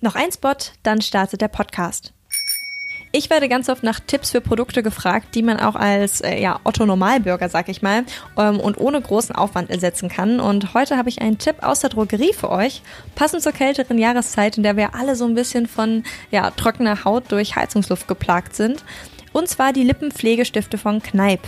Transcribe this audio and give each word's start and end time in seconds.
Noch 0.00 0.14
ein 0.14 0.30
Spot, 0.30 0.54
dann 0.84 1.00
startet 1.00 1.40
der 1.40 1.48
Podcast. 1.48 2.12
Ich 3.10 3.30
werde 3.30 3.48
ganz 3.48 3.68
oft 3.68 3.82
nach 3.82 3.98
Tipps 3.98 4.30
für 4.30 4.40
Produkte 4.40 4.82
gefragt, 4.82 5.34
die 5.34 5.42
man 5.42 5.58
auch 5.58 5.74
als 5.74 6.20
äh, 6.20 6.38
ja, 6.40 6.60
Otto-Normalbürger, 6.62 7.48
sag 7.48 7.68
ich 7.68 7.82
mal, 7.82 8.04
ähm, 8.36 8.60
und 8.60 8.78
ohne 8.78 9.00
großen 9.00 9.34
Aufwand 9.34 9.70
ersetzen 9.70 10.08
kann. 10.08 10.38
Und 10.38 10.74
heute 10.74 10.98
habe 10.98 11.08
ich 11.08 11.20
einen 11.20 11.38
Tipp 11.38 11.56
aus 11.62 11.80
der 11.80 11.90
Drogerie 11.90 12.32
für 12.32 12.50
euch, 12.50 12.82
passend 13.16 13.42
zur 13.42 13.52
kälteren 13.52 13.98
Jahreszeit, 13.98 14.56
in 14.56 14.62
der 14.62 14.76
wir 14.76 14.94
alle 14.94 15.16
so 15.16 15.24
ein 15.24 15.34
bisschen 15.34 15.66
von 15.66 16.04
ja, 16.30 16.50
trockener 16.50 17.04
Haut 17.04 17.32
durch 17.32 17.56
Heizungsluft 17.56 18.06
geplagt 18.06 18.54
sind. 18.54 18.84
Und 19.38 19.46
zwar 19.48 19.72
die 19.72 19.84
Lippenpflegestifte 19.84 20.78
von 20.78 21.00
Kneipp. 21.00 21.38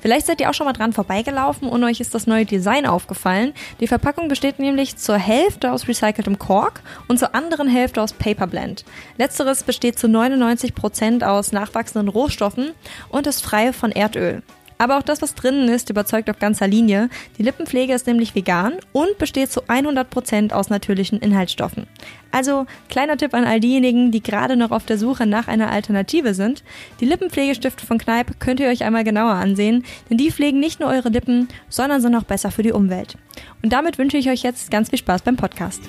Vielleicht 0.00 0.26
seid 0.26 0.40
ihr 0.40 0.48
auch 0.48 0.54
schon 0.54 0.66
mal 0.66 0.72
dran 0.72 0.92
vorbeigelaufen 0.92 1.68
und 1.68 1.82
euch 1.82 1.98
ist 1.98 2.14
das 2.14 2.28
neue 2.28 2.44
Design 2.44 2.86
aufgefallen. 2.86 3.54
Die 3.80 3.88
Verpackung 3.88 4.28
besteht 4.28 4.60
nämlich 4.60 4.98
zur 4.98 5.16
Hälfte 5.16 5.72
aus 5.72 5.88
recyceltem 5.88 6.38
Kork 6.38 6.80
und 7.08 7.18
zur 7.18 7.34
anderen 7.34 7.66
Hälfte 7.66 8.02
aus 8.02 8.12
Paperblend. 8.12 8.84
Letzteres 9.18 9.64
besteht 9.64 9.98
zu 9.98 10.06
99 10.06 10.76
Prozent 10.76 11.24
aus 11.24 11.50
nachwachsenden 11.50 12.06
Rohstoffen 12.06 12.70
und 13.08 13.26
ist 13.26 13.42
frei 13.42 13.72
von 13.72 13.90
Erdöl. 13.90 14.44
Aber 14.80 14.96
auch 14.96 15.02
das, 15.02 15.20
was 15.20 15.34
drinnen 15.34 15.68
ist, 15.68 15.90
überzeugt 15.90 16.30
auf 16.30 16.38
ganzer 16.38 16.66
Linie. 16.66 17.10
Die 17.36 17.42
Lippenpflege 17.42 17.92
ist 17.92 18.06
nämlich 18.06 18.34
vegan 18.34 18.72
und 18.92 19.18
besteht 19.18 19.52
zu 19.52 19.64
100% 19.64 20.54
aus 20.54 20.70
natürlichen 20.70 21.20
Inhaltsstoffen. 21.20 21.86
Also 22.32 22.64
kleiner 22.88 23.18
Tipp 23.18 23.34
an 23.34 23.44
all 23.44 23.60
diejenigen, 23.60 24.10
die 24.10 24.22
gerade 24.22 24.56
noch 24.56 24.70
auf 24.70 24.86
der 24.86 24.96
Suche 24.96 25.26
nach 25.26 25.48
einer 25.48 25.70
Alternative 25.70 26.32
sind. 26.32 26.64
Die 26.98 27.04
Lippenpflegestifte 27.04 27.84
von 27.84 27.98
Kneipp 27.98 28.40
könnt 28.40 28.58
ihr 28.58 28.68
euch 28.68 28.82
einmal 28.82 29.04
genauer 29.04 29.34
ansehen, 29.34 29.84
denn 30.08 30.16
die 30.16 30.32
pflegen 30.32 30.60
nicht 30.60 30.80
nur 30.80 30.88
eure 30.88 31.10
Lippen, 31.10 31.48
sondern 31.68 32.00
sind 32.00 32.16
auch 32.16 32.24
besser 32.24 32.50
für 32.50 32.62
die 32.62 32.72
Umwelt. 32.72 33.16
Und 33.62 33.74
damit 33.74 33.98
wünsche 33.98 34.16
ich 34.16 34.30
euch 34.30 34.42
jetzt 34.42 34.70
ganz 34.70 34.88
viel 34.88 34.98
Spaß 34.98 35.20
beim 35.20 35.36
Podcast. 35.36 35.82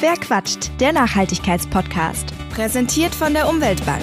Wer 0.00 0.14
quatscht? 0.14 0.72
Der 0.80 0.92
Nachhaltigkeitspodcast. 0.92 2.32
Präsentiert 2.52 3.14
von 3.14 3.34
der 3.34 3.48
Umweltbank. 3.48 4.02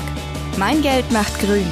Mein 0.57 0.81
Geld 0.81 1.11
macht 1.11 1.37
grün. 1.41 1.67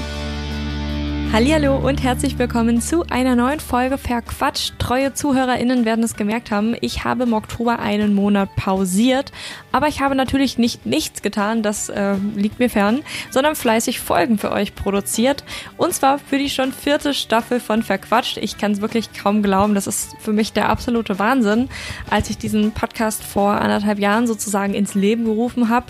Hallo 1.34 1.78
und 1.78 2.03
herzlich 2.03 2.38
willkommen 2.38 2.80
zu 2.80 3.08
einer 3.09 3.36
neuen 3.36 3.59
Folge 3.59 3.98
Verquatscht. 3.98 4.78
Treue 4.78 5.16
ZuhörerInnen 5.16 5.84
werden 5.84 6.03
es 6.03 6.16
gemerkt 6.16 6.52
haben, 6.52 6.76
ich 6.80 7.06
habe 7.06 7.23
im 7.23 7.34
Oktober 7.34 7.80
einen 7.80 8.14
Monat 8.14 8.56
pausiert, 8.56 9.31
aber 9.73 9.88
ich 9.88 9.99
habe 9.99 10.16
natürlich 10.16 10.57
nicht 10.57 10.85
nichts 10.85 11.21
getan, 11.21 11.63
das 11.63 11.89
äh, 11.89 12.13
liegt 12.35 12.59
mir 12.59 12.69
fern, 12.69 13.02
sondern 13.31 13.55
fleißig 13.55 13.99
Folgen 13.99 14.38
für 14.38 14.52
euch 14.52 14.75
produziert 14.75 15.43
und 15.77 15.93
zwar 15.93 16.19
für 16.19 16.38
die 16.38 16.49
schon 16.49 16.71
vierte 16.71 17.13
Staffel 17.13 17.59
von 17.59 17.83
Verquatscht. 17.83 18.38
Ich 18.38 18.57
kann 18.57 18.71
es 18.71 18.81
wirklich 18.81 19.09
kaum 19.13 19.41
glauben, 19.43 19.75
das 19.75 19.88
ist 19.88 20.15
für 20.19 20.31
mich 20.31 20.53
der 20.53 20.69
absolute 20.69 21.17
Wahnsinn, 21.19 21.69
als 22.09 22.30
ich 22.30 22.38
diesen 22.38 22.71
Podcast 22.71 23.23
vor 23.23 23.59
anderthalb 23.59 23.99
Jahren 23.99 24.27
sozusagen 24.27 24.75
ins 24.75 24.93
Leben 24.93 25.25
gerufen 25.25 25.69
habe. 25.69 25.87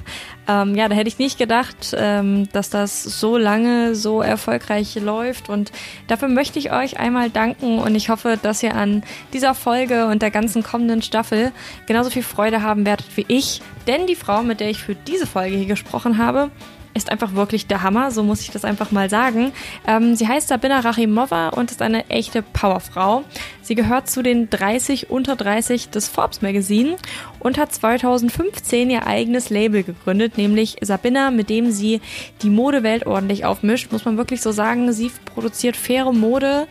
Ähm, 0.47 0.75
ja, 0.75 0.89
da 0.89 0.95
hätte 0.95 1.07
ich 1.07 1.19
nicht 1.19 1.37
gedacht, 1.37 1.95
ähm, 1.97 2.49
dass 2.51 2.69
das 2.69 3.03
so 3.03 3.37
lange 3.37 3.95
so 3.95 4.21
erfolgreich 4.21 4.95
läuft. 4.95 5.49
Und 5.49 5.71
dafür 6.07 6.27
möchte 6.27 6.59
ich 6.59 6.71
euch 6.71 6.99
einmal 6.99 7.29
danken 7.29 7.79
und 7.79 7.95
ich 7.95 8.09
hoffe, 8.09 8.37
dass 8.41 8.63
ihr 8.63 8.75
an 8.75 9.03
dieser 9.31 9.55
Folge 9.55 10.07
und 10.07 10.21
der 10.21 10.31
ganzen 10.31 10.63
kommenden 10.63 11.01
Staffel 11.01 11.51
genauso 11.87 12.09
viel 12.09 12.23
Freude 12.23 12.61
haben 12.61 12.85
werdet 12.85 13.05
wie 13.15 13.25
ich. 13.27 13.61
Denn 13.87 14.07
die 14.07 14.15
Frau, 14.15 14.43
mit 14.43 14.59
der 14.59 14.69
ich 14.69 14.81
für 14.81 14.95
diese 14.95 15.27
Folge 15.27 15.57
hier 15.57 15.65
gesprochen 15.65 16.17
habe, 16.17 16.51
ist 16.93 17.11
einfach 17.11 17.33
wirklich 17.33 17.67
der 17.67 17.81
Hammer, 17.81 18.11
so 18.11 18.23
muss 18.23 18.41
ich 18.41 18.51
das 18.51 18.65
einfach 18.65 18.91
mal 18.91 19.09
sagen. 19.09 19.51
Ähm, 19.87 20.15
sie 20.15 20.27
heißt 20.27 20.47
Sabina 20.47 20.79
Rachimova 20.79 21.49
und 21.49 21.71
ist 21.71 21.81
eine 21.81 22.09
echte 22.09 22.41
Powerfrau. 22.41 23.23
Sie 23.61 23.75
gehört 23.75 24.09
zu 24.09 24.21
den 24.21 24.49
30 24.49 25.09
unter 25.09 25.35
30 25.35 25.89
des 25.89 26.07
Forbes 26.07 26.41
Magazine 26.41 26.97
und 27.39 27.57
hat 27.57 27.73
2015 27.73 28.89
ihr 28.89 29.07
eigenes 29.07 29.49
Label 29.49 29.83
gegründet, 29.83 30.37
nämlich 30.37 30.77
Sabina, 30.81 31.31
mit 31.31 31.49
dem 31.49 31.71
sie 31.71 32.01
die 32.41 32.49
Modewelt 32.49 33.05
ordentlich 33.05 33.45
aufmischt. 33.45 33.91
Muss 33.91 34.05
man 34.05 34.17
wirklich 34.17 34.41
so 34.41 34.51
sagen, 34.51 34.91
sie 34.93 35.11
produziert 35.25 35.75
faire 35.75 36.13
Mode, 36.13 36.67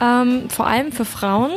ähm, 0.00 0.48
vor 0.50 0.66
allem 0.66 0.92
für 0.92 1.04
Frauen. 1.04 1.50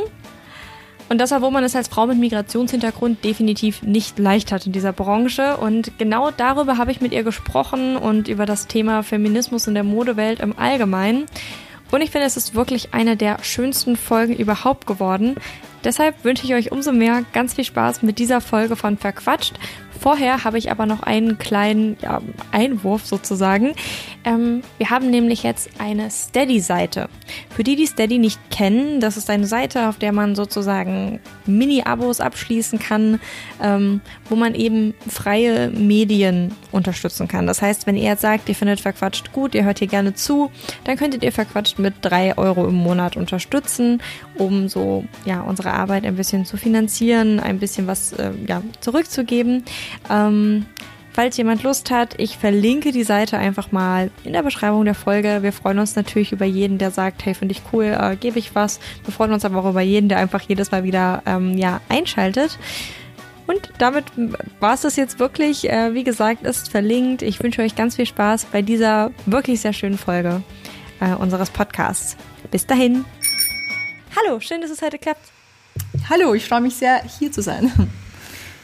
Und 1.12 1.18
das, 1.18 1.30
wo 1.30 1.50
man 1.50 1.62
es 1.62 1.76
als 1.76 1.88
Frau 1.88 2.06
mit 2.06 2.16
Migrationshintergrund 2.16 3.22
definitiv 3.22 3.82
nicht 3.82 4.18
leicht 4.18 4.50
hat 4.50 4.64
in 4.64 4.72
dieser 4.72 4.94
Branche. 4.94 5.58
Und 5.58 5.98
genau 5.98 6.30
darüber 6.30 6.78
habe 6.78 6.90
ich 6.90 7.02
mit 7.02 7.12
ihr 7.12 7.22
gesprochen 7.22 7.98
und 7.98 8.28
über 8.28 8.46
das 8.46 8.66
Thema 8.66 9.02
Feminismus 9.02 9.66
in 9.66 9.74
der 9.74 9.84
Modewelt 9.84 10.40
im 10.40 10.58
Allgemeinen. 10.58 11.26
Und 11.90 12.00
ich 12.00 12.12
finde, 12.12 12.26
es 12.26 12.38
ist 12.38 12.54
wirklich 12.54 12.94
eine 12.94 13.18
der 13.18 13.44
schönsten 13.44 13.96
Folgen 13.96 14.34
überhaupt 14.34 14.86
geworden. 14.86 15.34
Deshalb 15.84 16.24
wünsche 16.24 16.46
ich 16.46 16.54
euch 16.54 16.72
umso 16.72 16.92
mehr 16.92 17.24
ganz 17.34 17.52
viel 17.52 17.64
Spaß 17.64 18.00
mit 18.00 18.18
dieser 18.18 18.40
Folge 18.40 18.74
von 18.74 18.96
Verquatscht. 18.96 19.56
Vorher 20.02 20.42
habe 20.42 20.58
ich 20.58 20.72
aber 20.72 20.84
noch 20.84 21.04
einen 21.04 21.38
kleinen 21.38 21.96
ja, 22.02 22.20
Einwurf 22.50 23.06
sozusagen. 23.06 23.74
Ähm, 24.24 24.62
wir 24.76 24.90
haben 24.90 25.10
nämlich 25.10 25.44
jetzt 25.44 25.70
eine 25.78 26.10
Steady-Seite. 26.10 27.08
Für 27.50 27.62
die, 27.62 27.76
die 27.76 27.86
Steady 27.86 28.18
nicht 28.18 28.40
kennen, 28.50 28.98
das 28.98 29.16
ist 29.16 29.30
eine 29.30 29.46
Seite, 29.46 29.88
auf 29.88 29.98
der 29.98 30.10
man 30.10 30.34
sozusagen 30.34 31.20
Mini-Abos 31.46 32.18
abschließen 32.18 32.80
kann, 32.80 33.20
ähm, 33.62 34.00
wo 34.28 34.34
man 34.34 34.56
eben 34.56 34.94
freie 35.08 35.70
Medien 35.70 36.50
unterstützen 36.72 37.28
kann. 37.28 37.46
Das 37.46 37.62
heißt, 37.62 37.86
wenn 37.86 37.96
ihr 37.96 38.04
jetzt 38.04 38.22
sagt, 38.22 38.48
ihr 38.48 38.54
findet 38.54 38.80
Verquatscht 38.80 39.32
gut, 39.32 39.54
ihr 39.54 39.64
hört 39.64 39.78
hier 39.78 39.88
gerne 39.88 40.14
zu, 40.14 40.50
dann 40.84 40.96
könntet 40.96 41.22
ihr 41.22 41.32
Verquatscht 41.32 41.78
mit 41.78 41.94
drei 42.02 42.36
Euro 42.36 42.66
im 42.66 42.74
Monat 42.74 43.16
unterstützen, 43.16 44.02
um 44.36 44.68
so 44.68 45.04
ja 45.24 45.40
unsere 45.42 45.72
Arbeit 45.72 46.04
ein 46.04 46.16
bisschen 46.16 46.44
zu 46.44 46.56
finanzieren, 46.56 47.40
ein 47.40 47.58
bisschen 47.58 47.86
was 47.86 48.12
äh, 48.14 48.32
ja, 48.46 48.62
zurückzugeben. 48.80 49.64
Ähm, 50.10 50.66
falls 51.12 51.36
jemand 51.36 51.62
Lust 51.62 51.90
hat, 51.90 52.14
ich 52.18 52.38
verlinke 52.38 52.92
die 52.92 53.04
Seite 53.04 53.38
einfach 53.38 53.70
mal 53.70 54.10
in 54.24 54.32
der 54.32 54.42
Beschreibung 54.42 54.84
der 54.84 54.94
Folge. 54.94 55.42
Wir 55.42 55.52
freuen 55.52 55.78
uns 55.78 55.94
natürlich 55.94 56.32
über 56.32 56.46
jeden, 56.46 56.78
der 56.78 56.90
sagt, 56.90 57.24
hey, 57.24 57.34
finde 57.34 57.52
ich 57.52 57.62
cool, 57.72 57.96
äh, 57.98 58.16
gebe 58.16 58.38
ich 58.38 58.54
was. 58.54 58.80
Wir 59.04 59.12
freuen 59.12 59.32
uns 59.32 59.44
aber 59.44 59.58
auch 59.58 59.70
über 59.70 59.82
jeden, 59.82 60.08
der 60.08 60.18
einfach 60.18 60.40
jedes 60.42 60.70
Mal 60.70 60.84
wieder 60.84 61.22
ähm, 61.26 61.56
ja, 61.56 61.80
einschaltet. 61.88 62.58
Und 63.52 63.70
damit 63.78 64.04
war 64.60 64.74
es 64.74 64.80
das 64.80 64.96
jetzt 64.96 65.18
wirklich. 65.18 65.68
Äh, 65.68 65.94
wie 65.94 66.04
gesagt, 66.04 66.44
ist 66.44 66.70
verlinkt. 66.70 67.22
Ich 67.22 67.42
wünsche 67.42 67.60
euch 67.62 67.76
ganz 67.76 67.96
viel 67.96 68.06
Spaß 68.06 68.46
bei 68.46 68.62
dieser 68.62 69.10
wirklich 69.26 69.60
sehr 69.60 69.72
schönen 69.74 69.98
Folge 69.98 70.42
äh, 71.00 71.14
unseres 71.14 71.50
Podcasts. 71.50 72.16
Bis 72.50 72.66
dahin. 72.66 73.04
Hallo, 74.16 74.40
schön, 74.40 74.62
dass 74.62 74.70
es 74.70 74.80
heute 74.80 74.98
klappt. 74.98 75.30
Hallo, 76.08 76.32
ich 76.34 76.46
freue 76.46 76.62
mich 76.62 76.76
sehr, 76.76 77.02
hier 77.18 77.30
zu 77.30 77.42
sein. 77.42 77.70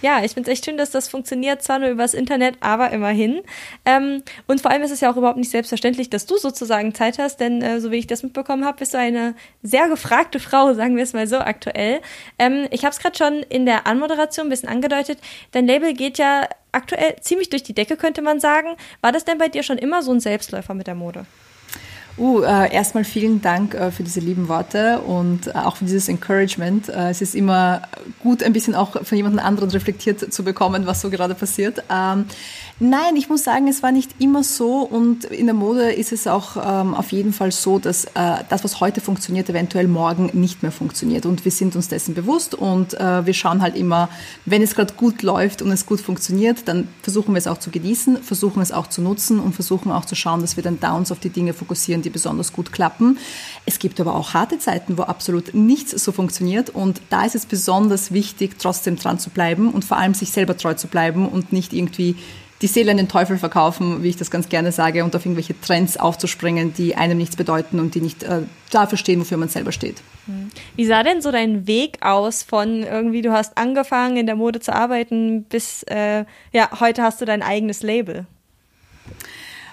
Ja, 0.00 0.22
ich 0.25 0.32
finde 0.32 0.50
es 0.50 0.59
echt 0.59 0.64
schön, 0.64 0.76
dass 0.76 0.91
das 0.91 1.09
funktioniert, 1.09 1.62
zwar 1.62 1.81
nur 1.81 1.88
übers 1.88 2.14
Internet, 2.14 2.56
aber 2.60 2.91
immerhin. 2.91 3.42
Ähm, 3.84 4.22
und 4.47 4.60
vor 4.60 4.70
allem 4.70 4.82
ist 4.82 4.92
es 4.92 5.00
ja 5.00 5.10
auch 5.10 5.16
überhaupt 5.16 5.38
nicht 5.38 5.50
selbstverständlich, 5.50 6.09
dass 6.09 6.26
du 6.26 6.36
sozusagen 6.36 6.94
Zeit 6.94 7.19
hast, 7.19 7.41
denn 7.41 7.62
äh, 7.62 7.81
so 7.81 7.91
wie 7.91 7.97
ich 7.97 8.06
das 8.06 8.22
mitbekommen 8.22 8.64
habe, 8.64 8.78
bist 8.78 8.94
du 8.94 8.98
eine 8.98 9.34
sehr 9.62 9.88
gefragte 9.88 10.38
Frau, 10.38 10.72
sagen 10.75 10.97
wir 10.97 11.03
es 11.03 11.14
mal 11.14 11.26
so 11.26 11.38
aktuell. 11.38 12.00
Ähm, 12.38 12.69
ich 12.70 12.84
habe 12.84 12.92
es 12.92 13.00
gerade 13.00 13.16
schon 13.16 13.42
in 13.42 13.66
der 13.66 13.86
Anmoderation 13.88 14.47
ein 14.47 14.50
bisschen 14.50 14.69
angedeutet. 14.69 15.19
Dein 15.50 15.66
Label 15.66 15.94
geht 15.94 16.19
ja 16.19 16.48
aktuell 16.70 17.16
ziemlich 17.20 17.50
durch 17.50 17.65
die 17.65 17.75
Decke, 17.75 17.97
könnte 17.97 18.22
man 18.22 18.38
sagen. 18.38 18.76
War 19.00 19.10
das 19.10 19.25
denn 19.25 19.38
bei 19.38 19.48
dir 19.48 19.65
schon 19.65 19.78
immer 19.78 20.03
so 20.03 20.12
ein 20.12 20.20
Selbstläufer 20.20 20.75
mit 20.75 20.86
der 20.86 20.94
Mode? 20.94 21.26
Uh, 22.18 22.42
äh, 22.42 22.74
erstmal 22.74 23.04
vielen 23.04 23.40
Dank 23.40 23.74
äh, 23.74 23.92
für 23.92 24.02
diese 24.02 24.18
lieben 24.18 24.48
Worte 24.48 24.98
und 25.00 25.46
äh, 25.46 25.52
auch 25.52 25.76
für 25.76 25.84
dieses 25.84 26.08
Encouragement. 26.08 26.88
Es 26.88 27.20
ist 27.20 27.34
immer 27.34 27.82
gut, 28.20 28.42
ein 28.42 28.52
bisschen 28.52 28.74
auch 28.74 29.04
von 29.04 29.16
jemand 29.16 29.38
anderen 29.38 29.70
reflektiert 29.70 30.32
zu 30.32 30.42
bekommen, 30.42 30.86
was 30.86 31.00
so 31.00 31.10
gerade 31.10 31.34
passiert. 31.34 31.84
Ähm, 31.90 32.26
nein, 32.81 33.16
ich 33.16 33.28
muss 33.28 33.44
sagen, 33.44 33.66
es 33.66 33.83
war 33.83 33.93
nicht 33.93 34.21
immer 34.21 34.44
so 34.44 34.81
und 34.83 35.25
in 35.25 35.47
der 35.47 35.55
Mode 35.55 35.93
ist 35.93 36.12
es 36.12 36.27
auch 36.27 36.56
ähm, 36.56 36.94
auf 36.94 37.11
jeden 37.12 37.33
Fall 37.33 37.50
so, 37.50 37.78
dass 37.78 38.05
äh, 38.05 38.44
das, 38.49 38.62
was 38.62 38.81
heute 38.81 39.00
funktioniert, 39.00 39.49
eventuell 39.49 39.89
morgen 39.89 40.31
nicht 40.33 40.62
mehr 40.62 40.71
funktioniert 40.71 41.27
und 41.27 41.44
wir 41.44 41.50
sind 41.50 41.75
uns 41.75 41.89
dessen 41.89 42.15
bewusst 42.15 42.55
und 42.55 42.94
äh, 42.94 43.27
wir 43.27 43.34
schauen 43.34 43.62
halt 43.62 43.77
immer, 43.77 44.09
wenn 44.44 44.62
es 44.62 44.75
gerade 44.75 44.94
gut 44.94 45.22
läuft 45.22 45.61
und 45.62 45.72
es 45.72 45.87
gut 45.87 46.00
funktioniert, 46.00 46.69
dann 46.69 46.89
versuchen 47.03 47.34
wir 47.34 47.39
es 47.39 47.47
auch 47.47 47.59
zu 47.59 47.71
genießen, 47.71 48.22
versuchen 48.22 48.63
es 48.63 48.71
auch 48.71 48.86
zu 48.86 49.03
nutzen 49.03 49.41
und 49.41 49.54
versuchen 49.54 49.91
auch 49.91 50.04
zu 50.04 50.15
schauen, 50.15 50.41
dass 50.41 50.57
wir 50.57 50.63
dann 50.63 50.78
Downs 50.78 51.10
auf 51.10 51.19
die 51.19 51.31
Dinge 51.31 51.54
fokussieren, 51.54 52.03
die 52.03 52.10
besonders 52.10 52.53
gut 52.53 52.72
klappen. 52.72 53.19
Es 53.66 53.78
gibt 53.78 54.01
aber 54.01 54.15
auch 54.15 54.34
harte 54.34 54.59
Zeiten, 54.59 54.98
wo 54.98 55.03
absolut 55.03 55.54
nichts 55.54 55.91
so 55.92 56.13
funktioniert 56.13 56.71
und 56.71 57.01
da 57.10 57.24
ist 57.24 57.34
es 57.34 57.47
besonders 57.47 58.13
wichtig, 58.13 58.59
trotzdem 58.59 58.97
dran 58.97 59.19
zu 59.19 59.31
bleiben 59.31 59.71
und 59.71 59.84
vor 59.84 59.97
allem 59.97 60.15
sich 60.15 60.31
selber 60.31 60.57
treu 60.57 60.74
zu 60.74 60.86
bleiben 60.86 61.28
und 61.28 61.53
nicht 61.53 61.72
irgendwie 61.72 62.16
die 62.60 62.66
Seele 62.66 62.91
an 62.91 62.97
den 62.97 63.09
Teufel 63.09 63.39
verkaufen, 63.39 64.03
wie 64.03 64.09
ich 64.09 64.16
das 64.16 64.31
ganz 64.31 64.49
gerne 64.49 64.72
sage, 64.72 65.05
und 65.05 65.15
auf 65.15 65.25
irgendwelche 65.25 65.59
Trends 65.60 65.97
aufzuspringen, 65.97 66.75
die 66.75 66.97
einem 66.97 67.19
nichts 67.19 67.37
bedeuten 67.37 67.78
und 67.78 67.95
die 67.95 68.01
nicht 68.01 68.22
äh, 68.25 68.43
dafür 68.71 68.99
stehen, 68.99 69.21
wofür 69.21 69.37
man 69.37 69.49
selber 69.49 69.72
steht. 69.72 70.03
Wie 70.77 70.84
sah 70.84 71.03
denn 71.03 71.22
so 71.22 71.33
dein 71.33 71.66
Weg 71.66 71.99
aus 72.03 72.43
von 72.43 72.83
irgendwie, 72.83 73.22
du 73.22 73.33
hast 73.33 73.57
angefangen 73.57 74.16
in 74.16 74.27
der 74.27 74.37
Mode 74.37 74.60
zu 74.60 74.75
arbeiten, 74.75 75.45
bis 75.45 75.84
äh, 75.84 76.25
ja, 76.53 76.69
heute 76.81 77.03
hast 77.03 77.21
du 77.21 77.25
dein 77.25 77.43
eigenes 77.43 77.83
Label? 77.83 78.27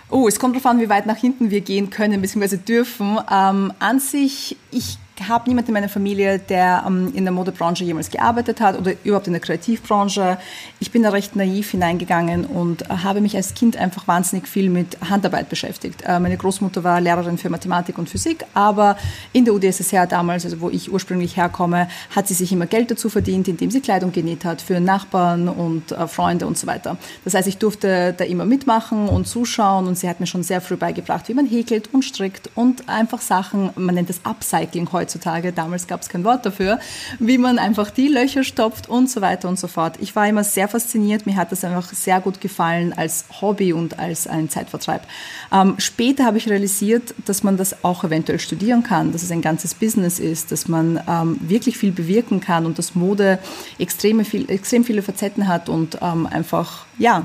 Oh, 0.10 0.28
es 0.28 0.40
kommt 0.40 0.56
darauf 0.56 0.68
an, 0.68 0.80
wie 0.80 0.88
weit 0.88 1.08
nach 1.08 1.18
hinten 1.18 1.50
wir 1.50 1.62
gehen 1.62 1.90
können 1.90 2.22
bzw. 2.22 2.58
dürfen. 2.58 3.18
Ähm, 3.30 3.74
an 3.80 4.00
sich, 4.00 4.56
ich 4.72 4.98
habe 5.27 5.50
niemanden 5.50 5.69
in 5.69 5.73
meiner 5.73 5.89
Familie, 5.89 6.39
der 6.39 6.83
ähm, 6.85 7.12
in 7.13 7.23
der 7.23 7.31
Modebranche 7.31 7.83
jemals 7.83 8.09
gearbeitet 8.09 8.59
hat 8.62 8.77
oder 8.77 8.94
überhaupt 9.03 9.27
in 9.27 9.33
der 9.33 9.41
Kreativbranche. 9.41 10.38
Ich 10.79 10.91
bin 10.91 11.03
da 11.03 11.09
recht 11.09 11.35
naiv 11.35 11.71
hineingegangen 11.71 12.45
und 12.45 12.83
äh, 12.83 12.94
habe 13.03 13.21
mich 13.21 13.35
als 13.35 13.53
Kind 13.53 13.77
einfach 13.77 14.07
wahnsinnig 14.07 14.47
viel 14.47 14.69
mit 14.69 14.97
Handarbeit 15.09 15.50
beschäftigt. 15.50 16.03
Äh, 16.06 16.19
meine 16.19 16.38
Großmutter 16.38 16.83
war 16.83 17.00
Lehrerin 17.00 17.38
für 17.38 17.50
Mathematik 17.50 17.97
und 17.97 18.09
Physik, 18.09 18.45
aber 18.53 18.97
in 19.31 19.45
der 19.45 19.53
UdSSR 19.53 20.06
damals, 20.06 20.45
also 20.45 20.59
wo 20.59 20.69
ich 20.69 20.91
ursprünglich 20.91 21.38
herkomme, 21.38 21.88
hat 22.15 22.27
sie 22.27 22.33
sich 22.33 22.51
immer 22.51 22.65
Geld 22.65 22.91
dazu 22.91 23.09
verdient, 23.09 23.47
indem 23.47 23.71
sie 23.71 23.81
Kleidung 23.81 24.12
genäht 24.12 24.44
hat 24.44 24.62
für 24.62 24.79
Nachbarn 24.79 25.47
und 25.47 25.91
äh, 25.91 26.07
Freunde 26.07 26.45
und 26.45 26.57
so 26.57 26.67
weiter. 26.67 26.97
Das 27.23 27.33
heißt, 27.33 27.47
ich 27.47 27.57
durfte 27.57 28.13
da 28.17 28.25
immer 28.25 28.45
mitmachen 28.45 29.07
und 29.07 29.27
zuschauen 29.27 29.88
und 29.88 29.97
sie 29.97 30.09
hat 30.09 30.19
mir 30.19 30.27
schon 30.27 30.44
sehr 30.44 30.62
früh 30.62 30.75
beigebracht, 30.75 31.29
wie 31.29 31.33
man 31.33 31.45
häkelt 31.45 31.94
und 31.94 32.03
strickt 32.03 32.50
und 32.56 32.89
einfach 32.89 33.21
Sachen, 33.21 33.69
man 33.75 33.95
nennt 33.95 34.09
das 34.09 34.19
Upcycling 34.25 34.91
heute 34.91 35.05
heutzutage, 35.06 35.54
damals 35.54 35.86
gab 35.86 36.02
es 36.02 36.10
kein 36.10 36.24
Wort 36.24 36.46
dafür, 36.46 36.80
wie 37.19 37.38
man 37.38 37.60
einfach 37.60 37.92
die 37.92 38.07
Löcher 38.07 38.44
stopft 38.44 38.90
und 38.90 39.10
so 39.10 39.22
weiter 39.22 39.48
und 39.48 39.60
so 39.60 39.68
fort. 39.68 39.98
Ich 40.02 40.16
war 40.16 40.28
immer 40.28 40.44
sehr 40.44 40.68
fasziniert, 40.68 41.28
mir 41.28 41.36
hat 41.36 41.52
das 41.52 41.63
einfach 41.63 41.94
sehr 41.94 42.19
gut 42.19 42.42
gefallen 42.42 42.92
als 42.94 43.25
Hobby 43.40 43.72
und 43.72 44.00
als 44.00 44.25
ein 44.28 44.50
Zeitvertreib. 44.50 45.06
Ähm, 45.52 45.75
später 45.78 46.25
habe 46.25 46.38
ich 46.38 46.50
realisiert, 46.50 47.13
dass 47.25 47.44
man 47.44 47.56
das 47.56 47.84
auch 47.84 48.04
eventuell 48.04 48.40
studieren 48.40 48.81
kann, 48.81 49.12
dass 49.12 49.22
es 49.22 49.31
ein 49.31 49.42
ganzes 49.42 49.75
Business 49.75 50.19
ist, 50.19 50.52
dass 50.52 50.68
man 50.68 51.00
ähm, 51.08 51.38
wirklich 51.42 51.78
viel 51.78 51.92
bewirken 51.92 52.40
kann 52.40 52.66
und 52.66 52.80
dass 52.80 52.96
Mode 52.96 53.38
extreme 53.78 54.25
viel, 54.25 54.50
extrem 54.50 54.84
viele 54.84 55.04
Facetten 55.04 55.48
hat 55.48 55.69
und 55.69 56.00
ähm, 56.01 56.25
einfach, 56.25 56.86
ja, 56.98 57.24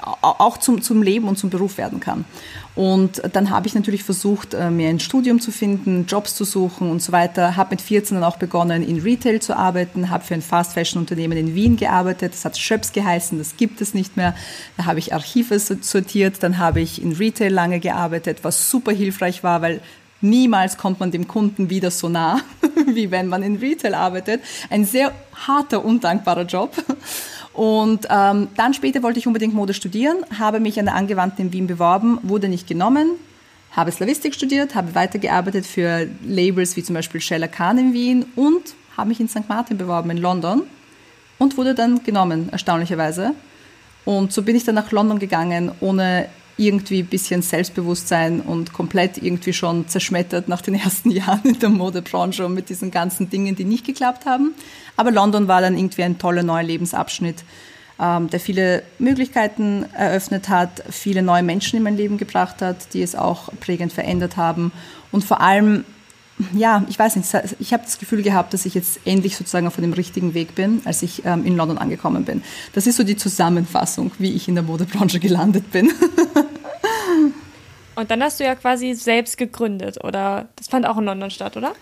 auch 0.00 0.58
zum, 0.58 0.82
zum 0.82 1.02
Leben 1.02 1.26
und 1.28 1.36
zum 1.36 1.50
Beruf 1.50 1.78
werden 1.78 2.00
kann. 2.00 2.24
Und 2.74 3.22
dann 3.32 3.50
habe 3.50 3.66
ich 3.66 3.74
natürlich 3.74 4.04
versucht, 4.04 4.54
äh, 4.54 4.70
mir 4.70 4.88
ein 4.88 5.00
Studium 5.00 5.40
zu 5.40 5.50
finden, 5.50 6.06
Jobs 6.06 6.34
zu 6.34 6.44
suchen 6.44 6.90
und 6.90 7.02
so 7.02 7.12
weiter. 7.12 7.56
Habe 7.56 7.70
mit 7.70 7.80
14 7.80 8.16
dann 8.16 8.24
auch 8.24 8.36
begonnen, 8.36 8.82
in 8.82 9.00
Retail 9.00 9.40
zu 9.40 9.56
arbeiten, 9.56 10.10
habe 10.10 10.24
für 10.24 10.34
ein 10.34 10.42
Fast-Fashion-Unternehmen 10.42 11.36
in 11.36 11.54
Wien 11.54 11.76
gearbeitet. 11.76 12.32
Das 12.34 12.44
hat 12.44 12.58
Schöps 12.58 12.92
geheißen, 12.92 13.38
das 13.38 13.56
gibt 13.56 13.80
es 13.80 13.94
nicht 13.94 14.16
mehr. 14.16 14.34
Da 14.76 14.84
habe 14.84 14.98
ich 14.98 15.12
Archive 15.12 15.58
sortiert, 15.58 16.42
dann 16.42 16.58
habe 16.58 16.80
ich 16.80 17.02
in 17.02 17.12
Retail 17.12 17.52
lange 17.52 17.80
gearbeitet, 17.80 18.38
was 18.42 18.70
super 18.70 18.92
hilfreich 18.92 19.42
war, 19.42 19.62
weil 19.62 19.80
Niemals 20.22 20.76
kommt 20.76 21.00
man 21.00 21.10
dem 21.10 21.26
Kunden 21.26 21.70
wieder 21.70 21.90
so 21.90 22.10
nah, 22.10 22.40
wie 22.86 23.10
wenn 23.10 23.26
man 23.26 23.42
in 23.42 23.56
Retail 23.56 23.94
arbeitet. 23.94 24.42
Ein 24.68 24.84
sehr 24.84 25.12
harter, 25.46 25.82
undankbarer 25.82 26.44
Job. 26.44 26.74
Und 27.52 28.06
ähm, 28.10 28.48
dann 28.56 28.74
später 28.74 29.02
wollte 29.02 29.18
ich 29.18 29.26
unbedingt 29.26 29.54
Mode 29.54 29.74
studieren, 29.74 30.18
habe 30.38 30.60
mich 30.60 30.78
an 30.78 30.86
der 30.86 30.94
Angewandten 30.94 31.46
in 31.46 31.52
Wien 31.52 31.66
beworben, 31.66 32.18
wurde 32.22 32.48
nicht 32.48 32.66
genommen, 32.68 33.10
habe 33.72 33.90
Slavistik 33.90 34.34
studiert, 34.34 34.74
habe 34.74 34.94
weitergearbeitet 34.94 35.66
für 35.66 36.08
Labels 36.24 36.76
wie 36.76 36.82
zum 36.82 36.94
Beispiel 36.94 37.20
Sheller 37.20 37.48
Khan 37.48 37.78
in 37.78 37.92
Wien 37.92 38.26
und 38.36 38.74
habe 38.96 39.08
mich 39.08 39.20
in 39.20 39.28
St. 39.28 39.48
Martin 39.48 39.78
beworben 39.78 40.10
in 40.10 40.18
London 40.18 40.62
und 41.38 41.56
wurde 41.56 41.74
dann 41.74 42.02
genommen, 42.04 42.48
erstaunlicherweise. 42.50 43.34
Und 44.04 44.32
so 44.32 44.42
bin 44.42 44.56
ich 44.56 44.64
dann 44.64 44.74
nach 44.74 44.90
London 44.92 45.18
gegangen, 45.18 45.72
ohne 45.80 46.28
irgendwie 46.56 47.00
ein 47.00 47.06
bisschen 47.06 47.42
Selbstbewusstsein 47.42 48.40
und 48.40 48.72
komplett 48.72 49.18
irgendwie 49.22 49.52
schon 49.52 49.88
zerschmettert 49.88 50.48
nach 50.48 50.60
den 50.60 50.74
ersten 50.84 51.10
Jahren 51.10 51.44
in 51.44 51.58
der 51.58 51.68
Modebranche 51.68 52.44
und 52.46 52.54
mit 52.54 52.68
diesen 52.68 52.90
ganzen 52.90 53.30
Dingen, 53.30 53.56
die 53.56 53.64
nicht 53.64 53.86
geklappt 53.86 54.26
haben. 54.26 54.54
Aber 54.96 55.10
London 55.10 55.48
war 55.48 55.60
dann 55.60 55.76
irgendwie 55.76 56.02
ein 56.02 56.18
toller 56.18 56.42
neuer 56.42 56.62
Lebensabschnitt, 56.62 57.44
ähm, 57.98 58.28
der 58.30 58.40
viele 58.40 58.82
Möglichkeiten 58.98 59.84
eröffnet 59.94 60.48
hat, 60.48 60.82
viele 60.90 61.22
neue 61.22 61.42
Menschen 61.42 61.76
in 61.76 61.82
mein 61.82 61.96
Leben 61.96 62.18
gebracht 62.18 62.62
hat, 62.62 62.94
die 62.94 63.02
es 63.02 63.14
auch 63.14 63.48
prägend 63.60 63.92
verändert 63.92 64.36
haben 64.36 64.72
und 65.12 65.24
vor 65.24 65.40
allem 65.40 65.84
ja, 66.54 66.84
ich 66.88 66.98
weiß 66.98 67.16
nicht, 67.16 67.28
ich 67.58 67.72
habe 67.72 67.84
das 67.84 67.98
Gefühl 67.98 68.22
gehabt, 68.22 68.54
dass 68.54 68.64
ich 68.64 68.74
jetzt 68.74 69.00
endlich 69.04 69.36
sozusagen 69.36 69.66
auf 69.66 69.76
dem 69.76 69.92
richtigen 69.92 70.34
Weg 70.34 70.54
bin, 70.54 70.80
als 70.84 71.02
ich 71.02 71.24
ähm, 71.24 71.44
in 71.44 71.56
London 71.56 71.78
angekommen 71.78 72.24
bin. 72.24 72.42
Das 72.72 72.86
ist 72.86 72.96
so 72.96 73.04
die 73.04 73.16
Zusammenfassung, 73.16 74.12
wie 74.18 74.32
ich 74.32 74.48
in 74.48 74.54
der 74.54 74.64
Modebranche 74.64 75.20
gelandet 75.20 75.70
bin. 75.70 75.92
Und 78.00 78.10
dann 78.10 78.22
hast 78.22 78.40
du 78.40 78.44
ja 78.44 78.54
quasi 78.54 78.94
selbst 78.94 79.36
gegründet, 79.36 80.02
oder? 80.02 80.48
Das 80.56 80.68
fand 80.68 80.86
auch 80.86 80.96
in 80.96 81.04
London 81.04 81.30
statt, 81.30 81.58
oder? 81.58 81.74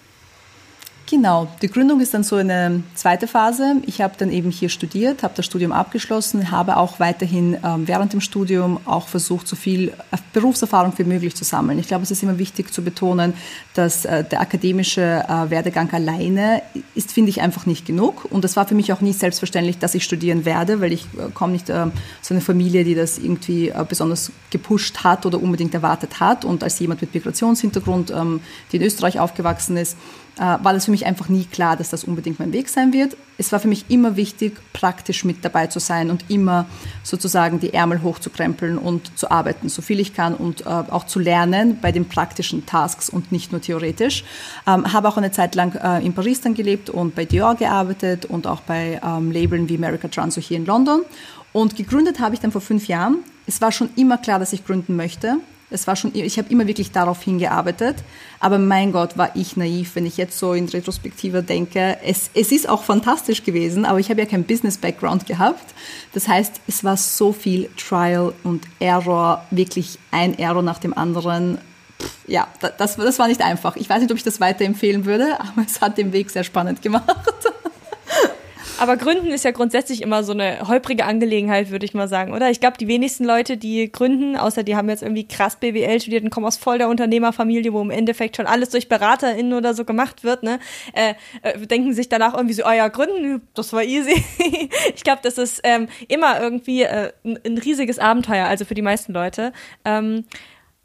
Genau, 1.11 1.49
die 1.63 1.69
Gründung 1.69 2.01
ist 2.01 2.13
dann 2.13 2.23
so 2.23 2.37
eine 2.37 2.83
zweite 2.95 3.27
Phase. 3.27 3.77
Ich 3.87 4.03
habe 4.03 4.13
dann 4.19 4.31
eben 4.31 4.51
hier 4.51 4.69
studiert, 4.69 5.23
habe 5.23 5.33
das 5.35 5.47
Studium 5.47 5.73
abgeschlossen, 5.73 6.51
habe 6.51 6.77
auch 6.77 7.01
weiterhin 7.01 7.57
ähm, 7.65 7.89
während 7.89 8.13
dem 8.13 8.21
Studium 8.21 8.79
auch 8.85 9.09
versucht, 9.09 9.49
so 9.49 9.57
viel 9.57 9.89
äh, 9.89 10.19
Berufserfahrung 10.35 10.93
wie 10.99 11.05
möglich 11.05 11.35
zu 11.35 11.45
sammeln. 11.45 11.79
Ich 11.79 11.89
glaube, 11.89 12.03
es 12.03 12.11
ist 12.11 12.23
immer 12.23 12.39
wichtig 12.39 12.75
zu 12.75 12.83
betonen, 12.83 13.33
dass 13.73 14.05
äh, 14.05 14.23
der 14.23 14.43
akademische 14.43 15.25
äh, 15.27 15.49
Werdegang 15.49 15.91
alleine 15.95 16.61
ist, 16.95 17.13
finde 17.13 17.31
ich, 17.31 17.41
einfach 17.41 17.65
nicht 17.65 17.87
genug. 17.87 18.27
Und 18.31 18.45
es 18.45 18.57
war 18.57 18.67
für 18.67 18.75
mich 18.75 18.93
auch 18.93 19.01
nie 19.01 19.15
selbstverständlich, 19.15 19.79
dass 19.79 19.95
ich 19.95 20.05
studieren 20.05 20.45
werde, 20.45 20.83
weil 20.83 20.93
ich 20.93 21.07
komme 21.33 21.55
nicht 21.55 21.71
äh, 21.71 21.87
aus 22.21 22.31
einer 22.31 22.43
Familie, 22.43 22.85
die 22.85 22.95
das 22.95 23.17
irgendwie 23.17 23.73
besonders 23.89 24.31
gepusht 24.51 25.05
hat 25.05 25.25
oder 25.25 25.43
unbedingt 25.43 25.73
erwartet 25.73 26.21
hat. 26.21 26.45
Und 26.45 26.63
als 26.63 26.79
jemand 26.81 27.01
mit 27.01 27.15
Migrationshintergrund, 27.15 28.11
ähm, 28.11 28.41
die 28.73 28.77
in 28.77 28.83
Österreich 28.83 29.19
aufgewachsen 29.19 29.79
ist, 29.79 29.97
war 30.39 30.73
das 30.73 30.85
für 30.85 30.91
mich 30.91 31.07
einfach 31.07 31.29
nie 31.29 31.45
klar, 31.45 31.77
dass 31.77 31.91
das 31.91 32.05
unbedingt 32.05 32.39
mein 32.39 32.53
Weg 32.53 32.69
sein 32.69 32.93
wird. 32.93 33.17
Es 33.39 33.53
war 33.53 33.61
für 33.61 33.69
mich 33.69 33.87
immer 33.89 34.17
wichtig, 34.17 34.59
praktisch 34.73 35.25
mit 35.25 35.45
dabei 35.45 35.69
zu 35.69 35.79
sein 35.79 36.11
und 36.11 36.25
immer 36.29 36.67
sozusagen 37.03 37.61
die 37.61 37.75
Ärmel 37.75 38.03
hochzukrempeln 38.03 38.79
und 38.79 39.17
zu 39.19 39.31
arbeiten, 39.31 39.69
so 39.69 39.83
viel 39.83 40.01
ich 40.01 40.15
kann 40.15 40.35
und 40.35 40.63
äh, 40.63 40.65
auch 40.69 41.07
zu 41.07 41.19
lernen 41.19 41.79
bei 41.81 41.93
den 41.93 42.07
praktischen 42.07 42.67
Tasks 42.67 43.09
und 43.09 43.33
nicht 43.33 43.53
nur 43.53 43.61
theoretisch. 43.61 44.25
Ähm, 44.67 44.93
habe 44.93 45.09
auch 45.09 45.17
eine 45.17 45.31
Zeit 45.31 45.55
lang 45.55 45.75
äh, 45.75 46.05
in 46.05 46.15
Paris 46.15 46.41
dann 46.41 46.55
gelebt 46.55 46.91
und 46.91 47.15
bei 47.15 47.25
Dior 47.25 47.55
gearbeitet 47.55 48.25
und 48.25 48.47
auch 48.47 48.61
bei 48.61 49.01
ähm, 49.05 49.31
Labeln 49.31 49.69
wie 49.69 49.77
America 49.77 50.09
Transo 50.09 50.41
hier 50.41 50.57
in 50.57 50.67
London. 50.67 51.03
Und 51.53 51.77
gegründet 51.77 52.21
habe 52.21 52.35
ich 52.35 52.41
dann 52.41 52.53
vor 52.53 52.61
fünf 52.61 52.89
Jahren. 52.89 53.19
Es 53.47 53.61
war 53.61 53.73
schon 53.73 53.91
immer 53.97 54.19
klar, 54.19 54.39
dass 54.39 54.53
ich 54.53 54.67
gründen 54.67 54.97
möchte. 54.97 55.39
Es 55.71 55.87
war 55.87 55.97
schon, 55.97 56.15
ich 56.15 56.39
habe 56.39 56.51
immer 56.51 56.67
wirklich 56.67 56.93
darauf 56.93 57.23
hingearbeitet. 57.23 57.97
Aber 58.41 58.59
mein 58.59 58.93
Gott, 58.93 59.19
war 59.19 59.35
ich 59.35 59.57
naiv, 59.57 59.95
wenn 59.95 60.07
ich 60.07 60.17
jetzt 60.17 60.39
so 60.39 60.53
in 60.55 60.69
Retrospektive 60.69 61.43
denke. 61.43 61.99
Es, 62.03 62.31
es 62.35 62.53
ist 62.53 62.69
auch 62.69 62.83
fantastisch 62.83 63.45
gewesen, 63.45 63.85
aber 63.85 63.99
ich 63.99 64.11
habe 64.11 64.21
ja 64.21 64.27
keinen 64.27 64.45
Business-Background 64.45 65.27
gehabt. 65.27 65.75
Das 66.15 66.27
heißt, 66.29 66.61
es 66.67 66.85
war 66.85 66.97
so 66.97 67.33
viel 67.33 67.69
Trial 67.77 68.33
und 68.45 68.65
Error, 68.81 69.45
wirklich 69.51 69.99
ein 70.11 70.39
Error 70.39 70.63
nach 70.63 70.79
dem 70.79 70.97
anderen. 70.97 71.59
Ja, 72.27 72.47
das, 72.61 72.97
das 72.97 73.19
war 73.19 73.29
nicht 73.29 73.43
einfach. 73.43 73.77
Ich 73.77 73.91
weiß 73.91 74.01
nicht, 74.01 74.11
ob 74.11 74.17
ich 74.17 74.25
das 74.25 74.41
weiterempfehlen 74.41 75.05
würde, 75.05 75.39
aber 75.41 75.65
es 75.67 75.81
hat 75.81 75.99
den 75.99 76.13
Weg 76.13 76.31
sehr 76.31 76.45
spannend 76.45 76.81
gemacht. 76.81 77.05
Aber 78.79 78.97
Gründen 78.97 79.29
ist 79.29 79.45
ja 79.45 79.51
grundsätzlich 79.51 80.03
immer 80.03 80.23
so 80.23 80.33
eine 80.33 80.69
holprige 80.69 81.05
Angelegenheit, 81.05 81.71
würde 81.71 81.85
ich 81.85 81.95
mal 81.95 82.09
sagen, 82.09 82.33
oder? 82.33 82.51
Ich 82.51 82.61
glaube, 82.61 82.79
die 82.79 82.87
wenigsten 82.87 83.25
Leute, 83.25 83.57
die 83.57 83.91
gründen, 83.91 84.37
außer 84.37 84.63
die 84.63 84.77
haben 84.77 84.89
jetzt 84.89 85.03
irgendwie 85.03 85.27
krass 85.27 85.57
BWL 85.57 86.01
studiert 86.01 86.25
und 86.25 86.31
kommen 86.31 86.47
aus 86.47 86.57
voll 86.57 86.79
der 86.79 86.89
Unternehmerfamilie, 86.89 87.73
wo 87.73 87.81
im 87.81 87.91
Endeffekt 87.91 88.37
schon 88.37 88.47
alles 88.47 88.71
durch 88.71 88.89
BeraterInnen 88.89 89.53
oder 89.53 89.75
so 89.75 89.85
gemacht 89.85 90.23
wird, 90.23 90.43
ne? 90.43 90.61
Äh, 90.93 91.15
äh, 91.43 91.59
denken 91.67 91.93
sich 91.93 92.09
danach 92.09 92.35
irgendwie 92.35 92.55
so, 92.55 92.65
oh 92.65 92.73
ja, 92.73 92.89
gründen, 92.89 93.43
das 93.55 93.73
war 93.73 93.83
easy. 93.83 94.23
ich 94.95 95.03
glaube, 95.03 95.21
das 95.23 95.39
ist 95.39 95.61
ähm, 95.65 95.89
immer 96.07 96.41
irgendwie 96.41 96.83
äh, 96.83 97.13
ein, 97.25 97.39
ein 97.45 97.59
riesiges 97.59 97.99
Abenteuer, 97.99 98.47
also 98.47 98.65
für 98.65 98.75
die 98.75 98.83
meisten 98.83 99.13
Leute. 99.13 99.53
Ähm, 99.85 100.25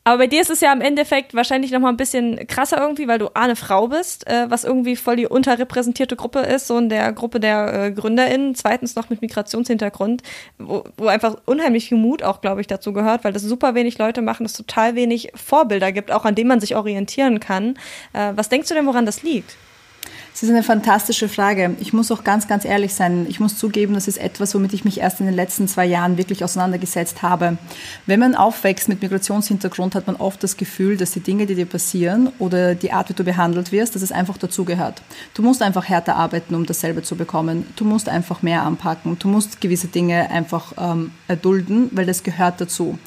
aber 0.06 0.18
bei 0.18 0.28
dir 0.28 0.42
ist 0.42 0.50
es 0.50 0.60
ja 0.60 0.74
im 0.74 0.82
Endeffekt 0.82 1.34
wahrscheinlich 1.34 1.72
noch 1.72 1.80
mal 1.80 1.90
ein 1.90 1.98
bisschen 1.98 2.46
krasser 2.48 2.82
irgendwie, 2.82 3.08
weil 3.08 3.20
du 3.20 3.28
A, 3.28 3.44
eine 3.44 3.56
Frau 3.56 3.88
bist, 3.88 4.28
äh, 4.28 4.50
was 4.50 4.66
irgendwie 4.66 4.98
voll 4.98 5.16
die 5.16 5.28
unterrepräsentierte 5.28 6.18
Gruppe 6.18 6.40
ist, 6.40 6.68
so 6.68 6.78
in 6.78 6.90
der 6.90 7.14
Gruppe 7.14 7.40
der 7.40 7.86
äh, 7.86 7.92
GründerInnen. 7.92 8.54
Zweitens 8.56 8.96
noch 8.96 9.10
mit 9.10 9.22
Migrationshintergrund, 9.22 10.22
wo, 10.58 10.84
wo 10.98 11.08
einfach 11.08 11.38
unheimlich 11.46 11.88
viel 11.88 11.98
Mut 11.98 12.22
auch, 12.22 12.42
glaube 12.42 12.60
ich, 12.60 12.68
dazu 12.68 12.92
gehört, 12.92 13.24
weil 13.24 13.32
das 13.32 13.44
super 13.44 13.76
wenig 13.76 13.98
Leute 13.98 14.22
machen, 14.22 14.46
es 14.46 14.54
total 14.54 14.96
wenig 14.96 15.32
Vorbilder 15.36 15.94
gibt, 15.94 16.12
auch 16.12 16.26
an 16.26 16.36
denen 16.36 16.50
man 16.50 16.60
sich 16.60 16.76
orientieren 16.76 17.40
kann. 17.40 17.76
Äh, 18.12 18.34
was 18.36 18.50
denkst 18.50 18.68
du 18.68 18.74
denn, 18.76 18.86
woran 18.86 19.06
das 19.06 19.24
liegt? 19.24 19.56
Das 20.34 20.42
ist 20.42 20.50
eine 20.50 20.64
fantastische 20.64 21.30
Frage. 21.30 21.76
Ich 21.80 21.94
muss 21.94 22.12
auch 22.12 22.24
ganz, 22.24 22.48
ganz 22.48 22.66
ehrlich 22.66 22.96
sein. 22.96 23.28
Ich 23.30 23.40
muss 23.40 23.56
zugeben, 23.56 23.94
das 23.94 24.08
ist 24.08 24.18
etwas, 24.18 24.56
womit 24.56 24.74
ich 24.74 24.84
mich 24.84 25.00
erst 25.00 25.20
in 25.20 25.28
den 25.28 25.36
letzten 25.36 25.68
zwei 25.68 25.86
Jahren 25.86 26.18
wirklich 26.18 26.44
auseinandergesetzt 26.44 27.22
habe. 27.22 27.58
Wenn 28.08 28.20
man 28.20 28.34
aufwächst 28.34 28.90
mit 28.90 29.00
Migrationshintergrund, 29.04 29.94
hat 29.94 30.08
man 30.08 30.16
oft 30.16 30.44
das 30.44 30.58
Gefühl, 30.58 30.98
dass 30.98 31.12
die 31.12 31.20
Dinge, 31.20 31.46
die 31.46 31.54
dir 31.54 31.68
passieren 31.68 32.32
oder 32.40 32.74
die 32.74 32.92
Art, 32.92 33.10
wie 33.10 33.14
du 33.14 33.24
behandelt 33.24 33.72
wirst, 33.72 33.94
dass 33.94 34.02
es 34.02 34.12
einfach 34.12 34.40
dazugehört. 34.40 35.04
Du 35.36 35.44
musst 35.44 35.62
einfach 35.62 35.88
härter 35.88 36.16
arbeiten, 36.16 36.56
um 36.56 36.66
dasselbe 36.66 37.04
zu 37.04 37.16
bekommen. 37.16 37.68
Du 37.76 37.86
musst 37.86 38.10
einfach 38.10 38.42
mehr 38.42 38.64
anpacken. 38.64 39.20
Du 39.20 39.28
musst 39.28 39.62
gewisse 39.62 39.88
Dinge 39.88 40.32
einfach 40.32 40.74
ähm, 40.80 41.12
erdulden, 41.28 41.92
weil 41.92 42.08
das 42.08 42.24
gehört 42.24 42.60
dazu. 42.60 42.98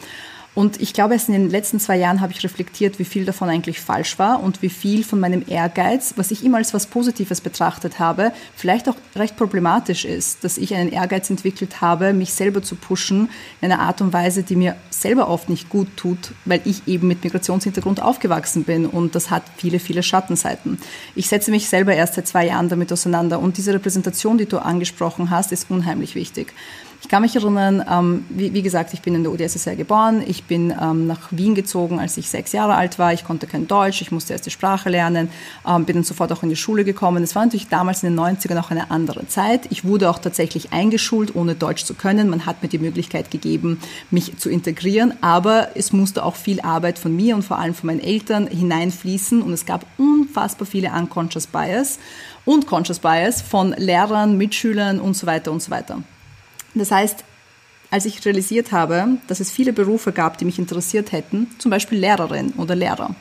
Und 0.56 0.80
ich 0.80 0.94
glaube, 0.94 1.12
erst 1.12 1.28
in 1.28 1.34
den 1.34 1.50
letzten 1.50 1.78
zwei 1.78 1.98
Jahren 1.98 2.22
habe 2.22 2.32
ich 2.32 2.42
reflektiert, 2.42 2.98
wie 2.98 3.04
viel 3.04 3.26
davon 3.26 3.50
eigentlich 3.50 3.78
falsch 3.78 4.18
war 4.18 4.42
und 4.42 4.62
wie 4.62 4.70
viel 4.70 5.04
von 5.04 5.20
meinem 5.20 5.44
Ehrgeiz, 5.46 6.14
was 6.16 6.30
ich 6.30 6.42
immer 6.42 6.56
als 6.56 6.72
was 6.72 6.86
Positives 6.86 7.42
betrachtet 7.42 7.98
habe, 7.98 8.32
vielleicht 8.56 8.88
auch 8.88 8.96
recht 9.14 9.36
problematisch 9.36 10.06
ist, 10.06 10.44
dass 10.44 10.56
ich 10.56 10.74
einen 10.74 10.90
Ehrgeiz 10.90 11.28
entwickelt 11.28 11.82
habe, 11.82 12.14
mich 12.14 12.32
selber 12.32 12.62
zu 12.62 12.74
pushen 12.74 13.28
in 13.60 13.70
einer 13.70 13.82
Art 13.82 14.00
und 14.00 14.14
Weise, 14.14 14.44
die 14.44 14.56
mir 14.56 14.76
selber 14.88 15.28
oft 15.28 15.50
nicht 15.50 15.68
gut 15.68 15.94
tut, 15.94 16.32
weil 16.46 16.62
ich 16.64 16.88
eben 16.88 17.06
mit 17.06 17.22
Migrationshintergrund 17.22 18.00
aufgewachsen 18.00 18.64
bin 18.64 18.86
und 18.86 19.14
das 19.14 19.30
hat 19.30 19.42
viele, 19.58 19.78
viele 19.78 20.02
Schattenseiten. 20.02 20.78
Ich 21.14 21.28
setze 21.28 21.50
mich 21.50 21.68
selber 21.68 21.94
erst 21.94 22.14
seit 22.14 22.28
zwei 22.28 22.46
Jahren 22.46 22.70
damit 22.70 22.90
auseinander 22.90 23.40
und 23.40 23.58
diese 23.58 23.74
Repräsentation, 23.74 24.38
die 24.38 24.46
du 24.46 24.56
angesprochen 24.56 25.28
hast, 25.28 25.52
ist 25.52 25.70
unheimlich 25.70 26.14
wichtig. 26.14 26.54
Ich 27.06 27.10
kann 27.10 27.22
mich 27.22 27.36
erinnern, 27.36 27.84
ähm, 27.88 28.24
wie, 28.30 28.52
wie, 28.52 28.62
gesagt, 28.62 28.92
ich 28.92 29.00
bin 29.00 29.14
in 29.14 29.22
der 29.22 29.30
UdSSR 29.30 29.76
geboren. 29.76 30.24
Ich 30.26 30.42
bin 30.42 30.74
ähm, 30.82 31.06
nach 31.06 31.28
Wien 31.30 31.54
gezogen, 31.54 32.00
als 32.00 32.16
ich 32.16 32.28
sechs 32.28 32.50
Jahre 32.50 32.74
alt 32.74 32.98
war. 32.98 33.12
Ich 33.12 33.22
konnte 33.22 33.46
kein 33.46 33.68
Deutsch, 33.68 34.02
ich 34.02 34.10
musste 34.10 34.32
erst 34.32 34.44
die 34.44 34.50
Sprache 34.50 34.90
lernen, 34.90 35.28
ähm, 35.64 35.84
bin 35.84 35.94
dann 35.94 36.02
sofort 36.02 36.32
auch 36.32 36.42
in 36.42 36.48
die 36.48 36.56
Schule 36.56 36.82
gekommen. 36.82 37.22
Es 37.22 37.36
war 37.36 37.44
natürlich 37.44 37.68
damals 37.68 38.02
in 38.02 38.10
den 38.10 38.18
90ern 38.18 38.58
auch 38.58 38.72
eine 38.72 38.90
andere 38.90 39.28
Zeit. 39.28 39.68
Ich 39.70 39.84
wurde 39.84 40.10
auch 40.10 40.18
tatsächlich 40.18 40.72
eingeschult, 40.72 41.36
ohne 41.36 41.54
Deutsch 41.54 41.84
zu 41.84 41.94
können. 41.94 42.28
Man 42.28 42.44
hat 42.44 42.60
mir 42.64 42.68
die 42.68 42.80
Möglichkeit 42.80 43.30
gegeben, 43.30 43.78
mich 44.10 44.36
zu 44.38 44.50
integrieren, 44.50 45.14
aber 45.20 45.76
es 45.76 45.92
musste 45.92 46.24
auch 46.24 46.34
viel 46.34 46.60
Arbeit 46.62 46.98
von 46.98 47.14
mir 47.14 47.36
und 47.36 47.42
vor 47.42 47.60
allem 47.60 47.74
von 47.74 47.86
meinen 47.86 48.00
Eltern 48.00 48.48
hineinfließen 48.48 49.42
und 49.42 49.52
es 49.52 49.64
gab 49.64 49.86
unfassbar 49.96 50.66
viele 50.66 50.90
Unconscious 50.90 51.46
Bias 51.46 52.00
und 52.44 52.66
Conscious 52.66 52.98
Bias 52.98 53.42
von 53.42 53.76
Lehrern, 53.78 54.36
Mitschülern 54.36 54.98
und 54.98 55.16
so 55.16 55.28
weiter 55.28 55.52
und 55.52 55.62
so 55.62 55.70
weiter. 55.70 56.02
Das 56.78 56.90
heißt, 56.90 57.24
als 57.90 58.04
ich 58.04 58.24
realisiert 58.24 58.72
habe, 58.72 59.18
dass 59.28 59.40
es 59.40 59.50
viele 59.50 59.72
Berufe 59.72 60.12
gab, 60.12 60.38
die 60.38 60.44
mich 60.44 60.58
interessiert 60.58 61.12
hätten, 61.12 61.48
zum 61.58 61.70
Beispiel 61.70 61.98
Lehrerin 61.98 62.52
oder 62.58 62.74
Lehrer. 62.74 63.14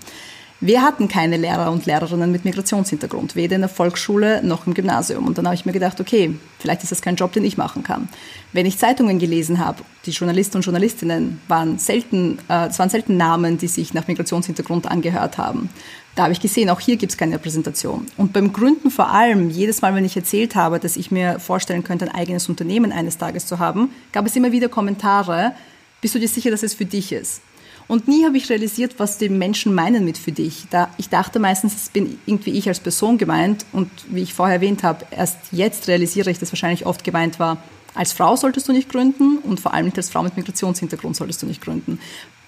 Wir 0.62 0.82
hatten 0.82 1.10
keine 1.10 1.36
Lehrer 1.36 1.70
und 1.70 1.86
Lehrerinnen 1.86 2.32
mit 2.32 2.46
Migrationshintergrund, 2.46 3.36
weder 3.36 3.56
in 3.56 3.62
der 3.62 3.70
Volksschule 3.70 4.42
noch 4.42 4.66
im 4.66 4.74
Gymnasium. 4.74 5.28
Und 5.28 5.38
dann 5.38 5.46
habe 5.46 5.56
ich 5.56 5.66
mir 5.66 5.74
gedacht, 5.74 6.00
okay, 6.00 6.40
vielleicht 6.60 6.82
ist 6.82 6.92
das 6.92 7.02
kein 7.02 7.18
Job, 7.18 7.34
den 7.34 7.44
ich 7.44 7.58
machen 7.58 7.84
kann. 7.84 8.08
Wenn 8.54 8.66
ich 8.66 8.78
Zeitungen 8.78 9.20
gelesen 9.20 9.60
habe, 9.60 9.84
die 10.06 10.12
Journalisten 10.12 10.58
und 10.58 10.64
Journalistinnen 10.64 11.42
waren 11.50 11.78
selten, 11.78 12.40
äh, 12.50 12.68
es 12.68 12.80
waren 12.80 12.90
selten 12.90 13.18
Namen, 13.18 13.58
die 13.58 13.68
sich 13.68 13.94
nach 13.94 14.08
Migrationshintergrund 14.08 14.90
angehört 14.90 15.38
haben. 15.38 15.70
Da 16.16 16.24
habe 16.24 16.34
ich 16.34 16.40
gesehen, 16.40 16.70
auch 16.70 16.80
hier 16.80 16.96
gibt 16.96 17.12
es 17.12 17.18
keine 17.18 17.36
Repräsentation. 17.36 18.08
Und 18.16 18.32
beim 18.32 18.54
Gründen 18.54 18.90
vor 18.90 19.12
allem, 19.12 19.50
jedes 19.50 19.82
Mal, 19.82 19.94
wenn 19.94 20.06
ich 20.06 20.16
erzählt 20.16 20.56
habe, 20.56 20.80
dass 20.80 20.96
ich 20.96 21.12
mir 21.12 21.40
vorstellen 21.40 21.84
könnte, 21.84 22.06
ein 22.06 22.16
eigenes 22.16 22.48
Unternehmen 22.48 22.94
eines 22.94 23.18
Tages 23.18 23.46
zu 23.46 23.60
haben, 23.60 23.90
gab 24.14 24.26
es 24.26 24.36
immer 24.36 24.54
wieder 24.54 24.70
Kommentare, 24.70 25.52
bist 26.00 26.16
du 26.16 26.20
dir 26.20 26.30
sicher, 26.30 26.52
dass 26.52 26.64
es 26.64 26.74
für 26.74 26.86
dich 26.86 27.12
ist? 27.12 27.42
Und 27.88 28.08
nie 28.08 28.26
habe 28.26 28.38
ich 28.38 28.50
realisiert, 28.50 28.96
was 28.98 29.18
die 29.18 29.30
Menschen 29.30 29.76
meinen 29.76 30.06
mit 30.06 30.18
für 30.18 30.32
dich. 30.32 30.66
Da, 30.72 30.90
ich 30.98 31.10
dachte 31.10 31.40
meistens, 31.40 31.76
es 31.76 31.90
bin 31.90 32.18
irgendwie 32.26 32.52
ich 32.52 32.68
als 32.68 32.80
Person 32.80 33.18
gemeint. 33.18 33.66
Und 33.74 33.92
wie 34.08 34.24
ich 34.24 34.34
vorher 34.34 34.56
erwähnt 34.56 34.84
habe, 34.84 35.06
erst 35.12 35.38
jetzt 35.52 35.88
realisiere 35.88 36.32
ich, 36.32 36.40
dass 36.40 36.52
wahrscheinlich 36.52 36.86
oft 36.86 37.04
gemeint 37.04 37.40
war, 37.40 37.58
als 37.94 38.12
Frau 38.12 38.36
solltest 38.36 38.68
du 38.68 38.74
nicht 38.74 38.90
gründen 38.90 39.38
und 39.38 39.60
vor 39.60 39.74
allem 39.74 39.86
nicht 39.86 39.98
als 39.98 40.10
Frau 40.10 40.24
mit 40.24 40.36
Migrationshintergrund 40.36 41.16
solltest 41.16 41.42
du 41.44 41.46
nicht 41.46 41.62
gründen. 41.62 42.00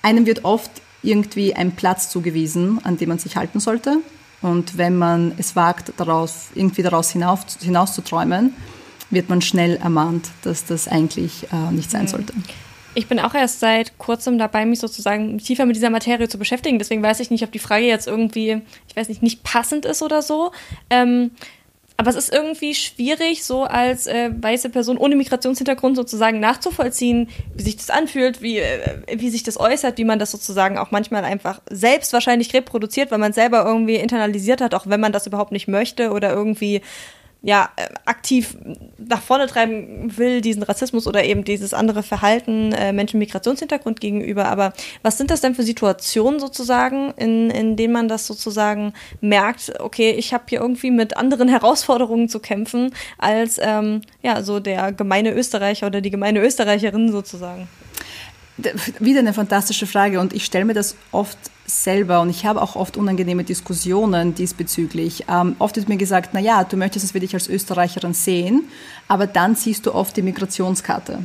Einem 0.02 0.26
wird 0.26 0.44
oft 0.44 0.72
irgendwie 1.04 1.56
ein 1.56 1.72
Platz 1.72 2.10
zugewiesen, 2.10 2.80
an 2.84 2.98
dem 2.98 3.10
man 3.10 3.20
sich 3.20 3.36
halten 3.36 3.60
sollte. 3.60 3.98
Und 4.42 4.78
wenn 4.78 4.98
man 4.98 5.34
es 5.38 5.56
wagt, 5.56 5.94
daraus, 5.98 6.48
irgendwie 6.54 6.84
daraus 6.84 7.12
hinauf, 7.12 7.46
hinaus 7.62 7.94
zu 7.94 8.02
träumen, 8.02 8.54
wird 9.10 9.30
man 9.30 9.42
schnell 9.42 9.78
ermahnt, 9.78 10.30
dass 10.44 10.66
das 10.66 10.88
eigentlich 10.88 11.48
äh, 11.52 11.72
nicht 11.72 11.90
sein 11.90 12.04
mhm. 12.04 12.08
sollte. 12.08 12.34
Ich 12.94 13.08
bin 13.08 13.20
auch 13.20 13.36
erst 13.36 13.60
seit 13.60 13.98
kurzem 14.00 14.40
dabei, 14.40 14.66
mich 14.66 14.80
sozusagen 14.80 15.38
tiefer 15.38 15.68
mit 15.68 15.76
dieser 15.76 15.92
Materie 15.92 16.28
zu 16.28 16.40
beschäftigen. 16.40 16.80
Deswegen 16.80 17.04
weiß 17.04 17.20
ich 17.20 17.30
nicht, 17.30 17.44
ob 17.44 17.52
die 17.52 17.60
Frage 17.60 17.86
jetzt 17.86 18.08
irgendwie, 18.08 18.62
ich 18.88 18.96
weiß 18.96 19.08
nicht, 19.10 19.22
nicht 19.22 19.44
passend 19.44 19.86
ist 19.86 20.02
oder 20.02 20.24
so. 20.24 20.52
Ähm, 20.90 21.32
aber 21.98 22.12
es 22.12 22.16
ist 22.16 22.32
irgendwie 22.32 22.76
schwierig, 22.76 23.44
so 23.44 23.64
als 23.64 24.06
äh, 24.06 24.30
weiße 24.32 24.70
Person 24.70 24.98
ohne 24.98 25.16
Migrationshintergrund 25.16 25.96
sozusagen 25.96 26.40
nachzuvollziehen, 26.40 27.28
wie 27.56 27.64
sich 27.64 27.78
das 27.78 27.90
anfühlt, 27.90 28.44
wie, 28.44 28.60
äh, 28.60 29.02
wie 29.16 29.32
sich 29.32 29.42
das 29.42 29.60
äußert, 29.60 29.98
wie 29.98 30.06
man 30.06 30.20
das 30.20 30.30
sozusagen 30.30 30.78
auch 30.78 30.92
manchmal 30.92 31.24
einfach 31.24 31.60
selbst 31.72 32.14
wahrscheinlich 32.14 32.54
reproduziert, 32.54 33.10
weil 33.10 33.18
man 33.18 33.34
selber 33.34 33.66
irgendwie 33.66 33.96
internalisiert 33.96 34.62
hat, 34.62 34.76
auch 34.76 34.86
wenn 34.86 35.00
man 35.00 35.12
das 35.12 35.26
überhaupt 35.26 35.52
nicht 35.52 35.68
möchte 35.68 36.12
oder 36.12 36.32
irgendwie 36.32 36.82
ja, 37.42 37.70
äh, 37.76 37.88
aktiv 38.06 38.58
nach 38.98 39.22
vorne 39.22 39.48
treiben 39.48 40.18
will, 40.18 40.42
diesen 40.42 40.64
Rassismus 40.64 41.08
oder 41.08 41.24
eben 41.24 41.44
dieses 41.44 41.74
andere 41.74 42.04
Verhalten 42.04 42.72
äh, 42.74 42.92
Menschen 42.92 43.20
Migrationshintergrund 43.20 44.00
gegenüber. 44.00 44.46
Aber 44.48 44.74
was 45.04 45.18
sind 45.18 45.30
das 45.30 45.42
denn 45.42 45.56
für 45.56 45.64
Situationen 45.64 46.40
sozusagen, 46.40 47.14
in, 47.16 47.50
in 47.50 47.76
denen 47.76 47.94
man 47.94 48.08
das 48.08 48.26
sozusagen 48.28 48.94
merkt, 49.22 49.74
okay, 49.80 50.12
ich 50.12 50.34
habe 50.34 50.46
hier 50.50 50.62
irgendwie 50.62 50.92
mit 50.92 51.16
anderen 51.16 51.48
Herausforderungen 51.58 52.28
zu 52.28 52.40
kämpfen 52.40 52.94
als 53.18 53.60
ähm, 53.62 54.02
ja, 54.22 54.42
so 54.42 54.60
der 54.60 54.92
gemeine 54.92 55.34
Österreicher 55.34 55.88
oder 55.88 56.02
die 56.02 56.12
gemeine 56.12 56.42
Österreicherin 56.42 57.12
sozusagen? 57.12 57.68
Wieder 59.00 59.20
eine 59.20 59.34
fantastische 59.34 59.86
Frage 59.86 60.20
und 60.20 60.34
ich 60.34 60.44
stelle 60.44 60.66
mir 60.66 60.74
das 60.74 60.96
oft 61.12 61.38
selber 61.68 62.22
und 62.22 62.30
ich 62.30 62.46
habe 62.46 62.62
auch 62.62 62.76
oft 62.76 62.98
unangenehme 62.98 63.44
Diskussionen 63.44 64.34
diesbezüglich. 64.34 65.26
Ähm, 65.30 65.56
oft 65.60 65.76
wird 65.76 65.90
mir 65.90 65.98
gesagt, 65.98 66.32
na 66.34 66.40
ja, 66.40 66.64
du 66.64 66.76
möchtest 66.78 67.06
es 67.06 67.12
für 67.12 67.20
dich 67.20 67.34
als 67.36 67.48
Österreicherin 67.48 68.14
sehen, 68.14 68.64
aber 69.08 69.28
dann 69.28 69.56
siehst 69.56 69.86
du 69.86 69.94
oft 69.94 70.18
die 70.18 70.24
Migrationskarte. 70.24 71.20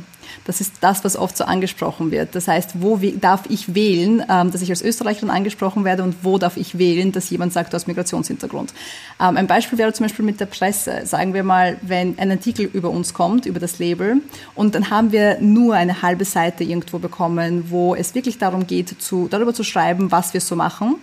Das 0.45 0.59
ist 0.59 0.73
das, 0.81 1.03
was 1.03 1.15
oft 1.15 1.37
so 1.37 1.45
angesprochen 1.45 2.11
wird. 2.11 2.35
Das 2.35 2.47
heißt, 2.47 2.81
wo 2.81 2.99
darf 3.19 3.43
ich 3.49 3.73
wählen, 3.75 4.23
ähm, 4.29 4.51
dass 4.51 4.61
ich 4.61 4.69
als 4.69 4.81
Österreicherin 4.81 5.29
angesprochen 5.29 5.85
werde 5.85 6.03
und 6.03 6.15
wo 6.23 6.37
darf 6.37 6.57
ich 6.57 6.77
wählen, 6.77 7.11
dass 7.11 7.29
jemand 7.29 7.53
sagt, 7.53 7.71
du 7.71 7.75
hast 7.75 7.87
Migrationshintergrund. 7.87 8.73
Ähm, 9.21 9.37
ein 9.37 9.47
Beispiel 9.47 9.77
wäre 9.77 9.93
zum 9.93 10.05
Beispiel 10.05 10.25
mit 10.25 10.39
der 10.39 10.45
Presse. 10.47 11.05
Sagen 11.05 11.33
wir 11.33 11.43
mal, 11.43 11.77
wenn 11.81 12.19
ein 12.19 12.31
Artikel 12.31 12.65
über 12.65 12.89
uns 12.89 13.13
kommt, 13.13 13.45
über 13.45 13.59
das 13.59 13.79
Label, 13.79 14.17
und 14.55 14.75
dann 14.75 14.89
haben 14.89 15.11
wir 15.11 15.39
nur 15.39 15.75
eine 15.75 16.01
halbe 16.01 16.25
Seite 16.25 16.63
irgendwo 16.63 16.99
bekommen, 16.99 17.69
wo 17.69 17.95
es 17.95 18.13
wirklich 18.15 18.37
darum 18.37 18.67
geht, 18.67 19.01
zu, 19.01 19.27
darüber 19.29 19.53
zu 19.53 19.63
schreiben, 19.63 20.11
was 20.11 20.33
wir 20.33 20.41
so 20.41 20.55
machen. 20.55 20.95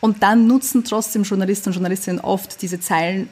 Und 0.00 0.22
dann 0.22 0.46
nutzen 0.46 0.84
trotzdem 0.84 1.24
Journalisten 1.24 1.70
und 1.70 1.74
Journalistinnen 1.74 2.20
oft 2.20 2.62
diese 2.62 2.78
Zeilen 2.80 3.28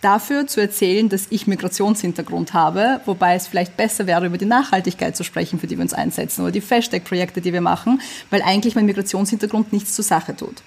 dafür 0.00 0.46
zu 0.46 0.60
erzählen, 0.60 1.08
dass 1.08 1.26
ich 1.30 1.46
Migrationshintergrund 1.46 2.54
habe, 2.54 3.00
wobei 3.04 3.34
es 3.34 3.46
vielleicht 3.46 3.76
besser 3.76 4.06
wäre, 4.06 4.26
über 4.26 4.38
die 4.38 4.44
Nachhaltigkeit 4.44 5.16
zu 5.16 5.24
sprechen, 5.24 5.58
für 5.58 5.66
die 5.66 5.76
wir 5.76 5.82
uns 5.82 5.94
einsetzen 5.94 6.42
oder 6.42 6.52
die 6.52 6.62
Hashtag-Projekte, 6.62 7.40
die 7.40 7.52
wir 7.52 7.60
machen, 7.60 8.00
weil 8.30 8.42
eigentlich 8.42 8.74
mein 8.74 8.86
Migrationshintergrund 8.86 9.72
nichts 9.72 9.94
zur 9.94 10.04
Sache 10.04 10.36
tut. 10.36 10.62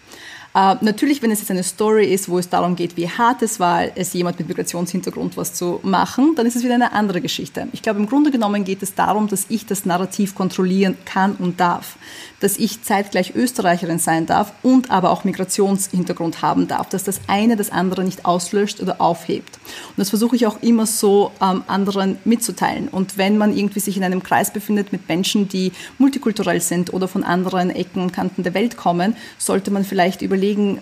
Äh, 0.53 0.75
natürlich, 0.81 1.21
wenn 1.21 1.31
es 1.31 1.39
jetzt 1.39 1.51
eine 1.51 1.63
Story 1.63 2.13
ist, 2.13 2.27
wo 2.27 2.37
es 2.37 2.49
darum 2.49 2.75
geht, 2.75 2.97
wie 2.97 3.09
hart 3.09 3.41
es 3.41 3.59
war, 3.59 3.85
es 3.95 4.11
jemand 4.11 4.37
mit 4.37 4.49
Migrationshintergrund 4.49 5.37
was 5.37 5.53
zu 5.53 5.79
machen, 5.83 6.33
dann 6.35 6.45
ist 6.45 6.57
es 6.57 6.63
wieder 6.63 6.73
eine 6.73 6.91
andere 6.91 7.21
Geschichte. 7.21 7.67
Ich 7.71 7.81
glaube, 7.81 7.99
im 7.99 8.05
Grunde 8.05 8.31
genommen 8.31 8.65
geht 8.65 8.83
es 8.83 8.93
darum, 8.93 9.29
dass 9.29 9.45
ich 9.47 9.65
das 9.65 9.85
Narrativ 9.85 10.35
kontrollieren 10.35 10.97
kann 11.05 11.35
und 11.35 11.61
darf. 11.61 11.95
Dass 12.41 12.57
ich 12.57 12.83
zeitgleich 12.83 13.33
Österreicherin 13.33 13.99
sein 13.99 14.25
darf 14.25 14.51
und 14.61 14.91
aber 14.91 15.11
auch 15.11 15.23
Migrationshintergrund 15.23 16.41
haben 16.41 16.67
darf. 16.67 16.89
Dass 16.89 17.05
das 17.05 17.21
eine 17.27 17.55
das 17.55 17.71
andere 17.71 18.03
nicht 18.03 18.25
auslöscht 18.25 18.81
oder 18.81 18.99
aufhebt. 18.99 19.57
Und 19.89 19.99
das 19.99 20.09
versuche 20.09 20.35
ich 20.35 20.47
auch 20.47 20.61
immer 20.61 20.85
so 20.85 21.31
ähm, 21.41 21.63
anderen 21.67 22.17
mitzuteilen. 22.25 22.89
Und 22.89 23.17
wenn 23.17 23.37
man 23.37 23.55
irgendwie 23.55 23.79
sich 23.79 23.95
in 23.95 24.03
einem 24.03 24.21
Kreis 24.21 24.51
befindet 24.51 24.91
mit 24.91 25.07
Menschen, 25.07 25.47
die 25.47 25.71
multikulturell 25.97 26.59
sind 26.59 26.93
oder 26.93 27.07
von 27.07 27.23
anderen 27.23 27.69
Ecken 27.69 28.01
und 28.01 28.11
Kanten 28.11 28.43
der 28.43 28.53
Welt 28.53 28.75
kommen, 28.75 29.15
sollte 29.37 29.71
man 29.71 29.85
vielleicht 29.85 30.21
überlegen, 30.21 30.40
überlegen, 30.41 30.79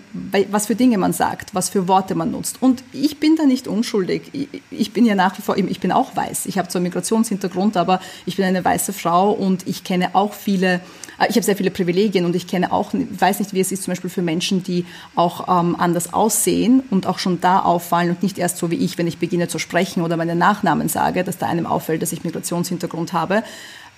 was 0.50 0.66
für 0.66 0.74
Dinge 0.74 0.96
man 0.96 1.12
sagt, 1.12 1.54
was 1.54 1.68
für 1.68 1.86
Worte 1.86 2.14
man 2.14 2.30
nutzt. 2.30 2.62
Und 2.62 2.82
ich 2.92 3.20
bin 3.20 3.36
da 3.36 3.44
nicht 3.44 3.68
unschuldig. 3.68 4.22
Ich 4.70 4.92
bin 4.92 5.04
ja 5.04 5.14
nach 5.14 5.36
wie 5.36 5.42
vor, 5.42 5.56
ich 5.58 5.80
bin 5.80 5.92
auch 5.92 6.16
weiß. 6.16 6.46
Ich 6.46 6.56
habe 6.56 6.68
zwar 6.68 6.80
Migrationshintergrund, 6.80 7.76
aber 7.76 8.00
ich 8.24 8.36
bin 8.36 8.46
eine 8.46 8.64
weiße 8.64 8.92
Frau 8.94 9.30
und 9.32 9.66
ich 9.66 9.84
kenne 9.84 10.14
auch 10.14 10.32
viele, 10.32 10.80
äh, 11.18 11.28
ich 11.28 11.36
habe 11.36 11.42
sehr 11.42 11.56
viele 11.56 11.70
Privilegien 11.70 12.24
und 12.24 12.34
ich 12.34 12.46
kenne 12.46 12.72
auch, 12.72 12.92
weiß 12.94 13.40
nicht, 13.40 13.52
wie 13.52 13.60
es 13.60 13.70
ist 13.70 13.82
zum 13.82 13.92
Beispiel 13.92 14.10
für 14.10 14.22
Menschen, 14.22 14.62
die 14.62 14.86
auch 15.14 15.48
ähm, 15.48 15.76
anders 15.78 16.14
aussehen 16.14 16.82
und 16.90 17.06
auch 17.06 17.18
schon 17.18 17.40
da 17.40 17.60
auffallen 17.60 18.10
und 18.10 18.22
nicht 18.22 18.38
erst 18.38 18.56
so 18.56 18.70
wie 18.70 18.76
ich, 18.76 18.96
wenn 18.96 19.06
ich 19.06 19.18
beginne 19.18 19.48
zu 19.48 19.58
sprechen 19.58 20.02
oder 20.02 20.16
meine 20.16 20.34
Nachnamen 20.34 20.88
sage, 20.88 21.22
dass 21.22 21.36
da 21.36 21.46
einem 21.46 21.66
auffällt, 21.66 22.00
dass 22.00 22.12
ich 22.12 22.24
Migrationshintergrund 22.24 23.12
habe 23.12 23.42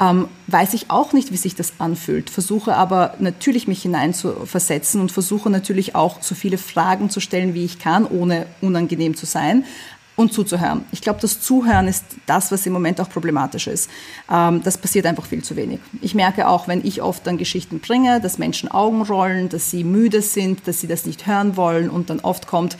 ähm, 0.02 0.28
weiß 0.48 0.74
ich 0.74 0.90
auch 0.90 1.12
nicht, 1.12 1.32
wie 1.32 1.36
sich 1.36 1.54
das 1.54 1.74
anfühlt, 1.78 2.28
versuche 2.28 2.74
aber 2.74 3.14
natürlich 3.18 3.68
mich 3.68 3.82
hineinzuversetzen 3.82 5.00
und 5.00 5.12
versuche 5.12 5.48
natürlich 5.48 5.94
auch 5.94 6.20
so 6.22 6.34
viele 6.34 6.58
Fragen 6.58 7.08
zu 7.08 7.20
stellen, 7.20 7.54
wie 7.54 7.64
ich 7.64 7.78
kann, 7.78 8.06
ohne 8.06 8.46
unangenehm 8.60 9.16
zu 9.16 9.26
sein 9.26 9.64
und 10.16 10.32
zuzuhören. 10.32 10.84
Ich 10.92 11.00
glaube, 11.00 11.20
das 11.20 11.40
Zuhören 11.40 11.86
ist 11.88 12.04
das, 12.26 12.50
was 12.50 12.66
im 12.66 12.72
Moment 12.72 13.00
auch 13.00 13.08
problematisch 13.08 13.66
ist. 13.66 13.88
Ähm, 14.30 14.62
das 14.64 14.76
passiert 14.76 15.06
einfach 15.06 15.26
viel 15.26 15.44
zu 15.44 15.56
wenig. 15.56 15.78
Ich 16.00 16.14
merke 16.14 16.48
auch, 16.48 16.68
wenn 16.68 16.84
ich 16.84 17.00
oft 17.00 17.26
dann 17.26 17.38
Geschichten 17.38 17.78
bringe, 17.78 18.20
dass 18.20 18.38
Menschen 18.38 18.70
Augen 18.70 19.02
rollen, 19.02 19.48
dass 19.48 19.70
sie 19.70 19.84
müde 19.84 20.20
sind, 20.20 20.66
dass 20.66 20.80
sie 20.80 20.88
das 20.88 21.06
nicht 21.06 21.26
hören 21.26 21.56
wollen 21.56 21.88
und 21.88 22.10
dann 22.10 22.20
oft 22.20 22.46
kommt, 22.46 22.76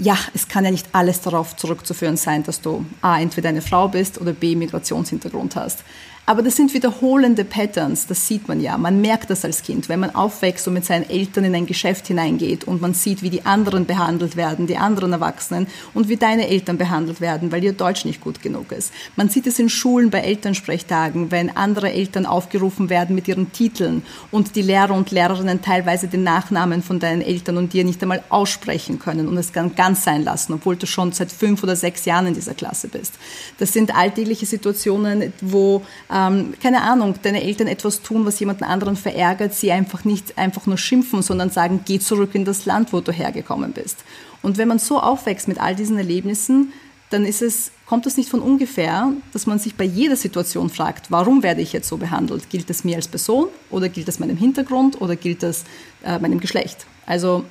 ja, 0.00 0.16
es 0.32 0.46
kann 0.46 0.64
ja 0.64 0.70
nicht 0.70 0.86
alles 0.92 1.20
darauf 1.22 1.56
zurückzuführen 1.56 2.16
sein, 2.16 2.44
dass 2.44 2.60
du 2.60 2.84
A, 3.00 3.20
entweder 3.20 3.48
eine 3.48 3.62
Frau 3.62 3.88
bist 3.88 4.20
oder 4.20 4.32
B, 4.32 4.54
Migrationshintergrund 4.54 5.56
hast. 5.56 5.82
Aber 6.28 6.42
das 6.42 6.56
sind 6.56 6.74
wiederholende 6.74 7.42
Patterns, 7.42 8.06
das 8.06 8.26
sieht 8.26 8.48
man 8.48 8.60
ja. 8.60 8.76
Man 8.76 9.00
merkt 9.00 9.30
das 9.30 9.46
als 9.46 9.62
Kind, 9.62 9.88
wenn 9.88 9.98
man 9.98 10.14
aufwächst 10.14 10.68
und 10.68 10.74
mit 10.74 10.84
seinen 10.84 11.08
Eltern 11.08 11.44
in 11.44 11.54
ein 11.54 11.64
Geschäft 11.64 12.06
hineingeht 12.06 12.64
und 12.64 12.82
man 12.82 12.92
sieht, 12.92 13.22
wie 13.22 13.30
die 13.30 13.46
anderen 13.46 13.86
behandelt 13.86 14.36
werden, 14.36 14.66
die 14.66 14.76
anderen 14.76 15.14
Erwachsenen 15.14 15.68
und 15.94 16.10
wie 16.10 16.18
deine 16.18 16.48
Eltern 16.48 16.76
behandelt 16.76 17.22
werden, 17.22 17.50
weil 17.50 17.64
ihr 17.64 17.72
Deutsch 17.72 18.04
nicht 18.04 18.20
gut 18.20 18.42
genug 18.42 18.72
ist. 18.72 18.92
Man 19.16 19.30
sieht 19.30 19.46
es 19.46 19.58
in 19.58 19.70
Schulen 19.70 20.10
bei 20.10 20.18
Elternsprechtagen, 20.18 21.30
wenn 21.30 21.56
andere 21.56 21.92
Eltern 21.92 22.26
aufgerufen 22.26 22.90
werden 22.90 23.14
mit 23.14 23.26
ihren 23.26 23.50
Titeln 23.52 24.02
und 24.30 24.54
die 24.54 24.60
Lehrer 24.60 24.92
und 24.92 25.10
Lehrerinnen 25.10 25.62
teilweise 25.62 26.08
den 26.08 26.24
Nachnamen 26.24 26.82
von 26.82 27.00
deinen 27.00 27.22
Eltern 27.22 27.56
und 27.56 27.72
dir 27.72 27.84
nicht 27.84 28.02
einmal 28.02 28.22
aussprechen 28.28 28.98
können 28.98 29.28
und 29.28 29.38
es 29.38 29.54
kann 29.54 29.74
ganz 29.74 30.04
sein 30.04 30.24
lassen, 30.24 30.52
obwohl 30.52 30.76
du 30.76 30.86
schon 30.86 31.12
seit 31.12 31.32
fünf 31.32 31.62
oder 31.62 31.74
sechs 31.74 32.04
Jahren 32.04 32.26
in 32.26 32.34
dieser 32.34 32.52
Klasse 32.52 32.88
bist. 32.88 33.14
Das 33.56 33.72
sind 33.72 33.96
alltägliche 33.96 34.44
Situationen, 34.44 35.32
wo 35.40 35.80
ähm, 36.18 36.54
keine 36.60 36.82
Ahnung, 36.82 37.14
deine 37.22 37.42
Eltern 37.42 37.68
etwas 37.68 38.02
tun, 38.02 38.26
was 38.26 38.40
jemanden 38.40 38.64
anderen 38.64 38.96
verärgert, 38.96 39.54
sie 39.54 39.70
einfach 39.70 40.04
nicht 40.04 40.36
einfach 40.38 40.66
nur 40.66 40.78
schimpfen, 40.78 41.22
sondern 41.22 41.50
sagen, 41.50 41.80
geh 41.84 41.98
zurück 41.98 42.34
in 42.34 42.44
das 42.44 42.66
Land, 42.66 42.92
wo 42.92 43.00
du 43.00 43.12
hergekommen 43.12 43.72
bist. 43.72 44.04
Und 44.42 44.58
wenn 44.58 44.68
man 44.68 44.78
so 44.78 45.00
aufwächst 45.00 45.48
mit 45.48 45.60
all 45.60 45.74
diesen 45.74 45.96
Erlebnissen, 45.96 46.72
dann 47.10 47.24
ist 47.24 47.40
es, 47.40 47.70
kommt 47.86 48.06
es 48.06 48.16
nicht 48.16 48.28
von 48.28 48.40
ungefähr, 48.40 49.12
dass 49.32 49.46
man 49.46 49.58
sich 49.58 49.76
bei 49.76 49.84
jeder 49.84 50.16
Situation 50.16 50.68
fragt, 50.68 51.10
warum 51.10 51.42
werde 51.42 51.62
ich 51.62 51.72
jetzt 51.72 51.88
so 51.88 51.96
behandelt? 51.96 52.50
Gilt 52.50 52.68
es 52.68 52.84
mir 52.84 52.96
als 52.96 53.08
Person 53.08 53.48
oder 53.70 53.88
gilt 53.88 54.08
es 54.08 54.18
meinem 54.18 54.36
Hintergrund 54.36 55.00
oder 55.00 55.16
gilt 55.16 55.42
es 55.42 55.64
äh, 56.04 56.18
meinem 56.18 56.40
Geschlecht? 56.40 56.86
Also 57.06 57.44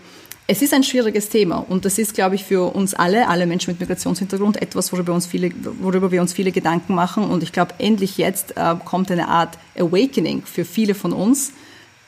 es 0.49 0.61
ist 0.61 0.73
ein 0.73 0.83
schwieriges 0.83 1.27
Thema 1.27 1.57
und 1.57 1.83
das 1.83 1.97
ist, 1.97 2.13
glaube 2.13 2.35
ich, 2.35 2.45
für 2.45 2.73
uns 2.73 2.93
alle, 2.93 3.27
alle 3.27 3.45
Menschen 3.45 3.71
mit 3.71 3.81
Migrationshintergrund, 3.81 4.61
etwas, 4.61 4.93
worüber, 4.93 5.13
uns 5.13 5.27
viele, 5.27 5.51
worüber 5.81 6.09
wir 6.09 6.21
uns 6.21 6.31
viele 6.31 6.53
Gedanken 6.53 6.95
machen. 6.95 7.25
Und 7.25 7.43
ich 7.43 7.51
glaube, 7.51 7.73
endlich 7.79 8.17
jetzt 8.17 8.55
äh, 8.55 8.75
kommt 8.85 9.11
eine 9.11 9.27
Art 9.27 9.57
Awakening 9.77 10.43
für 10.45 10.63
viele 10.63 10.95
von 10.95 11.11
uns, 11.11 11.51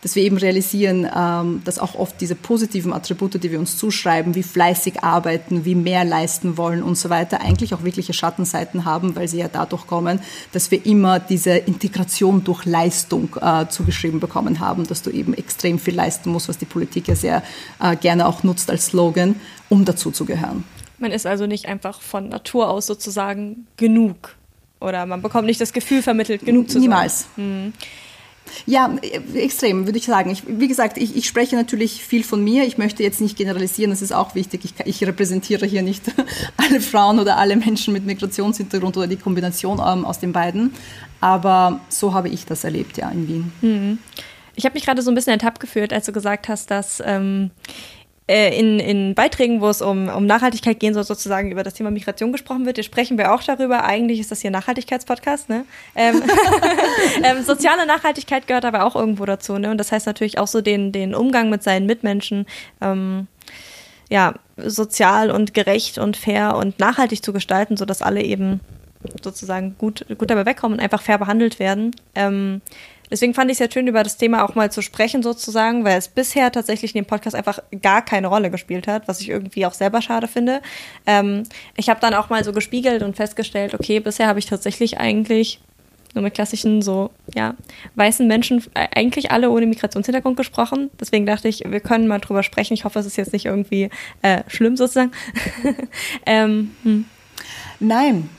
dass 0.01 0.15
wir 0.15 0.23
eben 0.23 0.37
realisieren, 0.37 1.07
ähm, 1.13 1.61
dass 1.65 1.77
auch 1.77 1.95
oft 1.95 2.19
diese 2.21 2.35
positiven 2.35 2.93
Attribute, 2.93 3.41
die 3.43 3.51
wir 3.51 3.59
uns 3.59 3.77
zuschreiben, 3.77 4.35
wie 4.35 4.43
fleißig 4.43 5.03
arbeiten, 5.03 5.65
wie 5.65 5.75
mehr 5.75 6.05
leisten 6.05 6.57
wollen 6.57 6.83
und 6.83 6.95
so 6.95 7.09
weiter, 7.09 7.41
eigentlich 7.41 7.73
auch 7.73 7.83
wirkliche 7.83 8.13
Schattenseiten 8.13 8.85
haben, 8.85 9.15
weil 9.15 9.27
sie 9.27 9.39
ja 9.39 9.49
dadurch 9.51 9.87
kommen, 9.87 10.21
dass 10.53 10.71
wir 10.71 10.85
immer 10.85 11.19
diese 11.19 11.51
Integration 11.51 12.43
durch 12.43 12.65
Leistung 12.65 13.35
äh, 13.41 13.67
zugeschrieben 13.67 14.19
bekommen 14.19 14.59
haben, 14.59 14.87
dass 14.87 15.01
du 15.01 15.09
eben 15.09 15.33
extrem 15.33 15.79
viel 15.79 15.95
leisten 15.95 16.31
musst, 16.31 16.47
was 16.47 16.57
die 16.57 16.65
Politik 16.65 17.07
ja 17.07 17.15
sehr 17.15 17.43
äh, 17.81 17.95
gerne 17.95 18.27
auch 18.27 18.43
nutzt 18.43 18.69
als 18.69 18.87
Slogan, 18.87 19.35
um 19.67 19.83
dazu 19.83 20.11
zu 20.11 20.25
gehören. 20.25 20.63
Man 20.97 21.11
ist 21.11 21.25
also 21.25 21.45
nicht 21.45 21.65
einfach 21.67 22.01
von 22.01 22.29
Natur 22.29 22.69
aus 22.69 22.85
sozusagen 22.85 23.67
genug 23.77 24.35
oder 24.81 25.05
man 25.05 25.21
bekommt 25.21 25.45
nicht 25.45 25.59
das 25.59 25.73
Gefühl 25.73 26.01
vermittelt, 26.01 26.45
genug 26.45 26.69
zu 26.69 26.79
Niemals. 26.79 27.27
sein. 27.35 27.45
Niemals. 27.45 27.73
Hm. 27.75 28.08
Ja, 28.65 28.93
extrem, 29.33 29.85
würde 29.85 29.97
ich 29.97 30.05
sagen. 30.05 30.29
Ich, 30.29 30.43
wie 30.47 30.67
gesagt, 30.67 30.97
ich, 30.97 31.15
ich, 31.15 31.27
spreche 31.27 31.55
natürlich 31.55 32.03
viel 32.03 32.23
von 32.23 32.43
mir. 32.43 32.65
Ich 32.65 32.77
möchte 32.77 33.03
jetzt 33.03 33.21
nicht 33.21 33.37
generalisieren, 33.37 33.91
das 33.91 34.01
ist 34.01 34.11
auch 34.11 34.35
wichtig. 34.35 34.61
Ich, 34.63 34.73
ich 34.85 35.07
repräsentiere 35.07 35.65
hier 35.65 35.81
nicht 35.81 36.03
alle 36.57 36.81
Frauen 36.81 37.19
oder 37.19 37.37
alle 37.37 37.55
Menschen 37.55 37.93
mit 37.93 38.05
Migrationshintergrund 38.05 38.97
oder 38.97 39.07
die 39.07 39.17
Kombination 39.17 39.79
ähm, 39.79 40.05
aus 40.05 40.19
den 40.19 40.33
beiden. 40.33 40.73
Aber 41.21 41.81
so 41.89 42.13
habe 42.13 42.29
ich 42.29 42.45
das 42.45 42.63
erlebt, 42.63 42.97
ja, 42.97 43.09
in 43.09 43.27
Wien. 43.27 43.51
Mhm. 43.61 43.97
Ich 44.55 44.65
habe 44.65 44.73
mich 44.73 44.85
gerade 44.85 45.01
so 45.01 45.09
ein 45.09 45.15
bisschen 45.15 45.33
ertappt 45.33 45.59
gefühlt, 45.61 45.93
als 45.93 46.05
du 46.05 46.11
gesagt 46.11 46.49
hast, 46.49 46.69
dass 46.69 47.01
ähm, 47.05 47.51
äh, 48.29 48.55
in, 48.55 48.79
in 48.79 49.15
Beiträgen, 49.15 49.59
wo 49.59 49.69
es 49.69 49.81
um, 49.81 50.07
um 50.07 50.27
Nachhaltigkeit 50.27 50.79
gehen 50.79 50.93
soll, 50.93 51.03
sozusagen 51.03 51.51
über 51.51 51.63
das 51.63 51.73
Thema 51.73 51.89
Migration 51.89 52.31
gesprochen 52.31 52.63
wird. 52.67 52.77
Hier 52.77 52.83
sprechen 52.83 53.17
wir 53.17 53.33
auch 53.33 53.41
darüber. 53.41 53.85
Eigentlich 53.85 54.19
ist 54.19 54.29
das 54.29 54.41
hier 54.41 54.51
Nachhaltigkeitspodcast, 54.51 55.49
ne? 55.49 55.65
Ähm, 55.95 56.21
ähm, 57.23 57.41
soziale 57.41 57.87
Nachhaltigkeit 57.87 58.45
gehört 58.45 58.65
aber 58.65 58.85
auch 58.85 58.95
irgendwo 58.95 59.25
dazu, 59.25 59.57
ne? 59.57 59.71
Und 59.71 59.79
das 59.79 59.91
heißt 59.91 60.05
natürlich 60.05 60.37
auch 60.37 60.45
so 60.45 60.61
den, 60.61 60.91
den 60.91 61.15
Umgang 61.15 61.49
mit 61.49 61.63
seinen 61.63 61.87
Mitmenschen, 61.87 62.45
ähm, 62.81 63.25
ja, 64.11 64.35
sozial 64.57 65.31
und 65.31 65.55
gerecht 65.55 65.97
und 65.97 66.15
fair 66.15 66.55
und 66.55 66.77
nachhaltig 66.77 67.23
zu 67.23 67.33
gestalten, 67.33 67.77
sodass 67.77 68.03
alle 68.03 68.21
eben 68.21 68.59
sozusagen 69.23 69.75
gut, 69.77 70.05
gut 70.17 70.29
dabei 70.29 70.45
wegkommen 70.45 70.77
und 70.77 70.83
einfach 70.83 71.01
fair 71.01 71.17
behandelt 71.17 71.59
werden. 71.59 71.95
Ähm, 72.15 72.61
Deswegen 73.11 73.33
fand 73.33 73.49
ich 73.49 73.55
es 73.55 73.57
sehr 73.57 73.71
schön, 73.71 73.87
über 73.87 74.03
das 74.03 74.17
Thema 74.17 74.45
auch 74.45 74.55
mal 74.55 74.71
zu 74.71 74.81
sprechen, 74.81 75.23
sozusagen, 75.23 75.83
weil 75.83 75.97
es 75.97 76.07
bisher 76.07 76.51
tatsächlich 76.51 76.93
in 76.93 77.03
dem 77.03 77.07
Podcast 77.07 77.35
einfach 77.35 77.59
gar 77.81 78.03
keine 78.03 78.27
Rolle 78.27 78.51
gespielt 78.51 78.87
hat, 78.87 79.07
was 79.07 79.19
ich 79.19 79.29
irgendwie 79.29 79.65
auch 79.65 79.73
selber 79.73 80.01
schade 80.01 80.27
finde. 80.27 80.61
Ähm, 81.07 81.43
ich 81.75 81.89
habe 81.89 81.99
dann 81.99 82.13
auch 82.13 82.29
mal 82.29 82.43
so 82.43 82.53
gespiegelt 82.53 83.01
und 83.01 83.15
festgestellt, 83.15 83.73
okay, 83.73 83.99
bisher 83.99 84.27
habe 84.27 84.39
ich 84.39 84.45
tatsächlich 84.45 84.99
eigentlich 84.99 85.59
nur 86.13 86.23
mit 86.23 86.33
klassischen, 86.33 86.81
so, 86.81 87.11
ja, 87.35 87.55
weißen 87.95 88.27
Menschen, 88.27 88.63
äh, 88.73 88.87
eigentlich 88.95 89.31
alle 89.31 89.49
ohne 89.49 89.65
Migrationshintergrund 89.67 90.37
gesprochen. 90.37 90.89
Deswegen 90.99 91.25
dachte 91.25 91.47
ich, 91.47 91.63
wir 91.67 91.79
können 91.79 92.07
mal 92.07 92.19
drüber 92.19 92.43
sprechen. 92.43 92.73
Ich 92.73 92.83
hoffe, 92.83 92.99
es 92.99 93.05
ist 93.05 93.17
jetzt 93.17 93.33
nicht 93.33 93.45
irgendwie 93.45 93.89
äh, 94.21 94.43
schlimm 94.47 94.75
sozusagen. 94.75 95.11
ähm, 96.25 96.71
hm. 96.83 97.05
Nein, 97.79 98.29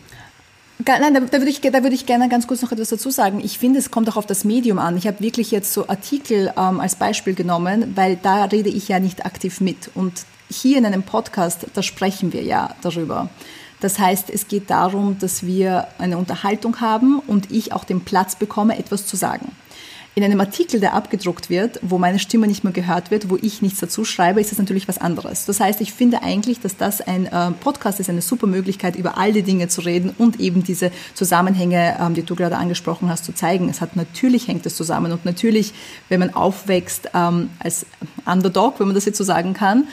Nein, 0.87 1.14
da, 1.14 1.21
da, 1.21 1.38
würde 1.38 1.51
ich, 1.51 1.61
da 1.61 1.83
würde 1.83 1.95
ich 1.95 2.07
gerne 2.07 2.29
ganz 2.29 2.47
kurz 2.47 2.62
noch 2.62 2.73
etwas 2.73 2.88
dazu 2.88 3.11
sagen. 3.11 3.40
Ich 3.43 3.59
finde, 3.59 3.79
es 3.79 3.90
kommt 3.90 4.09
auch 4.09 4.16
auf 4.16 4.27
das 4.27 4.45
Medium 4.45 4.79
an. 4.79 4.97
Ich 4.97 5.07
habe 5.07 5.21
wirklich 5.21 5.51
jetzt 5.51 5.73
so 5.73 5.88
Artikel 5.88 6.53
ähm, 6.57 6.81
als 6.81 6.97
Beispiel 6.97 7.35
genommen, 7.35 7.93
weil 7.97 8.16
da 8.16 8.45
rede 8.45 8.71
ich 8.71 8.88
ja 8.88 8.99
nicht 8.99 9.27
aktiv 9.27 9.61
mit. 9.61 9.90
Und 9.95 10.25
hier 10.51 10.79
in 10.79 10.87
einem 10.87 11.03
Podcast, 11.03 11.66
da 11.75 11.83
sprechen 11.83 12.33
wir 12.33 12.43
ja 12.43 12.75
darüber. 12.83 13.29
Das 13.81 13.99
heißt, 13.99 14.31
es 14.31 14.49
geht 14.49 14.71
darum, 14.71 15.19
dass 15.19 15.45
wir 15.45 15.88
eine 15.99 16.19
Unterhaltung 16.19 16.81
haben 16.81 17.19
und 17.19 17.51
ich 17.51 17.73
auch 17.73 17.85
den 17.85 18.03
Platz 18.03 18.37
bekomme, 18.37 18.79
etwas 18.79 19.07
zu 19.07 19.16
sagen. 19.16 19.53
In 20.16 20.25
einem 20.25 20.40
Artikel, 20.40 20.81
der 20.81 20.94
abgedruckt 20.94 21.51
wird, 21.51 21.79
wo 21.83 21.96
meine 21.96 22.18
Stimme 22.18 22.49
nicht 22.49 22.64
mehr 22.64 22.73
gehört 22.73 23.12
wird, 23.12 23.31
wo 23.31 23.37
ich 23.40 23.62
nichts 23.62 23.79
dazu 23.79 24.05
schreibe, 24.05 24.40
ist 24.40 24.51
das 24.51 24.59
natürlich 24.59 24.88
was 24.88 24.99
anderes. 24.99 25.46
Das 25.46 25.61
heißt, 25.61 25.81
ich 25.81 25.92
finde 25.92 26.25
eigentlich, 26.25 26.59
dass 26.59 26.77
das 26.77 27.01
ein 27.01 27.27
äh, 27.27 27.53
Podcast 27.53 28.01
ist, 28.01 28.11
eine 28.11 28.20
super 28.20 28.49
Möglichkeit, 28.49 28.96
über 28.96 29.18
all 29.18 29.33
die 29.33 29.42
Dinge 29.42 29.68
zu 29.68 29.83
reden 29.83 30.12
und 30.18 30.40
eben 30.40 30.64
diese 30.64 30.90
Zusammenhänge, 31.14 31.96
ähm, 32.01 32.14
die 32.14 32.25
du 32.25 32.35
gerade 32.35 32.57
angesprochen 32.57 33.09
hast, 33.09 33.25
zu 33.25 33.33
zeigen. 33.33 33.68
Es 33.68 33.81
hat 33.81 33.94
natürlich 33.94 34.49
hängt 34.49 34.66
es 34.66 34.75
zusammen 34.75 35.12
und 35.12 35.25
natürlich, 35.25 35.73
wenn 36.09 36.18
man 36.18 36.35
aufwächst 36.35 37.11
ähm, 37.14 37.51
als 37.61 37.87
Underdog, 38.27 38.81
wenn 38.81 38.88
man 38.88 38.96
das 38.96 39.05
jetzt 39.05 39.18
so 39.18 39.25
sagen 39.25 39.55
kann, 39.55 39.87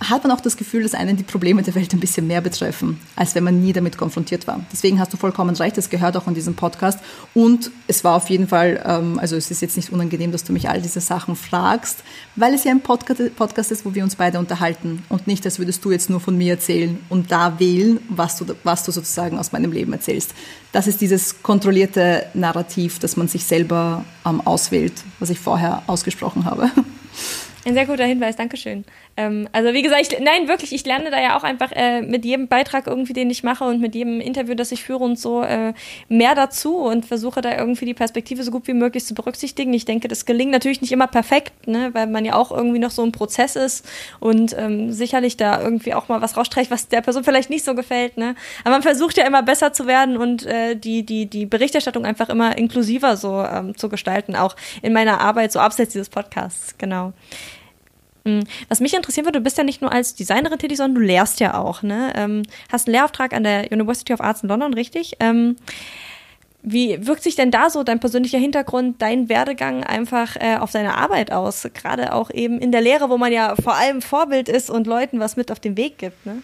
hat 0.00 0.22
man 0.22 0.32
auch 0.32 0.40
das 0.40 0.56
Gefühl, 0.56 0.82
dass 0.82 0.94
einen 0.94 1.16
die 1.16 1.22
Probleme 1.22 1.62
der 1.62 1.74
Welt 1.74 1.92
ein 1.92 2.00
bisschen 2.00 2.26
mehr 2.26 2.40
betreffen, 2.40 3.00
als 3.16 3.34
wenn 3.34 3.42
man 3.42 3.60
nie 3.60 3.72
damit 3.72 3.96
konfrontiert 3.96 4.46
war. 4.46 4.60
Deswegen 4.72 5.00
hast 5.00 5.12
du 5.12 5.16
vollkommen 5.16 5.56
recht, 5.56 5.76
das 5.76 5.90
gehört 5.90 6.16
auch 6.16 6.26
in 6.28 6.34
diesem 6.34 6.54
Podcast. 6.54 7.00
Und 7.34 7.70
es 7.88 8.04
war 8.04 8.14
auf 8.14 8.28
jeden 8.28 8.46
Fall, 8.46 8.82
ähm, 8.86 9.18
also 9.18 9.36
es 9.36 9.50
ist 9.50 9.62
jetzt 9.62 9.76
nicht 9.76 9.90
unangenehm, 9.90 10.32
dass 10.32 10.44
du 10.44 10.52
mich 10.52 10.68
all 10.68 10.82
diese 10.82 11.00
Sachen 11.00 11.34
fragst, 11.34 12.04
weil 12.36 12.54
es 12.54 12.64
ja 12.64 12.72
ein 12.72 12.80
Podcast 12.80 13.72
ist, 13.72 13.84
wo 13.84 13.94
wir 13.94 14.04
uns 14.04 14.16
beide 14.16 14.38
unterhalten 14.38 15.02
und 15.08 15.26
nicht, 15.26 15.44
als 15.44 15.58
würdest 15.58 15.84
du 15.84 15.90
jetzt 15.90 16.10
nur 16.10 16.20
von 16.20 16.36
mir 16.36 16.52
erzählen 16.52 16.98
und 17.08 17.32
da 17.32 17.58
wählen, 17.58 17.98
was 18.08 18.36
du, 18.36 18.46
was 18.64 18.84
du 18.84 18.92
sozusagen 18.92 19.38
aus 19.38 19.52
meinem 19.52 19.72
Leben 19.72 19.92
erzählst. 19.92 20.34
Das 20.72 20.86
ist 20.86 21.00
dieses 21.00 21.42
kontrollierte 21.42 22.26
Narrativ, 22.34 22.98
das 22.98 23.16
man 23.16 23.28
sich 23.28 23.44
selber 23.44 24.04
ähm, 24.24 24.40
auswählt, 24.42 24.92
was 25.18 25.30
ich 25.30 25.40
vorher 25.40 25.82
ausgesprochen 25.86 26.44
habe. 26.44 26.70
Ein 27.66 27.74
sehr 27.74 27.86
guter 27.86 28.04
Hinweis, 28.04 28.36
Dankeschön. 28.36 28.84
Ähm, 29.16 29.48
also 29.50 29.72
wie 29.72 29.82
gesagt, 29.82 30.12
ich, 30.12 30.20
nein, 30.20 30.46
wirklich, 30.46 30.72
ich 30.72 30.86
lerne 30.86 31.10
da 31.10 31.20
ja 31.20 31.36
auch 31.36 31.42
einfach 31.42 31.72
äh, 31.72 32.00
mit 32.00 32.24
jedem 32.24 32.46
Beitrag 32.46 32.86
irgendwie, 32.86 33.12
den 33.12 33.28
ich 33.28 33.42
mache 33.42 33.64
und 33.64 33.80
mit 33.80 33.96
jedem 33.96 34.20
Interview, 34.20 34.54
das 34.54 34.70
ich 34.70 34.84
führe 34.84 35.02
und 35.02 35.18
so 35.18 35.42
äh, 35.42 35.72
mehr 36.08 36.36
dazu 36.36 36.76
und 36.76 37.06
versuche 37.06 37.40
da 37.40 37.58
irgendwie 37.58 37.84
die 37.84 37.94
Perspektive 37.94 38.44
so 38.44 38.52
gut 38.52 38.68
wie 38.68 38.72
möglich 38.72 39.04
zu 39.04 39.14
berücksichtigen. 39.14 39.74
Ich 39.74 39.84
denke, 39.84 40.06
das 40.06 40.26
gelingt 40.26 40.52
natürlich 40.52 40.80
nicht 40.80 40.92
immer 40.92 41.08
perfekt, 41.08 41.66
ne, 41.66 41.90
weil 41.92 42.06
man 42.06 42.24
ja 42.24 42.34
auch 42.34 42.52
irgendwie 42.52 42.78
noch 42.78 42.92
so 42.92 43.02
ein 43.02 43.10
Prozess 43.10 43.56
ist 43.56 43.84
und 44.20 44.56
ähm, 44.56 44.92
sicherlich 44.92 45.36
da 45.36 45.60
irgendwie 45.60 45.94
auch 45.94 46.06
mal 46.06 46.22
was 46.22 46.36
rausstreicht, 46.36 46.70
was 46.70 46.86
der 46.86 47.00
Person 47.00 47.24
vielleicht 47.24 47.50
nicht 47.50 47.64
so 47.64 47.74
gefällt. 47.74 48.16
Ne? 48.16 48.36
Aber 48.62 48.76
man 48.76 48.82
versucht 48.82 49.16
ja 49.16 49.26
immer 49.26 49.42
besser 49.42 49.72
zu 49.72 49.88
werden 49.88 50.18
und 50.18 50.46
äh, 50.46 50.76
die, 50.76 51.04
die, 51.04 51.26
die 51.26 51.46
Berichterstattung 51.46 52.04
einfach 52.04 52.28
immer 52.28 52.56
inklusiver 52.56 53.16
so 53.16 53.42
ähm, 53.42 53.76
zu 53.76 53.88
gestalten, 53.88 54.36
auch 54.36 54.54
in 54.82 54.92
meiner 54.92 55.20
Arbeit, 55.20 55.50
so 55.50 55.58
abseits 55.58 55.94
dieses 55.94 56.10
Podcasts, 56.10 56.78
genau. 56.78 57.12
Hm, 58.26 58.42
was 58.68 58.80
mich 58.80 58.92
interessieren 58.92 59.24
würde, 59.24 59.38
du 59.38 59.44
bist 59.44 59.56
ja 59.56 59.62
nicht 59.62 59.80
nur 59.80 59.92
als 59.92 60.16
Designerin 60.16 60.58
tätig, 60.58 60.78
sondern 60.78 60.96
du 60.96 61.06
lehrst 61.06 61.38
ja 61.38 61.54
auch. 61.54 61.82
Ne? 61.82 62.12
Ähm, 62.16 62.42
hast 62.72 62.88
einen 62.88 62.94
Lehrauftrag 62.94 63.32
an 63.32 63.44
der 63.44 63.70
University 63.70 64.12
of 64.12 64.20
Arts 64.20 64.42
in 64.42 64.48
London, 64.48 64.74
richtig? 64.74 65.14
Ähm, 65.20 65.56
wie 66.62 67.06
wirkt 67.06 67.22
sich 67.22 67.36
denn 67.36 67.52
da 67.52 67.70
so 67.70 67.84
dein 67.84 68.00
persönlicher 68.00 68.38
Hintergrund, 68.38 69.00
dein 69.00 69.28
Werdegang 69.28 69.84
einfach 69.84 70.34
äh, 70.34 70.56
auf 70.56 70.72
deine 70.72 70.96
Arbeit 70.96 71.30
aus? 71.30 71.68
Gerade 71.72 72.12
auch 72.12 72.30
eben 72.32 72.58
in 72.58 72.72
der 72.72 72.80
Lehre, 72.80 73.08
wo 73.08 73.16
man 73.16 73.32
ja 73.32 73.54
vor 73.54 73.76
allem 73.76 74.02
Vorbild 74.02 74.48
ist 74.48 74.70
und 74.70 74.88
Leuten 74.88 75.20
was 75.20 75.36
mit 75.36 75.52
auf 75.52 75.60
den 75.60 75.76
Weg 75.76 75.98
gibt. 75.98 76.26
Ne? 76.26 76.42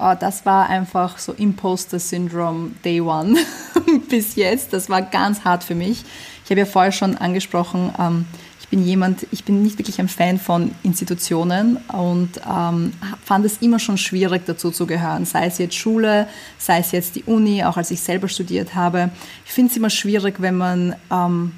Oh, 0.00 0.14
das 0.18 0.44
war 0.44 0.68
einfach 0.68 1.18
so 1.18 1.32
Imposter-Syndrom 1.32 2.74
Day 2.84 3.00
One 3.00 3.38
bis 4.08 4.34
jetzt. 4.34 4.72
Das 4.72 4.90
war 4.90 5.02
ganz 5.02 5.44
hart 5.44 5.62
für 5.62 5.76
mich. 5.76 6.02
Ich 6.44 6.50
habe 6.50 6.58
ja 6.58 6.66
vorher 6.66 6.90
schon 6.90 7.16
angesprochen, 7.16 7.94
ähm, 8.00 8.26
Ich 8.64 8.70
bin 8.70 8.82
jemand, 8.82 9.26
ich 9.30 9.44
bin 9.44 9.62
nicht 9.62 9.76
wirklich 9.76 10.00
ein 10.00 10.08
Fan 10.08 10.38
von 10.38 10.70
Institutionen 10.82 11.76
und 11.92 12.40
ähm, 12.50 12.94
fand 13.22 13.44
es 13.44 13.58
immer 13.58 13.78
schon 13.78 13.98
schwierig, 13.98 14.46
dazu 14.46 14.70
zu 14.70 14.86
gehören. 14.86 15.26
Sei 15.26 15.44
es 15.44 15.58
jetzt 15.58 15.74
Schule, 15.74 16.26
sei 16.56 16.78
es 16.78 16.90
jetzt 16.90 17.14
die 17.14 17.24
Uni, 17.24 17.62
auch 17.62 17.76
als 17.76 17.90
ich 17.90 18.00
selber 18.00 18.26
studiert 18.26 18.74
habe. 18.74 19.10
Ich 19.44 19.52
finde 19.52 19.70
es 19.70 19.76
immer 19.76 19.90
schwierig, 19.90 20.36
wenn 20.38 20.56
man 20.56 20.96
ähm, 21.12 21.52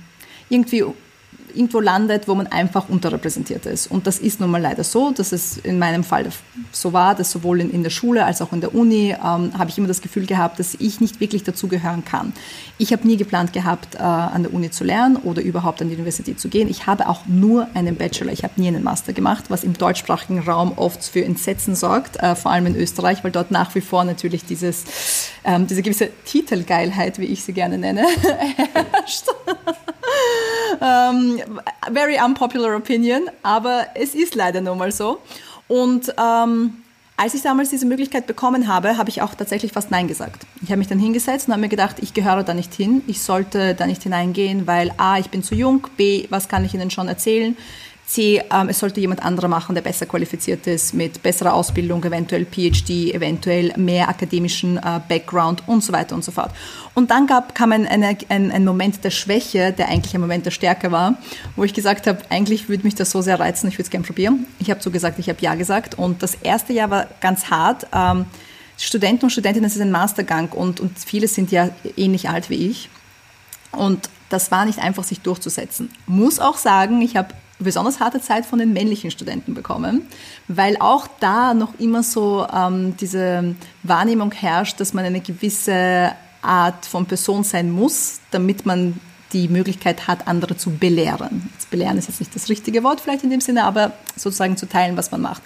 irgendwie 0.48 0.84
irgendwo 1.56 1.80
landet, 1.80 2.28
wo 2.28 2.34
man 2.34 2.46
einfach 2.46 2.88
unterrepräsentiert 2.88 3.66
ist. 3.66 3.90
Und 3.90 4.06
das 4.06 4.18
ist 4.18 4.40
nun 4.40 4.50
mal 4.50 4.60
leider 4.60 4.84
so, 4.84 5.10
dass 5.10 5.32
es 5.32 5.56
in 5.58 5.78
meinem 5.78 6.04
Fall 6.04 6.26
so 6.72 6.92
war, 6.92 7.14
dass 7.14 7.30
sowohl 7.30 7.60
in, 7.60 7.70
in 7.70 7.82
der 7.82 7.90
Schule 7.90 8.24
als 8.24 8.42
auch 8.42 8.52
in 8.52 8.60
der 8.60 8.74
Uni 8.74 9.10
ähm, 9.12 9.52
habe 9.58 9.70
ich 9.70 9.78
immer 9.78 9.88
das 9.88 10.00
Gefühl 10.00 10.26
gehabt, 10.26 10.58
dass 10.58 10.74
ich 10.74 11.00
nicht 11.00 11.20
wirklich 11.20 11.44
dazugehören 11.44 12.04
kann. 12.04 12.32
Ich 12.78 12.92
habe 12.92 13.06
nie 13.06 13.16
geplant 13.16 13.52
gehabt, 13.52 13.94
äh, 13.94 13.98
an 13.98 14.42
der 14.42 14.52
Uni 14.52 14.70
zu 14.70 14.84
lernen 14.84 15.16
oder 15.16 15.42
überhaupt 15.42 15.80
an 15.80 15.88
die 15.88 15.94
Universität 15.94 16.38
zu 16.38 16.48
gehen. 16.48 16.68
Ich 16.68 16.86
habe 16.86 17.08
auch 17.08 17.26
nur 17.26 17.68
einen 17.74 17.96
Bachelor, 17.96 18.32
ich 18.32 18.44
habe 18.44 18.60
nie 18.60 18.68
einen 18.68 18.82
Master 18.82 19.12
gemacht, 19.12 19.44
was 19.48 19.64
im 19.64 19.72
deutschsprachigen 19.72 20.40
Raum 20.40 20.72
oft 20.76 21.02
für 21.04 21.24
Entsetzen 21.24 21.74
sorgt, 21.74 22.16
äh, 22.16 22.34
vor 22.34 22.50
allem 22.50 22.66
in 22.66 22.76
Österreich, 22.76 23.24
weil 23.24 23.30
dort 23.30 23.50
nach 23.50 23.74
wie 23.74 23.80
vor 23.80 24.04
natürlich 24.04 24.44
dieses, 24.44 24.84
ähm, 25.44 25.66
diese 25.66 25.82
gewisse 25.82 26.10
Titelgeilheit, 26.24 27.18
wie 27.18 27.26
ich 27.26 27.42
sie 27.42 27.52
gerne 27.52 27.78
nenne, 27.78 28.04
herrscht. 28.22 29.26
Ähm, 30.80 31.40
very 31.92 32.18
unpopular 32.22 32.76
opinion, 32.76 33.28
aber 33.42 33.86
es 33.94 34.14
ist 34.14 34.34
leider 34.34 34.60
nun 34.60 34.78
mal 34.78 34.92
so. 34.92 35.20
Und 35.68 36.14
ähm, 36.18 36.82
als 37.16 37.32
ich 37.34 37.42
damals 37.42 37.70
diese 37.70 37.86
Möglichkeit 37.86 38.26
bekommen 38.26 38.68
habe, 38.68 38.98
habe 38.98 39.08
ich 39.08 39.22
auch 39.22 39.34
tatsächlich 39.34 39.72
fast 39.72 39.90
Nein 39.90 40.06
gesagt. 40.06 40.46
Ich 40.62 40.68
habe 40.68 40.78
mich 40.78 40.88
dann 40.88 40.98
hingesetzt 40.98 41.48
und 41.48 41.54
habe 41.54 41.62
mir 41.62 41.68
gedacht, 41.68 41.96
ich 42.00 42.12
gehöre 42.12 42.42
da 42.42 42.52
nicht 42.52 42.74
hin, 42.74 43.02
ich 43.06 43.22
sollte 43.22 43.74
da 43.74 43.86
nicht 43.86 44.02
hineingehen, 44.02 44.66
weil 44.66 44.92
A, 44.98 45.18
ich 45.18 45.30
bin 45.30 45.42
zu 45.42 45.54
jung, 45.54 45.86
B, 45.96 46.26
was 46.28 46.48
kann 46.48 46.64
ich 46.64 46.74
Ihnen 46.74 46.90
schon 46.90 47.08
erzählen, 47.08 47.56
C, 48.06 48.40
ähm, 48.52 48.68
es 48.68 48.78
sollte 48.78 49.00
jemand 49.00 49.24
anderer 49.24 49.48
machen, 49.48 49.74
der 49.74 49.82
besser 49.82 50.06
qualifiziert 50.06 50.66
ist, 50.68 50.94
mit 50.94 51.22
besserer 51.24 51.52
Ausbildung, 51.52 52.04
eventuell 52.04 52.46
PhD, 52.46 53.12
eventuell 53.12 53.72
mehr 53.76 54.08
akademischen 54.08 54.76
äh, 54.76 55.00
Background 55.08 55.64
und 55.66 55.82
so 55.82 55.92
weiter 55.92 56.14
und 56.14 56.22
so 56.22 56.30
fort. 56.30 56.52
Und 56.94 57.10
dann 57.10 57.26
gab, 57.26 57.56
kam 57.56 57.72
ein, 57.72 57.84
eine, 57.84 58.16
ein, 58.28 58.52
ein 58.52 58.64
Moment 58.64 59.02
der 59.02 59.10
Schwäche, 59.10 59.72
der 59.72 59.88
eigentlich 59.88 60.14
ein 60.14 60.20
Moment 60.20 60.46
der 60.46 60.52
Stärke 60.52 60.92
war, 60.92 61.18
wo 61.56 61.64
ich 61.64 61.74
gesagt 61.74 62.06
habe, 62.06 62.20
eigentlich 62.30 62.68
würde 62.68 62.84
mich 62.84 62.94
das 62.94 63.10
so 63.10 63.22
sehr 63.22 63.40
reizen, 63.40 63.68
ich 63.68 63.74
würde 63.74 63.86
es 63.86 63.90
gerne 63.90 64.06
probieren. 64.06 64.46
Ich 64.60 64.70
habe 64.70 64.80
so 64.80 64.92
gesagt, 64.92 65.18
ich 65.18 65.28
habe 65.28 65.40
Ja 65.40 65.56
gesagt. 65.56 65.98
Und 65.98 66.22
das 66.22 66.36
erste 66.36 66.72
Jahr 66.72 66.90
war 66.90 67.08
ganz 67.20 67.50
hart. 67.50 67.88
Ähm, 67.92 68.26
Studenten 68.78 69.24
und 69.24 69.30
Studentinnen, 69.30 69.68
das 69.68 69.74
ist 69.74 69.82
ein 69.82 69.90
Mastergang 69.90 70.50
und, 70.50 70.78
und 70.78 70.96
viele 70.98 71.26
sind 71.26 71.50
ja 71.50 71.70
ähnlich 71.96 72.28
alt 72.28 72.50
wie 72.50 72.68
ich. 72.68 72.88
Und 73.72 74.10
das 74.28 74.50
war 74.50 74.64
nicht 74.64 74.78
einfach, 74.78 75.02
sich 75.02 75.20
durchzusetzen. 75.20 75.90
Muss 76.06 76.38
auch 76.38 76.56
sagen, 76.56 77.00
ich 77.02 77.16
habe 77.16 77.34
besonders 77.58 78.00
harte 78.00 78.20
Zeit 78.20 78.44
von 78.44 78.58
den 78.58 78.72
männlichen 78.72 79.10
Studenten 79.10 79.54
bekommen, 79.54 80.02
weil 80.48 80.76
auch 80.78 81.06
da 81.20 81.54
noch 81.54 81.78
immer 81.78 82.02
so 82.02 82.46
ähm, 82.52 82.96
diese 82.98 83.54
Wahrnehmung 83.82 84.32
herrscht, 84.32 84.80
dass 84.80 84.92
man 84.92 85.04
eine 85.04 85.20
gewisse 85.20 86.12
Art 86.42 86.86
von 86.86 87.06
Person 87.06 87.44
sein 87.44 87.70
muss, 87.70 88.20
damit 88.30 88.66
man 88.66 89.00
die 89.32 89.48
Möglichkeit 89.48 90.06
hat, 90.06 90.28
andere 90.28 90.56
zu 90.56 90.70
belehren. 90.70 91.50
Belehren 91.76 91.98
ist 91.98 92.08
jetzt 92.08 92.20
nicht 92.20 92.34
das 92.34 92.48
richtige 92.48 92.82
Wort 92.82 93.02
vielleicht 93.02 93.22
in 93.22 93.30
dem 93.30 93.40
Sinne, 93.40 93.64
aber 93.64 93.92
sozusagen 94.16 94.56
zu 94.56 94.66
teilen, 94.66 94.96
was 94.96 95.10
man 95.10 95.20
macht. 95.20 95.42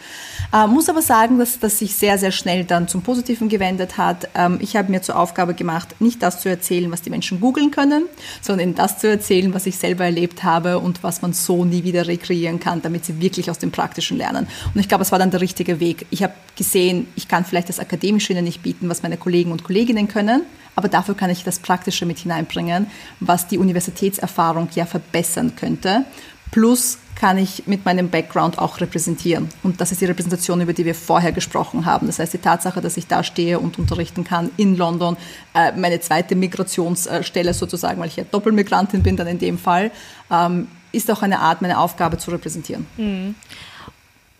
Äh, 0.53 0.69
muss 0.69 0.89
aber 0.89 1.03
sagen, 1.03 1.39
dass 1.39 1.59
das 1.59 1.79
sich 1.79 1.97
sehr, 1.97 2.19
sehr 2.19 2.31
schnell 2.31 2.65
dann 2.65 2.87
zum 2.87 3.03
Positiven 3.03 3.49
gewendet 3.49 3.99
hat. 3.99 4.29
Ähm, 4.37 4.59
ich 4.61 4.77
habe 4.77 4.91
mir 4.93 5.03
zur 5.03 5.19
Aufgabe 5.19 5.55
gemacht, 5.55 6.01
nicht 6.01 6.23
das 6.23 6.41
zu 6.41 6.49
erzählen, 6.49 6.91
was 6.93 7.03
die 7.03 7.11
Menschen 7.11 7.41
googeln 7.41 7.73
können, 7.73 8.05
sondern 8.41 8.77
das 8.77 8.99
zu 8.99 9.09
erzählen, 9.09 9.53
was 9.55 9.67
ich 9.67 9.77
selber 9.77 10.05
erlebt 10.05 10.45
habe 10.45 10.79
und 10.79 11.03
was 11.03 11.21
man 11.21 11.33
so 11.33 11.65
nie 11.65 11.83
wieder 11.83 12.07
rekreieren 12.07 12.61
kann, 12.61 12.81
damit 12.81 13.05
sie 13.05 13.21
wirklich 13.21 13.51
aus 13.51 13.59
dem 13.59 13.73
Praktischen 13.73 14.17
lernen. 14.17 14.47
Und 14.73 14.81
ich 14.81 14.89
glaube, 14.89 15.03
es 15.03 15.11
war 15.11 15.19
dann 15.19 15.33
der 15.33 15.41
richtige 15.41 15.81
Weg. 15.81 16.07
Ich 16.11 16.23
habe 16.23 16.35
gesehen, 16.57 17.09
ich 17.17 17.27
kann 17.27 17.45
vielleicht 17.45 17.69
das 17.69 17.81
Akademische 17.81 18.33
ihnen 18.33 18.45
nicht 18.45 18.63
bieten, 18.63 18.89
was 18.89 19.03
meine 19.03 19.17
Kollegen 19.17 19.51
und 19.51 19.65
Kolleginnen 19.65 20.07
können, 20.07 20.43
aber 20.77 20.89
dafür 20.89 21.15
kann 21.15 21.31
ich 21.31 21.45
das 21.45 21.59
Praktische 21.59 22.07
mit 22.07 22.19
hineinbringen, 22.19 22.87
was 23.19 23.49
die 23.49 23.59
Universitätserfahrung 23.59 24.69
ja 24.75 24.87
verbessern 24.87 25.53
könnte. 25.57 26.05
Plus 26.51 26.99
kann 27.15 27.37
ich 27.37 27.67
mit 27.67 27.85
meinem 27.85 28.09
Background 28.09 28.59
auch 28.59 28.81
repräsentieren. 28.81 29.51
Und 29.63 29.81
das 29.81 29.93
ist 29.93 30.01
die 30.01 30.07
Repräsentation, 30.07 30.61
über 30.63 30.73
die 30.73 30.87
wir 30.87 30.95
vorher 30.95 31.33
gesprochen 31.33 31.85
haben. 31.85 32.07
Das 32.07 32.19
heißt, 32.19 32.33
die 32.33 32.39
Tatsache, 32.39 32.81
dass 32.81 32.97
ich 32.97 33.07
da 33.07 33.23
stehe 33.23 33.59
und 33.59 33.79
unterrichten 33.79 34.25
kann 34.25 34.51
in 34.57 34.77
London, 34.77 35.19
äh, 35.55 35.73
meine 35.73 36.01
zweite 36.01 36.35
Migrationsstelle 36.35 37.53
sozusagen, 37.53 38.01
weil 38.01 38.09
ich 38.09 38.17
ja 38.17 38.25
Doppelmigrantin 38.25 39.03
bin 39.03 39.17
dann 39.17 39.27
in 39.27 39.39
dem 39.39 39.59
Fall, 39.59 39.91
ähm, 40.31 40.69
ist 40.93 41.11
auch 41.11 41.23
eine 41.23 41.41
Art, 41.41 41.61
meine 41.61 41.79
Aufgabe 41.79 42.17
zu 42.17 42.31
repräsentieren. 42.31 42.87
Mhm. 42.97 43.35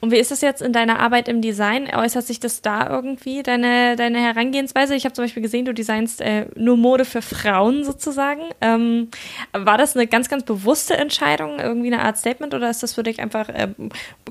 Und 0.01 0.13
wie 0.13 0.17
ist 0.17 0.31
das 0.31 0.41
jetzt 0.41 0.63
in 0.63 0.73
deiner 0.73 0.99
Arbeit 0.99 1.29
im 1.29 1.43
Design? 1.43 1.87
Äußert 1.95 2.27
sich 2.27 2.41
das 2.41 2.63
da 2.63 2.89
irgendwie, 2.89 3.43
deine, 3.43 3.97
deine 3.97 4.19
Herangehensweise? 4.19 4.95
Ich 4.95 5.05
habe 5.05 5.13
zum 5.13 5.25
Beispiel 5.25 5.43
gesehen, 5.43 5.67
du 5.67 5.75
designst 5.75 6.23
äh, 6.23 6.47
nur 6.57 6.79
Mode 6.79 7.05
für 7.05 7.21
Frauen 7.21 7.85
sozusagen. 7.85 8.41
Ähm, 8.63 9.09
war 9.53 9.77
das 9.77 9.95
eine 9.95 10.07
ganz, 10.07 10.31
ganz 10.31 10.45
bewusste 10.45 10.97
Entscheidung, 10.97 11.59
irgendwie 11.59 11.93
eine 11.93 12.03
Art 12.03 12.17
Statement 12.17 12.55
oder 12.55 12.71
ist 12.71 12.83
das 12.83 12.95
für 12.95 13.03
dich 13.03 13.21
einfach, 13.21 13.51
äh, 13.51 13.69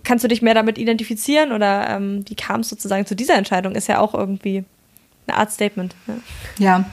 kannst 0.03 0.23
du 0.23 0.27
dich 0.27 0.41
mehr 0.41 0.55
damit 0.55 0.79
identifizieren 0.79 1.51
oder 1.51 1.87
ähm, 1.87 2.25
wie 2.27 2.35
kam 2.35 2.61
es 2.61 2.69
sozusagen 2.69 3.05
zu 3.05 3.15
dieser 3.15 3.35
Entscheidung? 3.35 3.75
Ist 3.75 3.87
ja 3.87 3.99
auch 3.99 4.15
irgendwie 4.15 4.63
eine 5.27 5.37
Art 5.37 5.51
Statement. 5.51 5.93
Ja. 6.57 6.83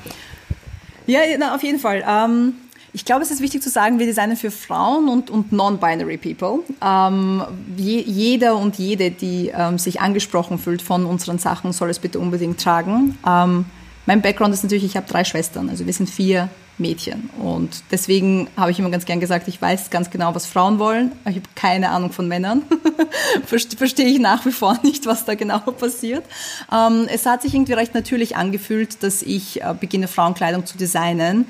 Ja, 1.07 1.25
ja 1.25 1.37
na, 1.39 1.55
auf 1.55 1.62
jeden 1.62 1.79
Fall. 1.79 2.05
Ähm 2.07 2.57
ich 2.96 3.04
glaube, 3.04 3.22
es 3.22 3.30
ist 3.30 3.42
wichtig 3.42 3.62
zu 3.62 3.68
sagen, 3.68 3.98
wir 3.98 4.06
designen 4.06 4.38
für 4.38 4.50
Frauen 4.50 5.11
und, 5.11 5.28
und 5.28 5.52
non-binary 5.52 6.16
people. 6.16 6.61
Ähm, 6.82 7.42
je, 7.76 8.00
jeder 8.00 8.56
und 8.56 8.76
jede, 8.78 9.11
die 9.11 9.52
ähm, 9.54 9.76
sich 9.78 10.00
angesprochen 10.00 10.59
fühlt 10.59 10.80
von 10.80 11.04
unseren 11.04 11.38
Sachen, 11.38 11.74
soll 11.74 11.90
es 11.90 11.98
bitte 11.98 12.18
unbedingt 12.18 12.59
tragen. 12.59 13.18
Ähm, 13.28 13.66
mein 14.06 14.22
Background 14.22 14.54
ist 14.54 14.62
natürlich, 14.62 14.85
ich 14.85 14.96
habe 14.96 15.06
drei 15.06 15.24
Schwestern, 15.24 15.68
also 15.68 15.85
wir 15.85 15.92
sind 15.92 16.09
vier 16.09 16.48
Mädchen. 16.78 17.28
Und 17.38 17.82
deswegen 17.90 18.48
habe 18.56 18.70
ich 18.70 18.78
immer 18.78 18.88
ganz 18.88 19.04
gern 19.04 19.20
gesagt, 19.20 19.46
ich 19.46 19.61
weiß 19.61 19.90
ganz 19.90 20.09
genau, 20.09 20.35
was 20.35 20.46
Frauen 20.46 20.78
wollen. 20.78 21.12
Ich 21.28 21.37
habe 21.37 21.48
keine 21.54 21.90
Ahnung 21.90 22.12
von 22.12 22.28
Männern. 22.28 22.62
Verstehe 23.44 24.06
ich 24.06 24.20
nach 24.20 24.46
wie 24.46 24.52
vor 24.52 24.78
nicht, 24.82 25.04
was 25.04 25.26
da 25.26 25.35
genau 25.35 25.59
passiert. 25.59 26.24
Ähm, 26.72 27.06
es 27.12 27.26
hat 27.26 27.42
sich 27.42 27.52
irgendwie 27.52 27.74
recht 27.74 27.92
natürlich 27.92 28.37
angefühlt, 28.37 29.02
dass 29.02 29.20
ich 29.20 29.61
äh, 29.61 29.74
beginne, 29.78 30.09
Frauenkleidung 30.09 30.64
zu 30.64 30.78
designen 30.78 31.44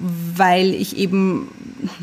weil 0.00 0.74
ich 0.74 0.96
eben 0.96 1.48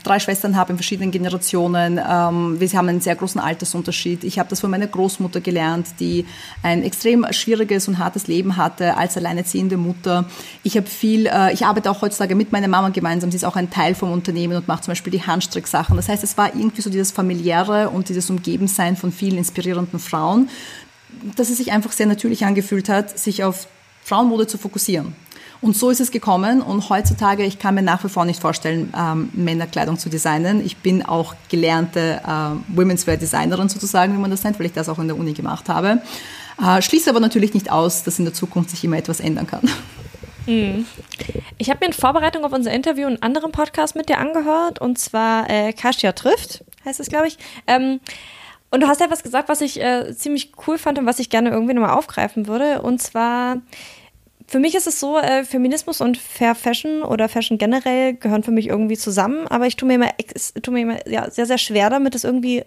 drei 0.04 0.20
Schwestern 0.20 0.56
habe 0.56 0.72
in 0.72 0.78
verschiedenen 0.78 1.12
Generationen. 1.12 1.98
Ähm, 1.98 2.60
wir 2.60 2.70
haben 2.74 2.90
einen 2.90 3.02
sehr 3.02 3.16
großen 3.16 3.42
Altersunterschied. 3.42 4.24
Ich 4.24 4.38
habe 4.40 4.50
das 4.50 4.60
von 4.60 4.70
meiner 4.70 4.88
Großmutter 4.88 5.42
gelernt, 5.42 5.88
die 6.00 6.26
ein 6.62 6.84
extrem 6.84 7.26
schwieriges 7.32 7.88
und 7.88 7.98
hartes 7.98 8.28
Leben 8.28 8.58
hatte 8.58 8.98
als 8.98 9.18
alleinerziehende 9.18 9.78
Mutter. 9.78 10.26
Ich 10.64 10.78
habe 10.78 10.88
viel, 10.88 11.26
äh, 11.26 11.54
ich 11.54 11.66
arbeite 11.66 11.90
auch 11.90 12.02
heutzutage 12.02 12.36
mit 12.36 12.52
meiner 12.52 12.68
Mama 12.68 12.90
gemeinsam. 12.90 13.32
Sie 13.32 13.38
ist 13.38 13.46
auch 13.46 13.56
ein 13.56 13.70
Teil 13.70 13.96
vom 13.96 14.12
Unternehmen 14.12 14.58
und 14.58 14.68
macht 14.68 14.84
zum 14.84 14.92
Beispiel 14.92 15.12
die 15.12 15.24
Handstricksachen. 15.24 15.96
Das 15.96 16.08
heißt, 16.10 16.24
es 16.24 16.38
war 16.38 16.56
irgendwie 16.56 16.82
so 16.82 16.90
dieses 16.90 17.12
familiäre 17.12 17.90
und 17.90 18.10
dieses 18.10 18.30
Umgebensein 18.30 18.96
von 18.96 19.12
vielen 19.12 19.38
inspirierenden 19.38 20.00
Frauen, 20.00 20.50
dass 21.36 21.50
es 21.50 21.58
sich 21.58 21.72
einfach 21.72 21.92
sehr 21.92 22.06
natürlich 22.06 22.46
angefühlt 22.46 22.90
hat, 22.90 23.18
sich 23.18 23.44
auf 23.44 23.68
Frauenmode 24.04 24.48
zu 24.48 24.58
fokussieren. 24.58 25.16
Und 25.62 25.76
so 25.76 25.90
ist 25.90 26.00
es 26.00 26.12
gekommen. 26.12 26.62
Und 26.62 26.90
heutzutage, 26.90 27.44
ich 27.44 27.60
kann 27.60 27.76
mir 27.76 27.82
nach 27.82 28.04
wie 28.04 28.10
vor 28.10 28.26
nicht 28.26 28.42
vorstellen, 28.42 28.94
ähm, 28.98 29.30
Männerkleidung 29.34 29.98
zu 29.98 30.10
designen. 30.10 30.64
Ich 30.66 30.78
bin 30.78 31.04
auch 31.04 31.36
gelernte 31.50 32.22
äh, 32.26 32.76
Women's 32.78 33.08
Wear 33.08 33.18
Designerin 33.18 33.70
sozusagen, 33.70 34.14
wie 34.14 34.20
man 34.20 34.32
das 34.32 34.44
nennt, 34.44 34.60
weil 34.60 34.68
ich 34.68 34.74
das 34.74 34.90
auch 34.90 35.00
in 35.00 35.08
der 35.08 35.18
Uni 35.18 35.34
gemacht 35.34 35.70
habe. 35.70 36.02
Äh, 36.62 36.82
schließe 36.82 37.10
aber 37.10 37.20
natürlich 37.20 37.54
nicht 37.54 37.72
aus, 37.72 38.04
dass 38.04 38.20
in 38.20 38.26
der 38.26 38.34
Zukunft 38.34 38.70
sich 38.70 38.84
immer 38.84 38.98
etwas 38.98 39.20
ändern 39.20 39.48
kann. 39.48 39.70
Mhm. 40.48 40.86
Ich 41.58 41.70
habe 41.70 41.80
mir 41.82 41.88
in 41.88 41.94
Vorbereitung 41.94 42.46
auf 42.46 42.54
unser 42.54 42.72
Interview 42.72 43.08
einen 43.08 43.22
anderen 43.22 43.52
Podcast 43.52 43.96
mit 43.96 44.10
dir 44.10 44.18
angehört, 44.18 44.80
und 44.80 44.98
zwar 44.98 45.50
äh, 45.50 45.74
Kasia 45.74 46.14
trifft, 46.14 46.64
heißt 46.86 47.00
es, 47.00 47.10
glaube 47.10 47.28
ich. 47.28 47.38
Ähm, 47.68 48.00
und 48.70 48.82
du 48.82 48.88
hast 48.88 49.02
etwas 49.02 49.24
gesagt, 49.24 49.50
was 49.50 49.62
ich 49.62 49.82
äh, 49.82 50.14
ziemlich 50.16 50.52
cool 50.68 50.78
fand 50.78 51.00
und 51.00 51.06
was 51.06 51.20
ich 51.20 51.30
gerne 51.30 51.50
irgendwie 51.50 51.74
nochmal 51.74 51.98
aufgreifen 51.98 52.48
würde. 52.48 52.82
Und 52.82 53.02
zwar, 53.02 53.58
für 54.48 54.60
mich 54.60 54.76
ist 54.76 54.88
es 54.88 55.00
so, 55.00 55.18
äh, 55.18 55.44
Feminismus 55.44 56.00
und 56.00 56.18
Fair 56.18 56.56
Fashion 56.56 57.04
oder 57.04 57.28
Fashion 57.28 57.58
generell 57.58 58.14
gehören 58.14 58.44
für 58.44 58.52
mich 58.52 58.68
irgendwie 58.68 58.98
zusammen, 58.98 59.46
aber 59.48 59.68
ich 59.68 59.76
tue 59.76 59.88
mir 59.88 59.96
immer, 59.96 60.10
tue 60.64 60.74
mir 60.74 60.82
immer 60.82 61.08
ja, 61.08 61.30
sehr, 61.30 61.46
sehr 61.46 61.58
schwer 61.58 61.90
damit, 61.90 62.16
es 62.16 62.24
irgendwie 62.24 62.64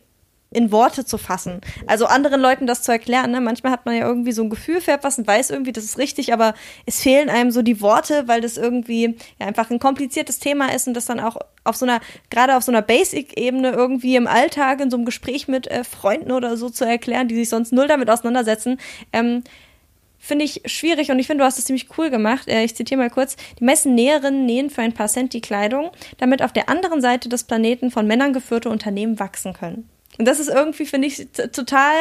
in 0.53 0.73
Worte 0.73 1.05
zu 1.05 1.16
fassen. 1.16 1.61
Also 1.87 2.07
anderen 2.07 2.40
Leuten 2.40 2.66
das 2.66 2.83
zu 2.83 2.90
erklären. 2.90 3.31
Ne? 3.31 3.40
Manchmal 3.40 3.73
hat 3.73 3.87
man 3.87 3.95
ja 3.95 4.07
irgendwie 4.07 4.33
so 4.33 4.43
ein 4.43 4.51
Gefühl 4.51 4.81
für 4.81 4.90
etwas 4.90 5.16
und 5.16 5.27
weiß 5.27 5.51
irgendwie, 5.51 5.73
das 5.73 5.85
ist 5.85 5.97
richtig, 5.97 6.33
aber 6.33 6.55
es 6.87 7.01
fehlen 7.01 7.31
einem 7.31 7.53
so 7.53 7.62
die 7.62 7.81
Worte, 7.81 8.25
weil 8.27 8.40
das 8.40 8.57
irgendwie 8.57 9.16
ja, 9.38 9.47
einfach 9.47 9.71
ein 9.71 9.79
kompliziertes 9.79 10.40
Thema 10.40 10.75
ist 10.75 10.88
und 10.88 10.95
das 10.95 11.05
dann 11.05 11.21
auch 11.21 11.37
auf 11.62 11.77
so 11.77 11.87
einer, 11.87 12.01
gerade 12.31 12.57
auf 12.57 12.64
so 12.64 12.73
einer 12.73 12.83
Basic-Ebene 12.83 13.71
irgendwie 13.71 14.16
im 14.16 14.27
Alltag 14.27 14.81
in 14.81 14.90
so 14.90 14.97
einem 14.97 15.07
Gespräch 15.07 15.47
mit 15.47 15.69
äh, 15.69 15.85
Freunden 15.85 16.33
oder 16.33 16.57
so 16.57 16.69
zu 16.69 16.85
erklären, 16.85 17.29
die 17.29 17.37
sich 17.37 17.49
sonst 17.49 17.73
null 17.73 17.87
damit 17.87 18.11
auseinandersetzen. 18.11 18.79
Ähm, 19.12 19.45
finde 20.20 20.44
ich 20.44 20.62
schwierig 20.66 21.11
und 21.11 21.18
ich 21.18 21.26
finde, 21.26 21.42
du 21.42 21.46
hast 21.46 21.59
es 21.59 21.64
ziemlich 21.64 21.88
cool 21.98 22.11
gemacht. 22.11 22.46
Äh, 22.46 22.62
ich 22.62 22.76
zitiere 22.76 23.00
mal 23.00 23.11
kurz. 23.11 23.37
Die 23.59 23.64
meisten 23.64 23.94
Näherinnen 23.94 24.46
nähen 24.46 24.70
für 24.70 24.83
ein 24.83 24.92
paar 24.92 25.09
Cent 25.09 25.33
die 25.33 25.40
Kleidung, 25.40 25.90
damit 26.18 26.42
auf 26.42 26.52
der 26.52 26.68
anderen 26.68 27.00
Seite 27.00 27.28
des 27.28 27.44
Planeten 27.44 27.90
von 27.90 28.06
Männern 28.06 28.33
geführte 28.33 28.68
Unternehmen 28.68 29.18
wachsen 29.18 29.54
können. 29.54 29.88
Und 30.18 30.28
das 30.28 30.38
ist 30.38 30.48
irgendwie, 30.48 30.85
finde 30.85 31.09
ich, 31.09 31.28
total 31.52 31.94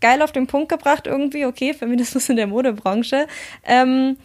geil 0.00 0.22
auf 0.22 0.30
den 0.30 0.46
Punkt 0.46 0.68
gebracht, 0.68 1.08
irgendwie, 1.08 1.44
okay, 1.44 1.74
Feminismus 1.74 2.28
in 2.28 2.36
der 2.36 2.46
Modebranche. 2.46 3.26
Ähm, 3.64 4.16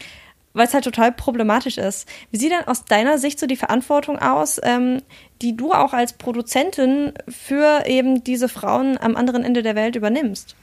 weil 0.54 0.68
es 0.68 0.74
halt 0.74 0.84
total 0.84 1.12
problematisch 1.12 1.78
ist. 1.78 2.08
Wie 2.32 2.38
sieht 2.38 2.52
denn 2.52 2.68
aus 2.68 2.86
deiner 2.86 3.18
Sicht 3.18 3.40
so 3.40 3.46
die 3.48 3.56
Verantwortung 3.56 4.20
aus, 4.20 4.60
ähm, 4.64 5.02
die 5.42 5.56
du 5.56 5.72
auch 5.72 5.94
als 5.94 6.14
Produzentin 6.14 7.14
für 7.28 7.86
eben 7.86 8.24
diese 8.24 8.50
Frauen 8.50 8.98
am 8.98 9.16
anderen 9.16 9.44
Ende 9.44 9.64
der 9.64 9.76
Welt 9.76 9.96
übernimmst? 9.96 10.56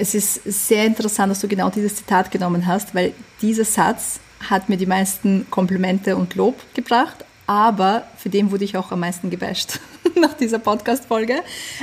Es 0.00 0.14
ist 0.14 0.44
sehr 0.44 0.86
interessant, 0.86 1.32
dass 1.32 1.40
du 1.40 1.48
genau 1.48 1.70
dieses 1.70 1.96
Zitat 1.96 2.30
genommen 2.30 2.66
hast, 2.66 2.94
weil 2.94 3.12
dieser 3.42 3.64
Satz 3.64 4.20
hat 4.48 4.68
mir 4.68 4.76
die 4.76 4.86
meisten 4.86 5.46
Komplimente 5.50 6.16
und 6.16 6.36
Lob 6.36 6.54
gebracht, 6.72 7.24
aber 7.48 8.04
für 8.16 8.28
den 8.28 8.52
wurde 8.52 8.64
ich 8.64 8.76
auch 8.76 8.92
am 8.92 9.00
meisten 9.00 9.28
gebasht 9.28 9.80
nach 10.20 10.34
dieser 10.34 10.58
Podcast-Folge. 10.58 11.42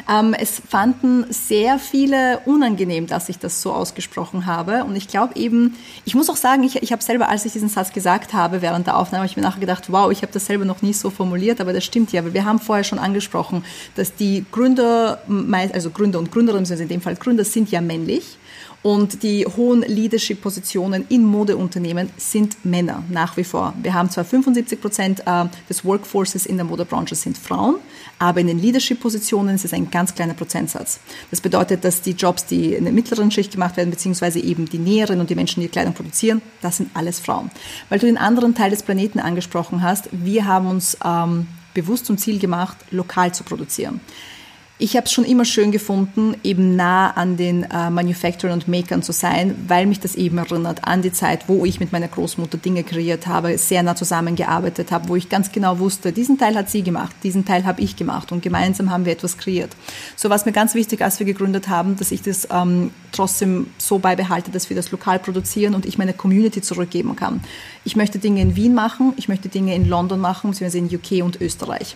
Ähm, 0.09 0.33
es 0.33 0.61
fanden 0.67 1.25
sehr 1.29 1.79
viele 1.79 2.39
unangenehm, 2.45 3.07
dass 3.07 3.29
ich 3.29 3.39
das 3.39 3.61
so 3.61 3.73
ausgesprochen 3.73 4.45
habe. 4.45 4.83
Und 4.83 4.95
ich 4.95 5.07
glaube 5.07 5.35
eben, 5.35 5.75
ich 6.05 6.15
muss 6.15 6.29
auch 6.29 6.35
sagen, 6.35 6.63
ich, 6.63 6.81
ich 6.81 6.91
habe 6.91 7.03
selber, 7.03 7.29
als 7.29 7.45
ich 7.45 7.53
diesen 7.53 7.69
Satz 7.69 7.93
gesagt 7.93 8.33
habe 8.33 8.61
während 8.61 8.87
der 8.87 8.97
Aufnahme, 8.97 9.25
ich 9.25 9.35
mir 9.35 9.43
nachher 9.43 9.59
gedacht, 9.59 9.91
wow, 9.91 10.11
ich 10.11 10.21
habe 10.21 10.31
das 10.31 10.45
selber 10.45 10.65
noch 10.65 10.81
nie 10.81 10.93
so 10.93 11.09
formuliert, 11.09 11.61
aber 11.61 11.73
das 11.73 11.83
stimmt 11.83 12.11
ja, 12.11 12.23
weil 12.23 12.33
wir 12.33 12.45
haben 12.45 12.59
vorher 12.59 12.83
schon 12.83 12.99
angesprochen, 12.99 13.63
dass 13.95 14.15
die 14.15 14.45
Gründer, 14.51 15.21
also 15.73 15.89
Gründer 15.89 16.19
und 16.19 16.31
Gründerinnen, 16.31 16.69
also 16.69 16.81
in 16.81 16.89
dem 16.89 17.01
Fall 17.01 17.15
Gründer, 17.15 17.43
sind 17.43 17.71
ja 17.71 17.81
männlich. 17.81 18.37
Und 18.85 19.23
die 19.23 19.47
hohen 19.47 19.81
Leadership-Positionen 19.81 21.05
in 21.09 21.25
Modeunternehmen 21.25 22.11
sind 22.17 22.63
Männer 22.63 23.01
nach 23.09 23.35
wie 23.35 23.43
vor. 23.43 23.73
Wir 23.81 23.95
haben 23.95 24.11
zwar 24.11 24.25
75 24.25 24.79
Prozent 24.79 25.23
äh, 25.25 25.45
des 25.67 25.83
Workforces 25.83 26.45
in 26.45 26.57
der 26.57 26.67
Modebranche 26.67 27.15
sind 27.15 27.35
Frauen, 27.35 27.77
aber 28.19 28.41
in 28.41 28.45
den 28.45 28.59
Leadership-Positionen 28.59 29.55
ist 29.55 29.65
es 29.65 29.73
ein 29.73 29.89
ganz 29.89 30.13
kleiner 30.13 30.35
Prozentsatz. 30.35 30.99
Das 31.31 31.41
bedeutet, 31.41 31.83
dass 31.83 32.03
die 32.03 32.11
Jobs, 32.11 32.45
die 32.45 32.75
in 32.75 32.83
der 32.83 32.93
mittleren 32.93 33.31
Schicht 33.31 33.53
gemacht 33.53 33.75
werden, 33.75 33.89
beziehungsweise 33.89 34.39
eben 34.39 34.69
die 34.69 34.77
Näheren 34.77 35.19
und 35.19 35.31
die 35.31 35.35
Menschen, 35.35 35.61
die 35.61 35.67
Kleidung 35.67 35.95
produzieren, 35.95 36.43
das 36.61 36.77
sind 36.77 36.91
alles 36.93 37.19
Frauen. 37.19 37.49
Weil 37.89 37.97
du 37.97 38.05
den 38.05 38.19
anderen 38.19 38.53
Teil 38.53 38.69
des 38.69 38.83
Planeten 38.83 39.17
angesprochen 39.17 39.81
hast, 39.81 40.09
wir 40.11 40.45
haben 40.45 40.67
uns 40.67 40.95
ähm, 41.03 41.47
bewusst 41.73 42.05
zum 42.05 42.19
Ziel 42.19 42.37
gemacht, 42.37 42.77
lokal 42.91 43.33
zu 43.33 43.43
produzieren. 43.43 43.99
Ich 44.77 44.97
habe 44.97 45.05
es 45.05 45.13
schon 45.13 45.23
immer 45.23 45.45
schön 45.45 45.71
gefunden, 45.71 46.35
eben 46.43 46.75
nah 46.75 47.11
an 47.11 47.37
den 47.37 47.63
äh, 47.63 47.89
Manufacturern 47.89 48.55
und 48.59 48.67
Makern 48.67 49.03
zu 49.03 49.13
sein, 49.13 49.55
weil 49.69 49.85
mich 49.85 50.01
das 50.01 50.15
eben 50.15 50.37
erinnert 50.37 50.85
an 50.85 51.01
die 51.01 51.13
Zeit, 51.13 51.47
wo 51.47 51.63
ich 51.63 51.79
mit 51.79 51.93
meiner 51.93 52.09
Großmutter 52.09 52.57
Dinge 52.57 52.83
kreiert 52.83 53.25
habe, 53.25 53.57
sehr 53.57 53.83
nah 53.83 53.95
zusammengearbeitet 53.95 54.91
habe, 54.91 55.07
wo 55.07 55.15
ich 55.15 55.29
ganz 55.29 55.53
genau 55.53 55.79
wusste, 55.79 56.11
diesen 56.11 56.37
Teil 56.37 56.55
hat 56.55 56.69
sie 56.69 56.83
gemacht, 56.83 57.15
diesen 57.23 57.45
Teil 57.45 57.63
habe 57.63 57.79
ich 57.79 57.95
gemacht 57.95 58.33
und 58.33 58.43
gemeinsam 58.43 58.89
haben 58.89 59.05
wir 59.05 59.13
etwas 59.13 59.37
kreiert. 59.37 59.71
So 60.17 60.29
war 60.29 60.35
es 60.35 60.45
mir 60.45 60.51
ganz 60.51 60.75
wichtig, 60.75 61.01
als 61.01 61.19
wir 61.19 61.25
gegründet 61.25 61.69
haben, 61.69 61.95
dass 61.95 62.11
ich 62.11 62.21
das 62.21 62.45
ähm, 62.51 62.91
trotzdem 63.13 63.67
so 63.77 63.99
beibehalte, 63.99 64.51
dass 64.51 64.69
wir 64.69 64.75
das 64.75 64.91
lokal 64.91 65.19
produzieren 65.19 65.73
und 65.73 65.85
ich 65.85 65.97
meine 65.97 66.11
Community 66.11 66.61
zurückgeben 66.61 67.15
kann. 67.15 67.39
Ich 67.85 67.95
möchte 67.95 68.19
Dinge 68.19 68.41
in 68.41 68.57
Wien 68.57 68.73
machen, 68.73 69.13
ich 69.15 69.29
möchte 69.29 69.47
Dinge 69.47 69.73
in 69.73 69.87
London 69.87 70.19
machen, 70.19 70.51
beziehungsweise 70.51 70.79
in 70.79 70.93
UK 70.93 71.23
und 71.23 71.39
Österreich. 71.39 71.95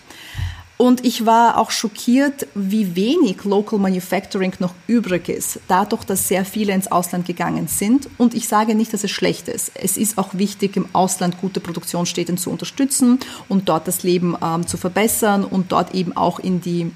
Und 0.80 1.04
ich 1.04 1.26
war 1.26 1.58
auch 1.58 1.70
schockiert, 1.70 2.46
wie 2.54 2.96
wenig 2.96 3.44
Local 3.44 3.78
Manufacturing 3.78 4.54
noch 4.60 4.72
übrig 4.86 5.28
ist, 5.28 5.60
dadurch, 5.68 6.04
dass 6.04 6.26
sehr 6.26 6.46
viele 6.46 6.72
ins 6.72 6.90
Ausland 6.90 7.26
gegangen 7.26 7.68
sind. 7.68 8.08
Und 8.16 8.32
ich 8.32 8.48
sage 8.48 8.74
nicht, 8.74 8.94
dass 8.94 9.04
es 9.04 9.10
schlecht 9.10 9.48
ist. 9.48 9.72
Es 9.74 9.98
ist 9.98 10.16
auch 10.16 10.32
wichtig, 10.32 10.78
im 10.78 10.86
Ausland 10.94 11.38
gute 11.38 11.60
Produktionsstätten 11.60 12.38
zu 12.38 12.50
unterstützen 12.50 13.18
und 13.46 13.68
dort 13.68 13.88
das 13.88 14.04
Leben 14.04 14.34
ähm, 14.42 14.66
zu 14.66 14.78
verbessern 14.78 15.44
und 15.44 15.70
dort 15.70 15.94
eben 15.94 16.16
auch 16.16 16.38
in 16.38 16.62
die 16.62 16.90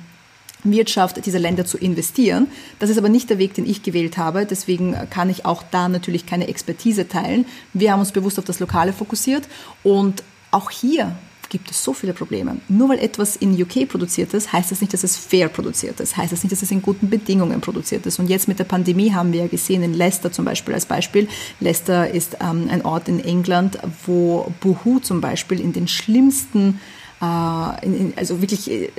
Wirtschaft 0.63 1.27
dieser 1.27 1.39
Länder 1.39 1.67
zu 1.67 1.77
investieren. 1.77 2.47
Das 2.79 2.89
ist 2.89 2.97
aber 2.97 3.11
nicht 3.11 3.29
der 3.29 3.37
Weg, 3.37 3.53
den 3.53 3.69
ich 3.69 3.83
gewählt 3.83 4.17
habe. 4.17 4.47
Deswegen 4.47 4.97
kann 5.11 5.29
ich 5.29 5.45
auch 5.45 5.63
da 5.71 5.91
natürlich 5.91 6.25
keine 6.25 6.49
Expertise 6.49 7.07
teilen. 7.07 7.45
Wir 7.75 7.93
haben 7.93 8.01
uns 8.01 8.13
bewusst 8.13 8.39
auf 8.39 8.47
das 8.47 8.61
Lokale 8.61 8.95
fokussiert 8.95 9.47
und 9.83 10.23
auch 10.53 10.71
hier 10.71 11.15
gibt 11.55 11.71
es 11.71 11.85
so 11.85 11.93
viele 11.93 12.15
Probleme. 12.15 12.57
Nur 12.69 12.89
weil 12.89 12.99
etwas 12.99 13.37
in 13.37 13.53
UK 13.63 13.89
produziert 13.89 14.35
ist, 14.35 14.53
heißt 14.53 14.73
das 14.73 14.81
nicht, 14.81 14.93
dass 14.93 15.05
es 15.05 15.17
fair 15.17 15.47
produziert 15.47 16.01
ist, 16.01 16.17
heißt 16.17 16.33
das 16.33 16.43
nicht, 16.43 16.51
dass 16.51 16.63
es 16.63 16.71
in 16.73 16.83
guten 16.83 17.09
Bedingungen 17.09 17.61
produziert 17.61 18.05
ist. 18.07 18.19
Und 18.19 18.29
jetzt 18.29 18.49
mit 18.49 18.59
der 18.59 18.65
Pandemie 18.65 19.13
haben 19.13 19.33
wir 19.33 19.43
ja 19.43 19.47
gesehen, 19.47 19.85
in 19.85 19.95
Leicester 19.95 20.33
zum 20.33 20.45
Beispiel 20.45 20.75
als 20.75 20.85
Beispiel, 20.85 21.29
Leicester 21.61 22.11
ist 22.11 22.39
ähm, 22.41 22.69
ein 22.69 22.85
Ort 22.85 23.07
in 23.07 23.21
England, 23.21 23.79
wo 24.05 24.53
Boohoo 24.61 24.99
zum 24.99 25.21
Beispiel 25.21 25.61
in 25.61 25.73
den 25.73 25.87
schlimmsten 25.87 26.81
also 27.21 28.41
wirklich, 28.41 28.71
äh, 28.71 28.91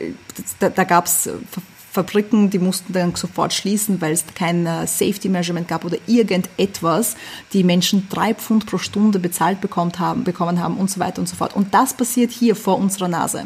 da, 0.59 0.69
da 0.69 0.83
gab 0.83 1.05
es 1.05 1.29
Fabriken, 1.95 2.49
die 2.49 2.59
mussten 2.59 2.91
dann 2.91 3.15
sofort 3.15 3.53
schließen, 3.53 4.01
weil 4.01 4.11
es 4.11 4.25
kein 4.35 4.65
äh, 4.65 4.85
Safety 4.85 5.29
Measurement 5.29 5.67
gab 5.67 5.85
oder 5.85 5.97
irgendetwas, 6.07 7.15
die 7.53 7.63
Menschen 7.63 8.09
drei 8.09 8.33
Pfund 8.33 8.65
pro 8.65 8.77
Stunde 8.77 9.17
bezahlt 9.17 9.61
bekommen 9.61 9.93
haben, 9.97 10.25
bekommen 10.25 10.59
haben 10.59 10.77
und 10.77 10.91
so 10.91 10.99
weiter 10.99 11.19
und 11.19 11.29
so 11.29 11.37
fort. 11.37 11.55
Und 11.55 11.73
das 11.73 11.93
passiert 11.93 12.31
hier 12.31 12.55
vor 12.57 12.77
unserer 12.77 13.07
Nase. 13.07 13.45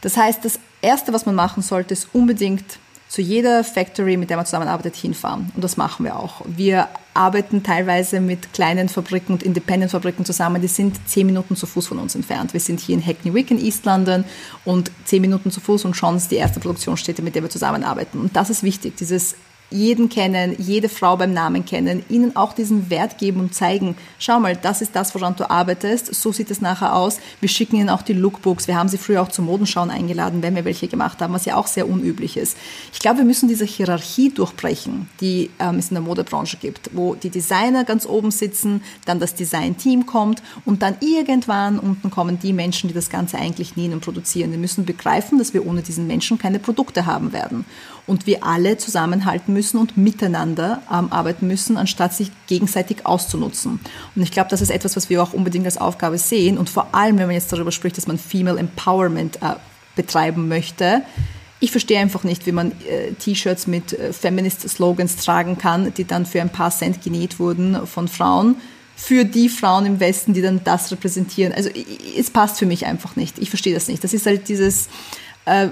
Das 0.00 0.16
heißt, 0.16 0.44
das 0.46 0.58
Erste, 0.80 1.12
was 1.12 1.26
man 1.26 1.34
machen 1.34 1.62
sollte, 1.62 1.92
ist 1.92 2.08
unbedingt 2.14 2.78
zu 3.08 3.22
jeder 3.22 3.62
Factory, 3.62 4.16
mit 4.16 4.30
der 4.30 4.36
man 4.36 4.46
zusammenarbeitet, 4.46 4.96
hinfahren. 4.96 5.52
Und 5.54 5.62
das 5.62 5.76
machen 5.76 6.04
wir 6.04 6.18
auch. 6.18 6.42
Wir 6.46 6.88
arbeiten 7.14 7.62
teilweise 7.62 8.20
mit 8.20 8.52
kleinen 8.52 8.88
Fabriken 8.88 9.32
und 9.32 9.42
Independent-Fabriken 9.42 10.24
zusammen, 10.24 10.60
die 10.60 10.68
sind 10.68 10.98
zehn 11.08 11.26
Minuten 11.26 11.56
zu 11.56 11.66
Fuß 11.66 11.86
von 11.86 11.98
uns 11.98 12.14
entfernt. 12.14 12.52
Wir 12.52 12.60
sind 12.60 12.80
hier 12.80 12.94
in 12.94 13.06
Hackney 13.06 13.32
Wick 13.32 13.50
in 13.50 13.58
East 13.58 13.84
London 13.84 14.24
und 14.64 14.90
zehn 15.04 15.22
Minuten 15.22 15.50
zu 15.50 15.60
Fuß 15.60 15.84
und 15.84 15.94
schon 15.94 16.16
ist 16.16 16.30
die 16.30 16.36
erste 16.36 16.60
Produktionsstätte, 16.60 17.22
mit 17.22 17.34
der 17.34 17.42
wir 17.42 17.50
zusammenarbeiten. 17.50 18.20
Und 18.20 18.36
das 18.36 18.50
ist 18.50 18.62
wichtig, 18.62 18.96
dieses 18.96 19.36
jeden 19.70 20.08
kennen, 20.08 20.54
jede 20.58 20.88
Frau 20.88 21.16
beim 21.16 21.32
Namen 21.32 21.64
kennen, 21.64 22.04
ihnen 22.08 22.36
auch 22.36 22.52
diesen 22.52 22.88
Wert 22.88 23.18
geben 23.18 23.40
und 23.40 23.54
zeigen, 23.54 23.96
schau 24.18 24.38
mal, 24.38 24.56
das 24.56 24.80
ist 24.80 24.94
das, 24.94 25.14
woran 25.14 25.34
du 25.36 25.50
arbeitest, 25.50 26.14
so 26.14 26.32
sieht 26.32 26.50
es 26.50 26.60
nachher 26.60 26.94
aus. 26.94 27.18
Wir 27.40 27.48
schicken 27.48 27.76
ihnen 27.76 27.90
auch 27.90 28.02
die 28.02 28.12
Lookbooks. 28.12 28.68
Wir 28.68 28.76
haben 28.76 28.88
sie 28.88 28.98
früher 28.98 29.22
auch 29.22 29.28
zum 29.28 29.46
Modenschauen 29.46 29.90
eingeladen, 29.90 30.42
wenn 30.42 30.54
wir 30.54 30.64
welche 30.64 30.88
gemacht 30.88 31.20
haben, 31.20 31.34
was 31.34 31.44
ja 31.44 31.56
auch 31.56 31.66
sehr 31.66 31.88
unüblich 31.88 32.36
ist. 32.36 32.56
Ich 32.92 33.00
glaube, 33.00 33.18
wir 33.18 33.24
müssen 33.24 33.48
diese 33.48 33.64
Hierarchie 33.64 34.30
durchbrechen, 34.30 35.08
die 35.20 35.50
ähm, 35.58 35.76
es 35.76 35.90
in 35.90 35.94
der 35.94 36.02
Modebranche 36.02 36.58
gibt, 36.58 36.90
wo 36.92 37.14
die 37.14 37.30
Designer 37.30 37.84
ganz 37.84 38.06
oben 38.06 38.30
sitzen, 38.30 38.82
dann 39.04 39.18
das 39.18 39.34
Design-Team 39.34 40.06
kommt 40.06 40.42
und 40.64 40.82
dann 40.82 40.96
irgendwann 41.00 41.78
unten 41.78 42.10
kommen 42.10 42.38
die 42.38 42.52
Menschen, 42.52 42.88
die 42.88 42.94
das 42.94 43.10
Ganze 43.10 43.38
eigentlich 43.38 43.76
nähen 43.76 43.92
und 43.92 44.00
produzieren. 44.00 44.52
Wir 44.52 44.58
müssen 44.58 44.84
begreifen, 44.84 45.38
dass 45.38 45.54
wir 45.54 45.66
ohne 45.66 45.82
diesen 45.82 46.06
Menschen 46.06 46.38
keine 46.38 46.58
Produkte 46.60 47.06
haben 47.06 47.32
werden 47.32 47.64
und 48.06 48.26
wir 48.26 48.44
alle 48.44 48.78
zusammenhalten 48.78 49.52
müssen 49.52 49.78
und 49.78 49.96
miteinander 49.96 50.82
ähm, 50.92 51.08
arbeiten 51.10 51.46
müssen, 51.46 51.76
anstatt 51.76 52.14
sich 52.14 52.30
gegenseitig 52.46 53.04
auszunutzen. 53.04 53.80
Und 54.14 54.22
ich 54.22 54.30
glaube, 54.30 54.50
das 54.50 54.60
ist 54.60 54.70
etwas, 54.70 54.96
was 54.96 55.10
wir 55.10 55.22
auch 55.22 55.32
unbedingt 55.32 55.66
als 55.66 55.78
Aufgabe 55.78 56.18
sehen 56.18 56.58
und 56.58 56.70
vor 56.70 56.94
allem, 56.94 57.18
wenn 57.18 57.26
man 57.26 57.34
jetzt 57.34 57.52
darüber 57.52 57.72
spricht, 57.72 57.96
dass 57.96 58.06
man 58.06 58.18
Female 58.18 58.58
Empowerment 58.58 59.36
äh, 59.42 59.56
betreiben 59.96 60.48
möchte, 60.48 61.02
ich 61.58 61.70
verstehe 61.70 61.98
einfach 61.98 62.22
nicht, 62.22 62.46
wie 62.46 62.52
man 62.52 62.72
äh, 62.86 63.12
T-Shirts 63.12 63.66
mit 63.66 63.92
äh, 63.92 64.12
Feminist-Slogans 64.12 65.16
tragen 65.16 65.56
kann, 65.56 65.92
die 65.94 66.04
dann 66.04 66.26
für 66.26 66.40
ein 66.40 66.50
paar 66.50 66.70
Cent 66.70 67.02
genäht 67.02 67.38
wurden 67.38 67.86
von 67.86 68.08
Frauen, 68.08 68.56
für 68.94 69.24
die 69.24 69.48
Frauen 69.48 69.86
im 69.86 70.00
Westen, 70.00 70.32
die 70.34 70.42
dann 70.42 70.62
das 70.64 70.92
repräsentieren. 70.92 71.52
Also 71.52 71.70
es 72.16 72.30
passt 72.30 72.58
für 72.58 72.66
mich 72.66 72.86
einfach 72.86 73.16
nicht. 73.16 73.38
Ich 73.38 73.50
verstehe 73.50 73.74
das 73.74 73.88
nicht. 73.88 74.04
Das 74.04 74.12
ist 74.12 74.26
halt 74.26 74.48
dieses 74.48 74.88
äh, 75.46 75.68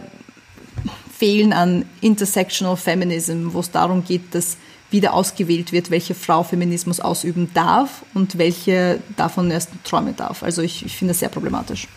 Fehlen 1.25 1.55
an 1.55 1.87
Intersectional 2.03 2.77
Feminism, 2.77 3.55
wo 3.55 3.61
es 3.61 3.71
darum 3.71 4.05
geht, 4.05 4.35
dass 4.35 4.59
wieder 4.91 5.15
ausgewählt 5.15 5.73
wird, 5.73 5.91
welche 5.91 6.15
Frau 6.15 6.43
Feminismus 6.43 7.01
ausüben 7.01 7.51
darf 7.55 8.05
und 8.13 8.37
welche 8.37 9.01
davon 9.17 9.51
erst 9.51 9.71
träumen 9.85 10.15
darf. 10.17 10.43
Also 10.43 10.61
ich, 10.61 10.85
ich 10.85 10.95
finde 10.99 11.13
das 11.13 11.21
sehr 11.21 11.31
problematisch. 11.31 11.89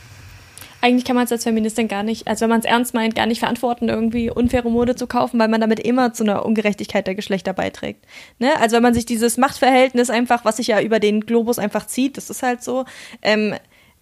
Eigentlich 0.80 1.04
kann 1.04 1.18
man 1.18 1.26
es 1.26 1.32
als 1.34 1.44
Feministin 1.44 1.90
gar 1.90 2.04
nicht, 2.04 2.26
also 2.26 2.44
wenn 2.44 2.52
man 2.52 2.62
es 2.62 2.66
ernst 2.66 2.94
meint, 2.94 3.16
gar 3.16 3.26
nicht 3.26 3.40
verantworten, 3.40 3.90
irgendwie 3.90 4.32
unfaire 4.32 4.70
Mode 4.70 4.96
zu 4.96 5.08
kaufen, 5.08 5.38
weil 5.42 5.50
man 5.50 5.60
damit 5.60 5.82
immer 5.82 6.14
zu 6.14 6.24
einer 6.24 6.46
Ungerechtigkeit 6.46 7.06
der 7.06 7.16
Geschlechter 7.16 7.52
beiträgt. 7.52 8.06
Ne? 8.40 8.58
Also 8.62 8.78
wenn 8.78 8.84
man 8.84 8.94
sich 8.94 9.06
dieses 9.06 9.36
Machtverhältnis 9.36 10.10
einfach, 10.10 10.46
was 10.46 10.56
sich 10.56 10.68
ja 10.68 10.80
über 10.80 11.02
den 11.02 11.20
Globus 11.20 11.60
einfach 11.60 11.86
zieht, 11.86 12.16
das 12.16 12.30
ist 12.30 12.44
halt 12.44 12.64
so, 12.64 12.86
ähm, 13.22 13.56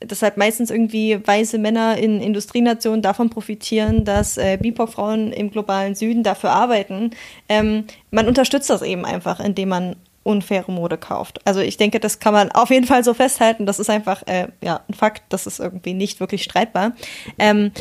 deshalb 0.06 0.38
meistens 0.38 0.70
irgendwie 0.70 1.20
weiße 1.26 1.58
Männer 1.58 1.98
in 1.98 2.22
Industrienationen 2.22 3.02
davon 3.02 3.30
profitieren, 3.30 4.06
dass 4.06 4.38
äh, 4.38 4.58
BIPOC-Frauen 4.62 5.32
im 5.32 5.52
globalen 5.52 5.96
Süden 5.96 6.24
dafür 6.24 6.52
arbeiten. 6.52 7.12
Ähm, 7.50 7.86
man 8.12 8.28
unterstützt 8.28 8.70
das 8.70 8.82
eben 8.82 9.06
einfach, 9.06 9.40
indem 9.40 9.70
man 9.70 9.96
unfaire 10.24 10.72
Mode 10.72 10.98
kauft. 10.98 11.46
Also 11.46 11.60
ich 11.60 11.78
denke, 11.78 12.00
das 12.00 12.20
kann 12.20 12.34
man 12.34 12.52
auf 12.52 12.72
jeden 12.72 12.88
Fall 12.88 13.04
so 13.04 13.14
festhalten. 13.14 13.66
Das 13.66 13.80
ist 13.80 13.90
einfach 13.90 14.24
äh, 14.26 14.48
ja 14.64 14.82
ein 14.90 14.94
Fakt. 14.94 15.24
Das 15.30 15.46
ist 15.46 15.60
irgendwie 15.60 15.94
nicht 15.94 16.20
wirklich 16.20 16.44
streitbar. 16.44 16.94
Ähm, 17.38 17.72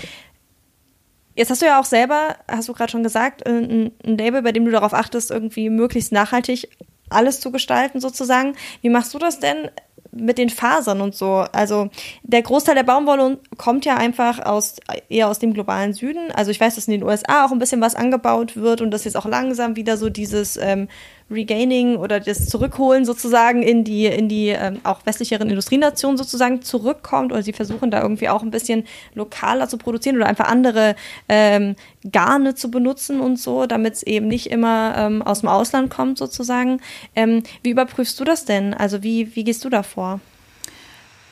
Jetzt 1.37 1.51
hast 1.51 1.63
du 1.63 1.67
ja 1.67 1.81
auch 1.81 1.85
selber, 1.85 2.37
hast 2.47 2.69
du 2.69 2.75
gerade 2.75 2.93
schon 2.93 3.03
gesagt, 3.03 3.45
ein, 3.45 3.91
ein, 4.07 4.19
Label, 4.19 4.43
bei 4.43 4.53
dem 4.53 4.65
du 4.65 4.71
darauf 4.71 4.95
achtest, 4.95 5.33
irgendwie 5.33 5.69
möglichst 5.69 6.13
nachhaltig 6.13 6.69
alles 7.11 7.41
zu 7.41 7.51
gestalten 7.51 8.01
sozusagen. 8.01 8.55
Wie 8.83 8.89
machst 8.89 9.13
du 9.15 9.19
das 9.19 9.41
denn? 9.41 9.69
Mit 10.15 10.39
den 10.39 10.51
Fasern 10.51 11.01
und 11.01 11.15
so. 11.15 11.45
Also 11.53 11.89
der 12.23 12.43
Großteil 12.43 12.75
der 12.75 12.83
Baumwolle 12.83 13.39
kommt 13.57 13.85
ja 13.85 13.97
einfach 13.97 14.39
aus 14.39 14.77
eher 15.09 15.29
aus 15.29 15.39
dem 15.39 15.55
globalen 15.55 15.93
Süden. 15.93 16.31
Also 16.33 16.51
ich 16.51 16.61
weiß, 16.61 16.75
dass 16.77 16.89
in 16.89 16.93
den 16.93 17.03
USA 17.03 17.45
auch 17.45 17.53
ein 17.53 17.59
bisschen 17.59 17.81
was 17.81 17.95
angebaut 17.95 18.57
wird 18.57 18.81
und 18.81 18.91
dass 18.91 19.05
jetzt 19.05 19.17
auch 19.17 19.27
langsam 19.27 19.77
wieder 19.77 19.97
so 19.97 20.09
dieses 20.09 20.57
ähm, 20.57 20.89
Regaining 21.31 21.97
oder 21.97 22.21
das 22.21 22.47
Zurückholen 22.47 23.05
sozusagen 23.05 23.63
in 23.63 23.85
die, 23.85 24.07
in 24.07 24.29
die 24.29 24.49
ähm, 24.49 24.81
auch 24.85 25.01
westlicheren 25.07 25.49
Industrienationen 25.49 26.17
sozusagen 26.19 26.63
zurückkommt 26.63 27.33
oder 27.33 27.43
sie 27.43 27.53
versuchen 27.53 27.91
da 27.91 28.03
irgendwie 28.03 28.29
auch 28.29 28.43
ein 28.43 28.51
bisschen 28.51 28.85
lokaler 29.15 29.69
zu 29.69 29.79
produzieren 29.79 30.17
oder 30.17 30.27
einfach 30.27 30.49
andere 30.49 30.97
ähm, 31.29 31.77
Garne 32.11 32.55
zu 32.55 32.71
benutzen 32.71 33.21
und 33.21 33.39
so, 33.39 33.67
damit 33.67 33.95
es 33.95 34.03
eben 34.03 34.29
nicht 34.29 34.51
immer 34.51 34.95
ähm, 34.97 35.23
aus 35.23 35.41
dem 35.41 35.49
Ausland 35.49 35.91
kommt 35.91 36.19
sozusagen. 36.19 36.81
Ähm, 37.17 37.43
wie 37.63 37.71
überprüfst 37.71 38.21
du 38.21 38.25
das 38.25 38.45
denn? 38.45 38.75
Also 38.75 39.03
wie, 39.03 39.35
wie 39.35 39.45
gehst 39.45 39.65
du 39.65 39.71
da 39.71 39.83
vor? 39.83 40.21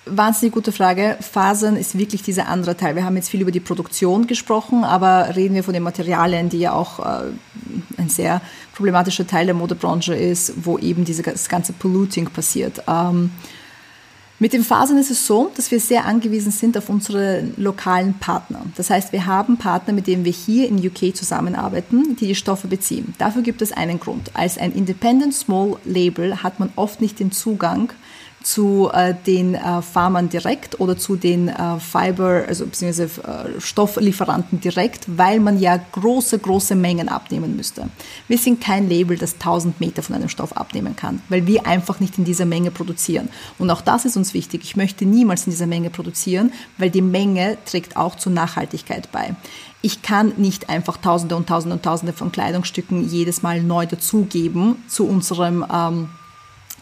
Wahnsinnig 0.05 0.53
gute 0.53 0.73
Frage. 0.73 1.17
Fasern 1.21 1.77
ist 1.77 1.97
wirklich 1.97 2.23
dieser 2.23 2.49
andere 2.49 2.77
Teil. 2.77 2.97
Wir 2.97 3.05
haben 3.05 3.15
jetzt 3.15 3.29
viel 3.29 3.41
über 3.41 3.53
die 3.53 3.61
Produktion 3.61 4.27
gesprochen, 4.27 4.83
aber 4.83 5.37
reden 5.37 5.55
wir 5.55 5.63
von 5.63 5.75
den 5.75 5.85
Materialien, 5.85 6.49
die 6.49 6.59
ja 6.59 6.73
auch 6.73 6.99
äh, 6.99 7.31
ein 7.99 8.09
sehr 8.09 8.41
problematischer 8.75 9.27
Teil 9.27 9.47
der 9.47 9.55
Modebranche 9.55 10.15
ist, 10.15 10.65
wo 10.65 10.77
eben 10.79 11.05
dieses 11.05 11.49
ganze 11.49 11.73
Polluting 11.73 12.31
passiert. 12.31 12.83
Ähm, 12.89 13.31
mit 14.43 14.53
den 14.53 14.65
Fasern 14.65 14.99
ist 14.99 15.13
es 15.13 15.25
so, 15.25 15.53
dass 15.55 15.71
wir 15.71 15.79
sehr 15.79 16.05
angewiesen 16.05 16.51
sind 16.51 16.77
auf 16.77 16.89
unsere 16.89 17.45
lokalen 17.57 18.15
Partner. 18.15 18.63
Das 18.75 18.91
heißt, 18.91 19.13
wir 19.13 19.27
haben 19.27 19.57
Partner, 19.57 19.93
mit 19.93 20.09
denen 20.09 20.25
wir 20.25 20.33
hier 20.33 20.67
in 20.67 20.85
UK 20.85 21.15
zusammenarbeiten, 21.15 22.17
die 22.17 22.27
die 22.27 22.35
Stoffe 22.35 22.67
beziehen. 22.67 23.15
Dafür 23.19 23.43
gibt 23.43 23.63
es 23.63 23.71
einen 23.71 24.01
Grund. 24.01 24.33
Als 24.35 24.59
ein 24.59 24.73
Independent 24.73 25.33
Small 25.33 25.77
Label 25.85 26.43
hat 26.43 26.59
man 26.59 26.73
oft 26.75 27.01
nicht 27.01 27.21
den 27.21 27.31
Zugang 27.31 27.93
zu 28.43 28.91
äh, 28.93 29.15
den 29.27 29.55
äh, 29.55 29.83
Farmern 29.83 30.29
direkt 30.29 30.81
oder 30.81 30.97
zu 30.97 31.17
den 31.17 31.49
äh, 31.49 31.79
Fiber, 31.79 32.45
also 32.47 32.67
beziehungsweise 32.67 33.05
äh, 33.23 33.61
Stofflieferanten 33.61 34.61
direkt, 34.61 35.07
weil 35.07 35.41
man 35.41 35.59
ja 35.59 35.79
große, 35.93 36.39
große 36.39 36.75
Mengen 36.75 37.09
abnehmen 37.09 37.57
müsste. 37.57 37.89
Wir 38.29 38.39
sind 38.39 38.61
kein 38.61 38.89
Label, 38.89 39.17
das 39.17 39.35
1000 39.35 39.81
Meter 39.81 40.03
von 40.03 40.17
einem 40.17 40.29
Stoff 40.29 40.57
abnehmen 40.57 40.97
kann, 40.97 41.23
weil 41.29 41.47
wir 41.47 41.67
einfach 41.67 42.01
nicht 42.01 42.19
in 42.19 42.25
dieser 42.25 42.47
Menge 42.47 42.71
produzieren. 42.71 43.29
Und 43.59 43.71
auch 43.71 43.81
das 43.81 44.05
ist 44.05 44.17
uns 44.17 44.35
wichtig. 44.35 44.63
Ich 44.65 44.77
möchte 44.77 45.05
niemals 45.05 45.47
in 45.47 45.53
dieser 45.53 45.67
Menge 45.67 45.91
produzieren, 45.91 46.53
weil 46.79 46.91
die 46.91 47.03
Menge 47.03 47.59
trägt 47.65 47.97
auch 47.97 48.17
zur 48.17 48.33
Nachhaltigkeit 48.33 49.11
bei. 49.13 49.35
Ich 49.85 50.03
kann 50.03 50.33
nicht 50.37 50.69
einfach 50.69 50.97
Tausende 50.97 51.35
und 51.35 51.49
Tausende 51.49 51.75
und 51.75 51.83
Tausende 51.83 52.13
von 52.13 52.31
Kleidungsstücken 52.31 53.09
jedes 53.09 53.43
Mal 53.43 53.63
neu 53.63 53.85
dazugeben 53.85 54.77
zu 54.87 55.07
unserem 55.07 55.67
ähm, 55.73 56.09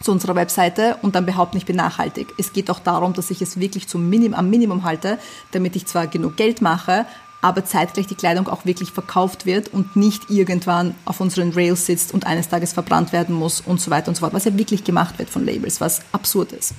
zu 0.01 0.11
unserer 0.11 0.35
Webseite 0.35 0.97
und 1.01 1.15
dann 1.15 1.25
behaupten, 1.25 1.57
ich 1.57 1.65
bin 1.65 1.75
nachhaltig. 1.75 2.33
Es 2.37 2.53
geht 2.53 2.69
auch 2.69 2.79
darum, 2.79 3.13
dass 3.13 3.31
ich 3.31 3.41
es 3.41 3.59
wirklich 3.59 3.87
zum 3.87 4.09
Minim, 4.09 4.33
am 4.33 4.49
Minimum 4.49 4.83
halte, 4.83 5.17
damit 5.51 5.75
ich 5.75 5.85
zwar 5.85 6.07
genug 6.07 6.37
Geld 6.37 6.61
mache, 6.61 7.05
aber 7.41 7.65
zeitgleich 7.65 8.07
die 8.07 8.15
Kleidung 8.15 8.47
auch 8.47 8.65
wirklich 8.65 8.91
verkauft 8.91 9.45
wird 9.45 9.73
und 9.73 9.95
nicht 9.95 10.29
irgendwann 10.29 10.95
auf 11.05 11.19
unseren 11.19 11.51
Rails 11.51 11.85
sitzt 11.85 12.13
und 12.13 12.25
eines 12.25 12.49
Tages 12.49 12.73
verbrannt 12.73 13.13
werden 13.13 13.35
muss 13.35 13.61
und 13.61 13.81
so 13.81 13.89
weiter 13.91 14.09
und 14.09 14.15
so 14.15 14.21
fort, 14.21 14.33
was 14.33 14.45
ja 14.45 14.55
wirklich 14.57 14.83
gemacht 14.83 15.17
wird 15.17 15.29
von 15.29 15.45
Labels, 15.45 15.81
was 15.81 16.01
absurd 16.11 16.51
ist. 16.51 16.73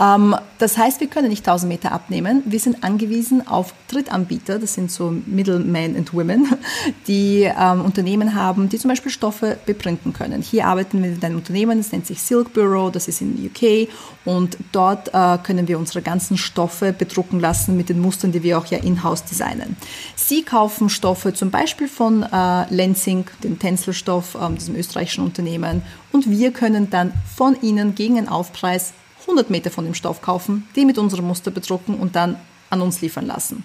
Ähm, 0.00 0.34
das 0.58 0.78
heißt, 0.78 1.00
wir 1.00 1.08
können 1.08 1.28
nicht 1.28 1.46
1000 1.46 1.68
Meter 1.68 1.92
abnehmen. 1.92 2.42
Wir 2.46 2.58
sind 2.58 2.82
angewiesen 2.82 3.46
auf 3.46 3.74
Drittanbieter, 3.88 4.58
das 4.58 4.74
sind 4.74 4.90
so 4.90 5.14
Middlemen 5.26 5.96
and 5.96 6.14
Women, 6.14 6.48
die 7.06 7.42
ähm, 7.42 7.82
Unternehmen 7.82 8.34
haben, 8.34 8.68
die 8.68 8.78
zum 8.78 8.88
Beispiel 8.88 9.12
Stoffe 9.12 9.58
beprinten 9.66 10.12
können. 10.12 10.42
Hier 10.42 10.66
arbeiten 10.66 11.02
wir 11.02 11.10
mit 11.10 11.24
einem 11.24 11.36
Unternehmen, 11.36 11.78
das 11.78 11.92
nennt 11.92 12.06
sich 12.06 12.22
Silk 12.22 12.54
Bureau, 12.54 12.90
das 12.90 13.08
ist 13.08 13.20
in 13.20 13.34
UK 13.46 13.88
und 14.24 14.56
dort 14.72 15.08
äh, 15.08 15.38
können 15.42 15.68
wir 15.68 15.78
unsere 15.78 16.02
ganzen 16.02 16.38
Stoffe 16.38 16.92
bedrucken 16.92 17.40
lassen 17.40 17.76
mit 17.76 17.88
den 17.88 18.00
Mustern, 18.00 18.32
die 18.32 18.42
wir 18.42 18.58
auch 18.58 18.66
ja 18.66 18.78
in-house 18.78 19.24
designen. 19.24 19.76
Sie 20.16 20.42
kaufen 20.42 20.88
Stoffe 20.88 21.34
zum 21.34 21.50
Beispiel 21.50 21.88
von 21.88 22.22
äh, 22.22 22.74
Lenzing, 22.74 23.26
dem 23.44 23.58
Tänzelstoff, 23.58 24.34
äh, 24.34 24.54
diesem 24.54 24.76
österreichischen 24.76 25.24
Unternehmen 25.24 25.82
und 26.12 26.30
wir 26.30 26.52
können 26.52 26.88
dann 26.90 27.12
von 27.36 27.60
ihnen 27.60 27.94
gegen 27.94 28.16
einen 28.16 28.28
Aufpreis 28.28 28.92
100 29.30 29.50
Meter 29.50 29.70
von 29.70 29.84
dem 29.84 29.94
Stoff 29.94 30.20
kaufen, 30.20 30.66
die 30.76 30.84
mit 30.84 30.98
unserem 30.98 31.26
Muster 31.26 31.50
bedrucken 31.50 31.94
und 31.94 32.16
dann 32.16 32.36
an 32.68 32.82
uns 32.82 33.00
liefern 33.00 33.26
lassen. 33.26 33.64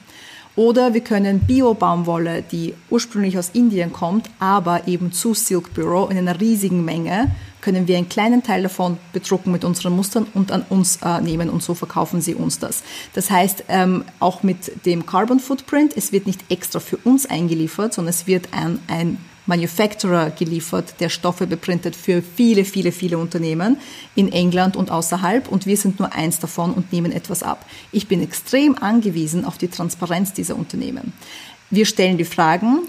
Oder 0.56 0.94
wir 0.94 1.02
können 1.02 1.42
Bio-Baumwolle, 1.42 2.42
die 2.42 2.76
ursprünglich 2.90 3.38
aus 3.38 3.50
Indien 3.50 3.92
kommt, 3.92 4.30
aber 4.40 4.88
eben 4.88 5.12
zu 5.12 5.34
Silk 5.34 5.74
Bureau 5.74 6.08
in 6.08 6.18
einer 6.18 6.40
riesigen 6.40 6.86
Menge, 6.86 7.36
können 7.60 7.90
wir 7.90 7.98
einen 7.98 8.08
kleinen 8.08 8.42
Teil 8.42 8.64
davon 8.64 8.98
bedrucken 9.12 9.52
mit 9.52 9.66
unseren 9.66 9.96
Mustern 9.96 10.28
und 10.34 10.54
an 10.54 10.66
uns 10.70 11.00
äh, 11.04 11.20
nehmen 11.20 11.50
und 11.50 11.62
so 11.62 11.74
verkaufen 11.74 12.22
sie 12.22 12.36
uns 12.36 12.60
das. 12.60 12.84
Das 13.14 13.30
heißt, 13.30 13.66
ähm, 13.68 14.06
auch 14.20 14.44
mit 14.44 14.86
dem 14.86 15.06
Carbon 15.06 15.42
Footprint, 15.42 15.98
es 15.98 16.14
wird 16.14 16.26
nicht 16.26 16.50
extra 16.50 16.80
für 16.80 16.98
uns 16.98 17.26
eingeliefert, 17.26 17.94
sondern 17.94 18.12
es 18.12 18.28
wird 18.28 18.50
ein, 18.54 18.80
ein 18.88 19.18
Manufacturer 19.46 20.32
geliefert, 20.32 20.96
der 21.00 21.10
Stoffe 21.10 21.48
beprintet 21.48 21.96
für 21.96 22.22
viele, 22.22 22.66
viele, 22.66 22.92
viele 22.92 23.18
Unternehmen 23.18 23.78
in 24.16 24.32
England 24.32 24.76
und 24.76 24.92
außerhalb 24.92 25.48
und 25.48 25.66
wir 25.66 25.78
sind 25.78 26.00
nur 26.00 26.14
eins 26.14 26.40
davon 26.40 26.74
und 26.74 26.92
nehmen 26.92 27.12
etwas 27.12 27.44
ab. 27.44 27.66
Ich 27.92 28.08
bin 28.08 28.22
extrem 28.22 28.78
angewiesen 28.78 29.46
auf 29.46 29.58
die 29.58 29.68
Transparenz 29.68 30.34
dieser 30.34 30.56
Unternehmen. 30.56 31.14
Wir 31.70 31.86
stellen 31.86 32.18
die 32.18 32.26
Fragen, 32.26 32.80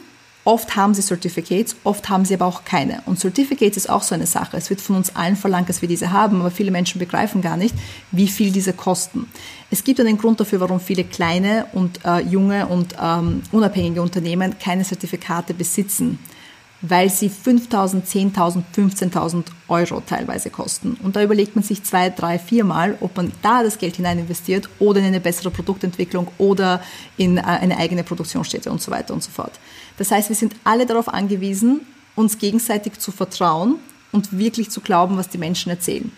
Oft 0.47 0.77
haben 0.77 0.95
sie 0.95 1.03
Certificates, 1.03 1.75
oft 1.83 2.09
haben 2.09 2.25
sie 2.25 2.35
aber 2.35 2.47
auch 2.47 2.65
keine. 2.65 3.03
Und 3.07 3.19
Certificates 3.19 3.77
ist 3.79 3.91
auch 3.91 4.05
so 4.05 4.15
eine 4.15 4.29
Sache. 4.29 4.57
Es 4.57 4.71
wird 4.71 4.81
von 4.81 4.95
uns 4.95 5.17
allen 5.17 5.35
verlangt, 5.35 5.69
dass 5.69 5.83
wir 5.83 5.89
diese 5.89 6.13
haben, 6.13 6.39
aber 6.39 6.53
viele 6.53 6.71
Menschen 6.71 7.01
begreifen 7.01 7.43
gar 7.43 7.57
nicht, 7.57 7.75
wie 8.13 8.29
viel 8.29 8.53
diese 8.53 8.73
kosten. 8.73 9.27
Es 9.73 9.83
gibt 9.83 9.99
einen 9.99 10.19
Grund 10.19 10.39
dafür, 10.39 10.61
warum 10.61 10.79
viele 10.79 11.03
kleine 11.03 11.67
und 11.73 11.99
äh, 12.05 12.21
junge 12.21 12.69
und 12.69 12.95
ähm, 13.03 13.43
unabhängige 13.51 14.01
Unternehmen 14.01 14.57
keine 14.61 14.85
Zertifikate 14.85 15.53
besitzen 15.53 16.21
weil 16.83 17.11
sie 17.11 17.31
5.000, 17.31 18.05
10.000, 18.05 18.63
15.000 18.75 19.45
Euro 19.69 20.03
teilweise 20.07 20.51
kosten. 20.51 20.97
Und 21.03 21.17
da 21.17 21.23
überlegt 21.23 21.57
man 21.57 21.65
sich 21.65 21.83
zwei, 21.83 22.11
drei, 22.11 22.39
viermal, 22.39 22.97
ob 23.01 23.17
man 23.17 23.33
da 23.43 23.63
das 23.63 23.79
Geld 23.79 23.97
hinein 23.97 24.19
investiert 24.19 24.69
oder 24.79 25.01
in 25.01 25.07
eine 25.07 25.21
bessere 25.21 25.51
Produktentwicklung 25.51 26.29
oder 26.39 26.83
in 27.17 27.39
äh, 27.39 27.43
eine 27.43 27.79
eigene 27.79 28.05
Produktionsstätte 28.05 28.71
und 28.71 28.83
so 28.83 28.91
weiter 28.91 29.15
und 29.15 29.23
so 29.23 29.31
fort. 29.31 29.53
Das 29.97 30.11
heißt, 30.11 30.29
wir 30.29 30.37
sind 30.37 30.55
alle 30.65 30.87
darauf 30.87 31.09
angewiesen, 31.09 31.81
uns 32.15 32.39
gegenseitig 32.39 32.99
zu 32.99 33.11
vertrauen 33.11 33.77
und 34.13 34.39
wirklich 34.39 34.71
zu 34.71 34.81
glauben, 34.81 35.17
was 35.17 35.29
die 35.29 35.39
Menschen 35.39 35.71
erzählen 35.71 36.11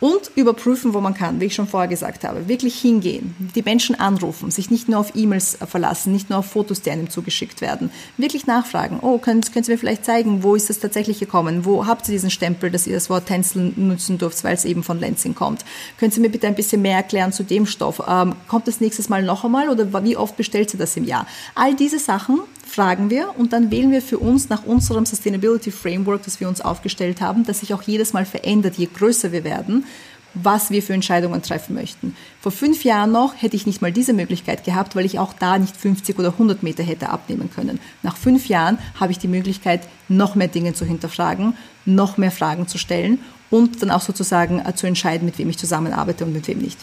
und 0.00 0.30
überprüfen, 0.34 0.92
wo 0.92 1.00
man 1.00 1.14
kann, 1.14 1.40
wie 1.40 1.46
ich 1.46 1.54
schon 1.54 1.68
vorher 1.68 1.88
gesagt 1.88 2.24
habe. 2.24 2.48
Wirklich 2.48 2.78
hingehen, 2.78 3.34
die 3.54 3.62
Menschen 3.62 3.98
anrufen, 3.98 4.50
sich 4.50 4.70
nicht 4.70 4.88
nur 4.88 5.00
auf 5.00 5.14
E-Mails 5.14 5.58
verlassen, 5.66 6.12
nicht 6.12 6.28
nur 6.28 6.40
auf 6.40 6.46
Fotos, 6.46 6.82
die 6.82 6.90
einem 6.90 7.08
zugeschickt 7.08 7.60
werden. 7.60 7.90
Wirklich 8.18 8.46
nachfragen, 8.46 8.98
oh, 9.00 9.18
können, 9.18 9.40
können 9.40 9.64
Sie 9.64 9.72
mir 9.72 9.78
vielleicht 9.78 10.04
zeigen, 10.04 10.42
wo 10.42 10.54
ist 10.54 10.68
das 10.68 10.80
tatsächlich 10.80 11.18
gekommen? 11.18 11.64
Wo 11.64 11.86
habt 11.86 12.08
ihr 12.08 12.12
diesen 12.12 12.30
Stempel, 12.30 12.70
dass 12.70 12.86
ihr 12.86 12.94
das 12.94 13.08
Wort 13.08 13.26
Tänzeln 13.26 13.74
nutzen 13.76 14.18
dürft, 14.18 14.44
weil 14.44 14.54
es 14.54 14.64
eben 14.64 14.82
von 14.82 15.00
Lansing 15.00 15.34
kommt? 15.34 15.64
Können 15.98 16.12
Sie 16.12 16.20
mir 16.20 16.30
bitte 16.30 16.46
ein 16.46 16.54
bisschen 16.54 16.82
mehr 16.82 16.96
erklären 16.96 17.32
zu 17.32 17.42
dem 17.42 17.66
Stoff? 17.66 18.02
Ähm, 18.06 18.34
kommt 18.48 18.68
das 18.68 18.80
nächstes 18.80 19.08
Mal 19.08 19.22
noch 19.22 19.44
einmal 19.44 19.70
oder 19.70 20.04
wie 20.04 20.16
oft 20.16 20.36
bestellt 20.36 20.70
Sie 20.70 20.76
das 20.76 20.96
im 20.96 21.04
Jahr? 21.04 21.26
All 21.54 21.74
diese 21.74 21.98
Sachen 21.98 22.40
fragen 22.76 23.08
wir 23.08 23.34
und 23.38 23.54
dann 23.54 23.70
wählen 23.70 23.90
wir 23.90 24.02
für 24.02 24.18
uns 24.18 24.50
nach 24.50 24.66
unserem 24.66 25.06
Sustainability 25.06 25.70
Framework, 25.70 26.22
das 26.24 26.40
wir 26.40 26.48
uns 26.48 26.60
aufgestellt 26.60 27.22
haben, 27.22 27.44
das 27.44 27.60
sich 27.60 27.72
auch 27.72 27.80
jedes 27.80 28.12
Mal 28.12 28.26
verändert, 28.26 28.74
je 28.76 28.86
größer 28.94 29.32
wir 29.32 29.44
werden, 29.44 29.86
was 30.34 30.70
wir 30.70 30.82
für 30.82 30.92
Entscheidungen 30.92 31.40
treffen 31.40 31.74
möchten. 31.74 32.14
Vor 32.38 32.52
fünf 32.52 32.84
Jahren 32.84 33.12
noch 33.12 33.40
hätte 33.40 33.56
ich 33.56 33.64
nicht 33.64 33.80
mal 33.80 33.92
diese 33.92 34.12
Möglichkeit 34.12 34.62
gehabt, 34.64 34.94
weil 34.94 35.06
ich 35.06 35.18
auch 35.18 35.32
da 35.32 35.58
nicht 35.58 35.74
50 35.74 36.18
oder 36.18 36.32
100 36.32 36.62
Meter 36.62 36.82
hätte 36.82 37.08
abnehmen 37.08 37.50
können. 37.50 37.80
Nach 38.02 38.18
fünf 38.18 38.46
Jahren 38.46 38.78
habe 39.00 39.10
ich 39.10 39.18
die 39.18 39.28
Möglichkeit, 39.28 39.80
noch 40.08 40.34
mehr 40.34 40.48
Dinge 40.48 40.74
zu 40.74 40.84
hinterfragen, 40.84 41.54
noch 41.86 42.18
mehr 42.18 42.30
Fragen 42.30 42.68
zu 42.68 42.76
stellen 42.76 43.20
und 43.48 43.80
dann 43.80 43.90
auch 43.90 44.02
sozusagen 44.02 44.60
äh, 44.60 44.74
zu 44.74 44.86
entscheiden, 44.86 45.24
mit 45.24 45.38
wem 45.38 45.48
ich 45.48 45.56
zusammenarbeite 45.56 46.26
und 46.26 46.34
mit 46.34 46.46
wem 46.46 46.58
nicht. 46.58 46.78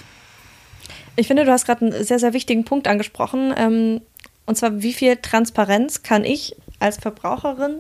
Ich 1.16 1.28
finde, 1.28 1.46
du 1.46 1.52
hast 1.52 1.66
gerade 1.66 1.86
einen 1.86 2.04
sehr, 2.04 2.18
sehr 2.18 2.34
wichtigen 2.34 2.66
Punkt 2.66 2.88
angesprochen. 2.88 3.54
Ähm, 3.56 4.02
und 4.46 4.58
zwar, 4.58 4.82
wie 4.82 4.94
viel 4.94 5.18
Transparenz 5.18 6.04
kann 6.04 6.26
ich 6.26 6.56
als 6.80 6.98
Verbraucherin 6.98 7.80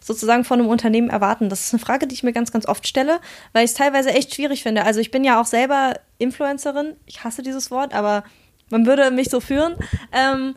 sozusagen 0.00 0.44
von 0.44 0.60
einem 0.60 0.68
Unternehmen 0.68 1.10
erwarten? 1.10 1.48
Das 1.48 1.60
ist 1.60 1.74
eine 1.74 1.80
Frage, 1.80 2.06
die 2.06 2.14
ich 2.14 2.22
mir 2.22 2.32
ganz, 2.32 2.52
ganz 2.52 2.66
oft 2.66 2.86
stelle, 2.86 3.20
weil 3.52 3.64
ich 3.64 3.72
es 3.72 3.76
teilweise 3.76 4.10
echt 4.10 4.34
schwierig 4.34 4.62
finde. 4.62 4.84
Also 4.84 5.00
ich 5.00 5.10
bin 5.10 5.24
ja 5.24 5.40
auch 5.40 5.46
selber 5.46 5.94
Influencerin. 6.18 6.94
Ich 7.06 7.24
hasse 7.24 7.42
dieses 7.42 7.70
Wort, 7.70 7.94
aber 7.94 8.24
man 8.70 8.86
würde 8.86 9.10
mich 9.10 9.28
so 9.28 9.40
führen. 9.40 9.76
Ähm, 10.12 10.54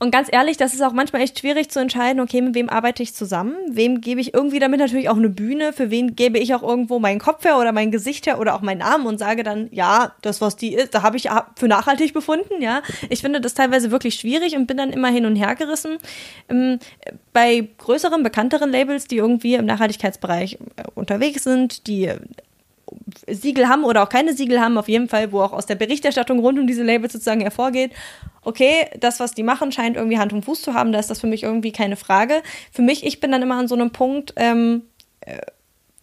Und 0.00 0.12
ganz 0.12 0.28
ehrlich, 0.30 0.56
das 0.56 0.74
ist 0.74 0.82
auch 0.82 0.92
manchmal 0.92 1.22
echt 1.22 1.40
schwierig 1.40 1.70
zu 1.70 1.80
entscheiden, 1.80 2.20
okay, 2.20 2.40
mit 2.40 2.54
wem 2.54 2.68
arbeite 2.68 3.02
ich 3.02 3.14
zusammen? 3.14 3.56
Wem 3.68 4.00
gebe 4.00 4.20
ich 4.20 4.32
irgendwie 4.32 4.60
damit 4.60 4.78
natürlich 4.78 5.08
auch 5.08 5.16
eine 5.16 5.28
Bühne? 5.28 5.72
Für 5.72 5.90
wen 5.90 6.14
gebe 6.14 6.38
ich 6.38 6.54
auch 6.54 6.62
irgendwo 6.62 7.00
meinen 7.00 7.18
Kopf 7.18 7.44
her 7.44 7.58
oder 7.58 7.72
mein 7.72 7.90
Gesicht 7.90 8.26
her 8.28 8.38
oder 8.38 8.54
auch 8.54 8.60
meinen 8.60 8.78
Namen 8.78 9.06
und 9.06 9.18
sage 9.18 9.42
dann, 9.42 9.68
ja, 9.72 10.14
das, 10.22 10.40
was 10.40 10.54
die 10.54 10.72
ist, 10.72 10.94
da 10.94 11.02
habe 11.02 11.16
ich 11.16 11.28
für 11.56 11.66
nachhaltig 11.66 12.14
befunden, 12.14 12.62
ja. 12.62 12.82
Ich 13.08 13.22
finde 13.22 13.40
das 13.40 13.54
teilweise 13.54 13.90
wirklich 13.90 14.14
schwierig 14.14 14.56
und 14.56 14.68
bin 14.68 14.76
dann 14.76 14.90
immer 14.90 15.08
hin 15.08 15.26
und 15.26 15.34
her 15.34 15.56
gerissen. 15.56 15.98
Ähm, 16.48 16.78
bei 17.32 17.66
größeren, 17.78 18.22
bekannteren 18.22 18.70
Labels, 18.70 19.08
die 19.08 19.16
irgendwie 19.16 19.54
im 19.54 19.66
Nachhaltigkeitsbereich 19.66 20.58
äh, 20.76 20.84
unterwegs 20.94 21.42
sind, 21.42 21.88
die 21.88 22.12
Siegel 23.26 23.68
haben 23.68 23.84
oder 23.84 24.02
auch 24.02 24.08
keine 24.08 24.34
Siegel 24.34 24.60
haben, 24.60 24.78
auf 24.78 24.88
jeden 24.88 25.08
Fall, 25.08 25.32
wo 25.32 25.40
auch 25.40 25.52
aus 25.52 25.66
der 25.66 25.74
Berichterstattung 25.74 26.38
rund 26.38 26.58
um 26.58 26.66
diese 26.66 26.82
Labels 26.82 27.12
sozusagen 27.12 27.40
hervorgeht, 27.40 27.92
okay, 28.42 28.86
das, 28.98 29.20
was 29.20 29.32
die 29.32 29.42
machen, 29.42 29.72
scheint 29.72 29.96
irgendwie 29.96 30.18
Hand 30.18 30.32
und 30.32 30.44
Fuß 30.44 30.62
zu 30.62 30.74
haben, 30.74 30.92
da 30.92 30.98
ist 30.98 31.10
das 31.10 31.20
für 31.20 31.26
mich 31.26 31.42
irgendwie 31.42 31.72
keine 31.72 31.96
Frage. 31.96 32.42
Für 32.72 32.82
mich, 32.82 33.04
ich 33.04 33.20
bin 33.20 33.30
dann 33.32 33.42
immer 33.42 33.56
an 33.56 33.68
so 33.68 33.74
einem 33.74 33.90
Punkt, 33.90 34.32
ähm, 34.36 34.82
äh, 35.20 35.38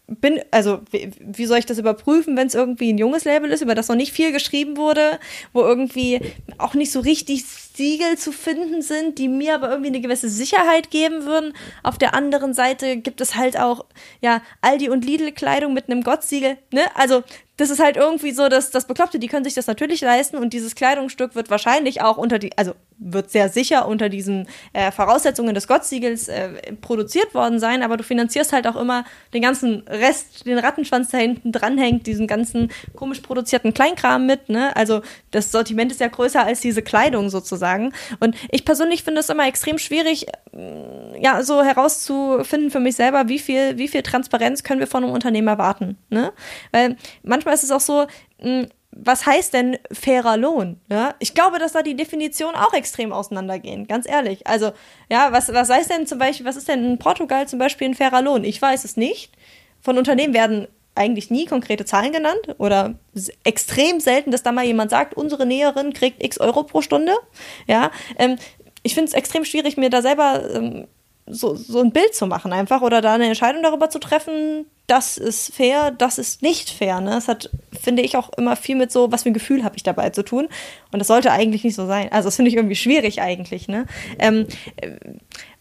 bin, 0.08 0.40
also 0.52 0.82
wie, 0.92 1.12
wie, 1.20 1.46
soll 1.46 1.58
ich 1.58 1.66
das 1.66 1.80
überprüfen, 1.80 2.38
wenn 2.38 2.48
es 2.48 2.54
irgendwie 2.54 2.94
ein 2.94 2.98
junges 2.98 3.26
Label 3.26 3.50
ist, 3.50 3.62
über 3.62 3.74
das 3.74 3.88
noch 3.88 3.96
nicht 3.96 4.14
viel 4.14 4.32
geschrieben 4.32 4.78
wurde, 4.78 5.20
wo 5.52 5.62
irgendwie 5.62 6.22
auch 6.60 6.76
nicht 6.76 6.92
so 6.92 7.00
richtig 7.00 7.44
Siegel 7.76 8.18
zu 8.18 8.32
finden 8.32 8.82
sind, 8.82 9.18
die 9.18 9.28
mir 9.28 9.56
aber 9.56 9.70
irgendwie 9.70 9.90
eine 9.90 10.02
gewisse 10.02 10.30
Sicherheit 10.30 10.92
geben 10.92 11.26
würden. 11.26 11.54
Auf 11.84 11.98
der 11.98 12.14
anderen 12.14 12.54
Seite 12.54 12.98
gibt 12.98 13.22
es 13.22 13.36
halt 13.36 13.60
auch 13.60 13.86
ja 14.22 14.42
Aldi 14.62 14.90
und 14.90 15.06
Lidl 15.06 15.32
Kleidung 15.32 15.74
mit 15.74 15.90
einem 15.90 16.04
Gottsiegel, 16.04 16.58
ne? 16.72 16.84
Also 16.96 17.24
das 17.58 17.70
ist 17.70 17.80
halt 17.80 17.96
irgendwie 17.96 18.32
so, 18.32 18.50
dass 18.50 18.72
das 18.72 18.86
Bekloppte, 18.86 19.20
die 19.20 19.28
können 19.28 19.46
sich 19.46 19.54
das 19.54 19.68
natürlich 19.68 20.02
leisten 20.02 20.38
und 20.38 20.52
dieses 20.54 20.76
Kleidungsstück 20.76 21.36
wird 21.36 21.50
wahrscheinlich 21.50 22.02
auch 22.02 22.18
unter 22.18 22.38
die, 22.38 22.58
also 22.58 22.74
wird 22.98 23.30
sehr 23.30 23.50
sicher 23.50 23.88
unter 23.88 24.10
diesen 24.10 24.48
äh, 24.74 24.92
Voraussetzungen 24.92 25.54
des 25.54 25.68
Gottsiegels 25.68 26.28
äh, 26.28 26.74
produziert 26.82 27.34
worden 27.34 27.60
sein, 27.60 27.84
aber 27.84 27.98
du 27.98 28.04
finanzierst 28.04 28.54
halt 28.54 28.68
auch 28.68 28.76
immer 28.76 29.06
den 29.34 29.42
ganzen 29.42 29.84
Rest, 29.88 30.46
den 30.46 30.58
Rattenschwanz 30.58 31.10
da 31.10 31.18
hinten 31.18 31.52
dranhängt, 31.52 32.08
diesen 32.08 32.28
ganzen 32.28 32.72
komisch 32.96 33.20
produzierten 33.20 33.74
Kleinkram 33.74 34.26
mit, 34.26 34.50
ne? 34.50 34.76
Also 34.76 35.02
das 35.32 35.52
Sortiment 35.52 35.92
ist 35.92 36.02
ja 36.02 36.08
größer 36.08 36.46
als 36.46 36.62
diese 36.62 36.82
Kleidung 36.82 37.30
sozusagen. 37.30 37.94
Und 38.20 38.36
ich 38.50 38.66
persönlich 38.66 39.04
finde 39.04 39.22
es 39.22 39.30
immer 39.30 39.48
extrem 39.48 39.78
schwierig, 39.78 40.28
äh, 40.54 41.22
ja, 41.22 41.44
so 41.44 41.64
herauszufinden 41.64 42.72
für 42.72 42.80
mich 42.80 42.96
selber, 42.96 43.28
wie 43.28 43.40
viel, 43.40 43.78
wie 43.78 43.88
viel 43.88 44.04
Transparenz 44.04 44.64
können 44.64 44.80
wir 44.80 44.88
von 44.88 45.04
einem 45.04 45.14
Unternehmen 45.14 45.48
erwarten, 45.48 45.98
ne? 46.10 46.32
Weil 46.72 46.96
manchmal 47.24 47.54
ist 47.54 47.64
es 47.64 47.72
auch 47.72 47.82
so, 47.82 48.06
mh, 48.42 48.62
hm, 48.62 48.68
was 48.96 49.26
heißt 49.26 49.54
denn 49.54 49.78
fairer 49.92 50.38
Lohn? 50.38 50.80
Ja? 50.90 51.16
Ich 51.20 51.34
glaube, 51.34 51.60
dass 51.60 51.74
da 51.74 51.82
die 51.82 51.96
Definitionen 51.96 52.56
auch 52.56 52.74
extrem 52.74 53.12
auseinandergehen, 53.12 53.88
ganz 53.88 54.08
ehrlich. 54.08 54.48
Also, 54.48 54.72
ja, 55.12 55.32
was, 55.32 55.54
was 55.54 55.70
heißt 55.70 55.92
denn 55.92 56.08
zum 56.08 56.18
Beispiel, 56.18 56.46
was 56.46 56.56
ist 56.56 56.70
denn 56.70 56.84
in 56.84 56.98
Portugal 56.98 57.48
zum 57.48 57.60
Beispiel 57.60 57.90
ein 57.90 57.94
fairer 57.94 58.22
Lohn? 58.22 58.44
Ich 58.46 58.62
weiß 58.62 58.86
es 58.86 58.96
nicht. 58.96 59.34
Von 59.82 59.98
Unternehmen 59.98 60.34
werden 60.34 60.68
eigentlich 60.96 61.30
nie 61.30 61.46
konkrete 61.46 61.84
Zahlen 61.84 62.14
genannt 62.14 62.56
oder 62.58 62.96
extrem 63.44 64.00
selten, 64.00 64.32
dass 64.32 64.44
da 64.44 64.54
mal 64.54 64.66
jemand 64.66 64.92
sagt, 64.92 65.14
unsere 65.14 65.46
Näherin 65.46 65.94
kriegt 65.94 66.24
x 66.24 66.40
Euro 66.40 66.64
pro 66.64 66.82
Stunde. 66.82 67.14
Ja, 67.68 67.92
ähm, 68.18 68.38
ich 68.82 68.94
finde 68.94 69.10
es 69.10 69.14
extrem 69.14 69.44
schwierig, 69.44 69.76
mir 69.76 69.90
da 69.90 70.02
selber 70.02 70.50
ähm, 70.54 70.88
so, 71.28 71.56
so 71.56 71.82
ein 71.82 71.92
Bild 71.92 72.14
zu 72.14 72.28
machen 72.28 72.54
einfach 72.54 72.82
oder 72.82 73.02
da 73.02 73.14
eine 73.14 73.26
Entscheidung 73.26 73.64
darüber 73.64 73.90
zu 73.90 74.00
treffen, 74.00 74.66
das 74.88 75.18
ist 75.18 75.54
fair, 75.54 75.90
das 75.90 76.20
ist 76.20 76.44
nicht 76.44 76.70
fair. 76.70 77.02
Ne? 77.02 77.12
Das 77.12 77.28
hat, 77.28 77.50
finde 77.80 78.04
ich, 78.04 78.16
auch 78.16 78.30
immer 78.38 78.56
viel 78.56 78.76
mit 78.76 78.92
so, 78.92 79.12
was 79.12 79.24
für 79.24 79.32
ein 79.32 79.34
Gefühl 79.34 79.64
habe 79.64 79.76
ich 79.76 79.84
dabei 79.84 80.12
zu 80.12 80.24
tun. 80.24 80.48
Und 80.92 81.00
das 81.00 81.08
sollte 81.08 81.32
eigentlich 81.32 81.64
nicht 81.64 81.76
so 81.76 81.88
sein. 81.88 82.12
Also 82.12 82.28
das 82.28 82.36
finde 82.36 82.50
ich 82.50 82.56
irgendwie 82.56 82.76
schwierig 82.76 83.22
eigentlich. 83.22 83.68
Ne? 83.68 83.88
Ähm, 84.20 84.46
äh, 84.78 84.92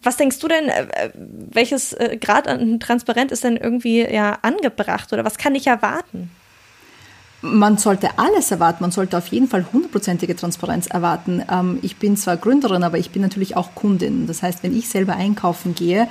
was 0.03 0.19
denkst 0.19 0.39
du 0.41 0.49
denn, 0.49 0.69
äh, 0.69 1.11
welches 1.15 1.95
äh, 1.95 2.19
Grad 2.21 2.47
an 2.47 2.79
Transparenz 2.81 3.33
ist 3.33 3.45
denn 3.45 3.57
irgendwie 3.57 4.03
ja 4.03 4.39
angebracht 4.43 5.13
oder 5.15 5.25
was 5.25 5.39
kann 5.39 5.55
ich 5.55 5.67
erwarten? 5.67 6.31
Man 7.47 7.77
sollte 7.77 8.19
alles 8.19 8.51
erwarten, 8.51 8.83
man 8.83 8.91
sollte 8.91 9.19
auf 9.19 9.27
jeden 9.27 9.49
Fall 9.49 9.67
hundertprozentige 9.71 10.35
Transparenz 10.35 10.87
erwarten. 10.87 11.43
Ähm, 11.51 11.79
ich 11.83 11.97
bin 11.97 12.17
zwar 12.17 12.39
Gründerin, 12.39 12.83
aber 12.83 12.97
ich 12.97 13.11
bin 13.11 13.21
natürlich 13.21 13.55
auch 13.55 13.75
Kundin. 13.75 14.27
Das 14.27 14.43
heißt, 14.43 14.63
wenn 14.63 14.77
ich 14.77 14.89
selber 14.89 15.15
einkaufen 15.15 15.75
gehe, 15.75 16.09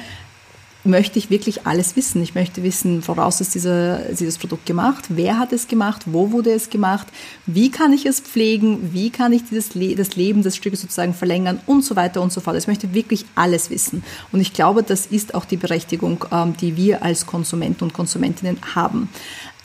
möchte 0.84 1.18
ich 1.18 1.30
wirklich 1.30 1.66
alles 1.66 1.96
wissen. 1.96 2.22
Ich 2.22 2.36
möchte 2.36 2.64
wissen, 2.64 3.08
woraus 3.08 3.42
ist 3.42 3.56
dieser, 3.56 4.00
dieses 4.14 4.38
Produkt 4.38 4.66
gemacht, 4.66 5.06
wer 5.10 5.40
hat 5.40 5.54
es 5.54 5.68
gemacht, 5.68 6.04
wo 6.06 6.32
wurde 6.32 6.52
es 6.52 6.70
gemacht, 6.70 7.08
wie 7.46 7.72
kann 7.72 7.94
ich 7.94 8.06
es 8.06 8.20
pflegen, 8.20 8.94
wie 8.94 9.10
kann 9.10 9.32
ich 9.32 9.44
dieses 9.46 9.76
Le 9.76 9.96
das 9.96 10.16
Leben 10.16 10.44
des 10.44 10.56
Stückes 10.56 10.82
sozusagen 10.82 11.14
verlängern 11.14 11.60
und 11.66 11.84
so 11.84 11.96
weiter 11.96 12.22
und 12.22 12.34
so 12.34 12.42
fort. 12.42 12.58
Ich 12.58 12.68
möchte 12.68 12.94
wirklich 12.94 13.26
alles 13.36 13.70
wissen. 13.70 14.04
Und 14.32 14.42
ich 14.42 14.54
glaube, 14.54 14.84
das 14.84 15.06
ist 15.06 15.36
auch 15.36 15.46
die 15.46 15.58
Berechtigung, 15.58 16.26
ähm, 16.32 16.56
die 16.60 16.76
wir 16.76 17.04
als 17.04 17.26
Konsumenten 17.26 17.86
und 17.86 17.94
Konsumentinnen 17.94 18.58
haben. 18.76 19.10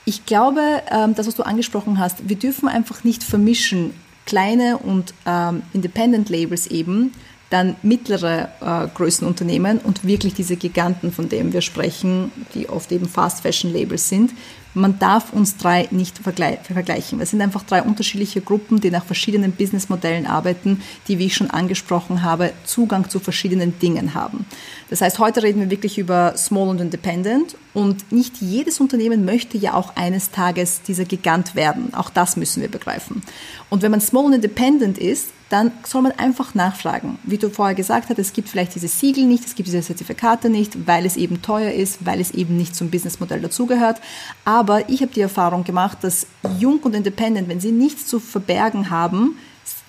Ich 0.08 0.24
glaube, 0.24 0.62
ähm, 0.90 1.14
das, 1.14 1.26
was 1.26 1.34
du 1.34 1.42
angesprochen 1.42 1.98
hast, 1.98 2.30
wir 2.30 2.36
dürfen 2.36 2.66
einfach 2.66 3.04
nicht 3.04 3.22
vermischen 3.22 3.92
kleine 4.24 4.78
und 4.78 5.12
ähm, 5.26 5.60
Independent 5.74 6.30
Labels 6.30 6.66
eben, 6.66 7.12
dann 7.50 7.76
mittlere 7.82 8.48
äh, 8.62 8.88
Größenunternehmen 8.96 9.76
und 9.80 10.06
wirklich 10.06 10.32
diese 10.32 10.56
Giganten, 10.56 11.12
von 11.12 11.28
denen 11.28 11.52
wir 11.52 11.60
sprechen, 11.60 12.32
die 12.54 12.70
oft 12.70 12.90
eben 12.90 13.06
Fast 13.06 13.42
Fashion 13.42 13.70
Labels 13.70 14.08
sind, 14.08 14.30
man 14.78 14.98
darf 14.98 15.32
uns 15.32 15.56
drei 15.56 15.88
nicht 15.90 16.18
vergleichen. 16.18 17.20
Es 17.20 17.30
sind 17.30 17.40
einfach 17.40 17.62
drei 17.64 17.82
unterschiedliche 17.82 18.40
Gruppen, 18.40 18.80
die 18.80 18.90
nach 18.90 19.04
verschiedenen 19.04 19.52
Businessmodellen 19.52 20.26
arbeiten, 20.26 20.82
die, 21.06 21.18
wie 21.18 21.26
ich 21.26 21.34
schon 21.34 21.50
angesprochen 21.50 22.22
habe, 22.22 22.52
Zugang 22.64 23.08
zu 23.10 23.20
verschiedenen 23.20 23.78
Dingen 23.78 24.14
haben. 24.14 24.46
Das 24.90 25.00
heißt, 25.00 25.18
heute 25.18 25.42
reden 25.42 25.60
wir 25.60 25.70
wirklich 25.70 25.98
über 25.98 26.34
Small 26.36 26.68
und 26.68 26.80
Independent 26.80 27.56
und 27.74 28.10
nicht 28.10 28.40
jedes 28.40 28.80
Unternehmen 28.80 29.24
möchte 29.24 29.58
ja 29.58 29.74
auch 29.74 29.96
eines 29.96 30.30
Tages 30.30 30.82
dieser 30.82 31.04
Gigant 31.04 31.54
werden. 31.54 31.94
Auch 31.94 32.10
das 32.10 32.36
müssen 32.36 32.62
wir 32.62 32.70
begreifen. 32.70 33.22
Und 33.70 33.82
wenn 33.82 33.90
man 33.90 34.00
Small 34.00 34.24
und 34.24 34.32
Independent 34.32 34.98
ist, 34.98 35.28
dann 35.48 35.72
soll 35.86 36.02
man 36.02 36.12
einfach 36.12 36.54
nachfragen. 36.54 37.18
Wie 37.22 37.38
du 37.38 37.48
vorher 37.48 37.74
gesagt 37.74 38.10
hast, 38.10 38.18
es 38.18 38.32
gibt 38.32 38.48
vielleicht 38.48 38.74
diese 38.74 38.88
Siegel 38.88 39.24
nicht, 39.24 39.44
es 39.46 39.54
gibt 39.54 39.66
diese 39.66 39.80
Zertifikate 39.80 40.50
nicht, 40.50 40.86
weil 40.86 41.06
es 41.06 41.16
eben 41.16 41.40
teuer 41.40 41.72
ist, 41.72 42.04
weil 42.04 42.20
es 42.20 42.32
eben 42.32 42.56
nicht 42.56 42.76
zum 42.76 42.90
Businessmodell 42.90 43.40
dazugehört. 43.40 44.00
Aber 44.44 44.88
ich 44.90 45.00
habe 45.00 45.12
die 45.12 45.22
Erfahrung 45.22 45.64
gemacht, 45.64 45.98
dass 46.02 46.26
Jung 46.58 46.80
und 46.80 46.94
Independent, 46.94 47.48
wenn 47.48 47.60
sie 47.60 47.72
nichts 47.72 48.06
zu 48.06 48.20
verbergen 48.20 48.90
haben, 48.90 49.38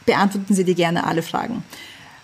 beantworten 0.06 0.54
sie 0.54 0.64
dir 0.64 0.76
gerne 0.76 1.06
alle 1.06 1.22
Fragen. 1.22 1.64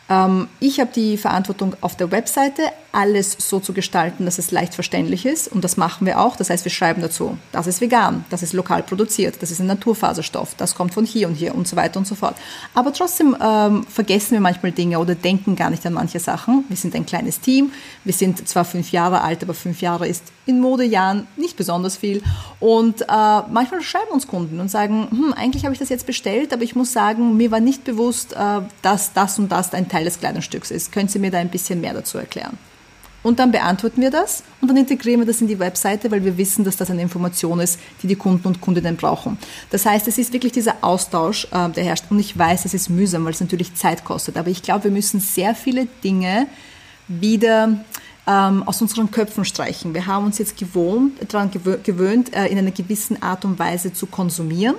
Ähm, 0.09 0.47
ich 0.59 0.79
habe 0.79 0.91
die 0.93 1.17
Verantwortung 1.17 1.75
auf 1.81 1.95
der 1.95 2.11
Webseite, 2.11 2.63
alles 2.95 3.35
so 3.37 3.59
zu 3.59 3.73
gestalten, 3.73 4.25
dass 4.25 4.39
es 4.39 4.51
leicht 4.51 4.73
verständlich 4.73 5.25
ist. 5.25 5.49
Und 5.49 5.63
das 5.63 5.75
machen 5.75 6.07
wir 6.07 6.19
auch. 6.19 6.35
Das 6.37 6.49
heißt, 6.49 6.63
wir 6.63 6.71
schreiben 6.71 7.01
dazu, 7.01 7.37
das 7.51 7.67
ist 7.67 7.81
vegan, 7.81 8.23
das 8.29 8.41
ist 8.41 8.53
lokal 8.53 8.83
produziert, 8.83 9.41
das 9.41 9.51
ist 9.51 9.59
ein 9.59 9.67
Naturfaserstoff, 9.67 10.55
das 10.55 10.75
kommt 10.75 10.93
von 10.93 11.05
hier 11.05 11.27
und 11.27 11.35
hier 11.35 11.53
und 11.53 11.67
so 11.67 11.75
weiter 11.75 11.99
und 11.99 12.07
so 12.07 12.15
fort. 12.15 12.35
Aber 12.73 12.93
trotzdem 12.93 13.35
ähm, 13.41 13.85
vergessen 13.87 14.31
wir 14.31 14.39
manchmal 14.39 14.71
Dinge 14.71 14.99
oder 14.99 15.13
denken 15.13 15.55
gar 15.55 15.69
nicht 15.69 15.85
an 15.85 15.93
manche 15.93 16.19
Sachen. 16.19 16.63
Wir 16.69 16.77
sind 16.77 16.95
ein 16.95 17.05
kleines 17.05 17.41
Team. 17.41 17.71
Wir 18.05 18.13
sind 18.13 18.47
zwar 18.47 18.63
fünf 18.63 18.91
Jahre 18.91 19.21
alt, 19.21 19.43
aber 19.43 19.53
fünf 19.53 19.81
Jahre 19.81 20.07
ist 20.07 20.23
in 20.45 20.61
Modejahren 20.61 21.27
nicht 21.35 21.57
besonders 21.57 21.97
viel. 21.97 22.23
Und 22.59 23.01
äh, 23.01 23.05
manchmal 23.09 23.81
schreiben 23.81 24.11
uns 24.11 24.27
Kunden 24.27 24.59
und 24.59 24.69
sagen, 24.69 25.07
hm, 25.09 25.33
eigentlich 25.33 25.65
habe 25.65 25.73
ich 25.73 25.79
das 25.79 25.89
jetzt 25.89 26.05
bestellt, 26.05 26.53
aber 26.53 26.63
ich 26.63 26.75
muss 26.75 26.93
sagen, 26.93 27.35
mir 27.35 27.51
war 27.51 27.59
nicht 27.59 27.83
bewusst, 27.83 28.33
äh, 28.33 28.61
dass 28.81 29.11
das 29.13 29.37
und 29.37 29.51
das 29.51 29.73
ein 29.73 29.89
Teil 29.89 30.05
des 30.05 30.19
Kleidungsstücks 30.19 30.71
ist. 30.71 30.93
Können 30.93 31.09
Sie 31.09 31.19
mir 31.19 31.31
da 31.31 31.39
ein 31.39 31.49
bisschen 31.49 31.81
mehr 31.81 31.93
dazu 31.93 32.17
erklären? 32.17 32.57
Und 33.26 33.39
dann 33.39 33.51
beantworten 33.51 34.03
wir 34.03 34.11
das 34.11 34.43
und 34.61 34.67
dann 34.67 34.78
integrieren 34.78 35.21
wir 35.21 35.26
das 35.26 35.41
in 35.41 35.47
die 35.47 35.57
Webseite, 35.57 36.11
weil 36.11 36.23
wir 36.23 36.38
wissen, 36.38 36.63
dass 36.63 36.78
das 36.78 36.91
eine 36.91 37.01
Information 37.01 37.59
ist, 37.59 37.80
die 38.03 38.07
die 38.07 38.15
Kunden 38.15 38.47
und 38.47 38.61
Kundinnen 38.61 38.97
brauchen. 38.97 39.39
Das 39.71 39.84
heißt, 39.88 40.07
es 40.07 40.19
ist 40.19 40.32
wirklich 40.32 40.51
dieser 40.51 40.76
Austausch, 40.82 41.47
äh, 41.51 41.69
der 41.69 41.86
herrscht. 41.86 42.05
Und 42.11 42.19
ich 42.19 42.38
weiß, 42.38 42.65
es 42.65 42.76
ist 42.76 42.88
mühsam, 42.88 43.26
weil 43.26 43.34
es 43.34 43.41
natürlich 43.41 43.73
Zeit 43.73 44.05
kostet. 44.05 44.38
Aber 44.38 44.49
ich 44.49 44.61
glaube, 44.61 44.84
wir 44.84 44.91
müssen 44.91 45.19
sehr 45.19 45.55
viele 45.55 45.88
Dinge 46.03 46.45
wieder 47.07 47.84
ähm, 48.28 48.61
aus 48.61 48.84
unseren 48.84 49.09
Köpfen 49.09 49.43
streichen. 49.43 49.95
Wir 49.95 50.05
haben 50.05 50.26
uns 50.26 50.38
jetzt 50.38 50.55
gewohnt, 50.55 51.13
daran 51.28 51.49
gewöhnt, 51.49 52.32
äh, 52.32 52.45
in 52.45 52.59
einer 52.59 52.69
gewissen 52.69 53.23
Art 53.23 53.43
und 53.43 53.57
Weise 53.57 53.91
zu 53.91 54.05
konsumieren 54.05 54.76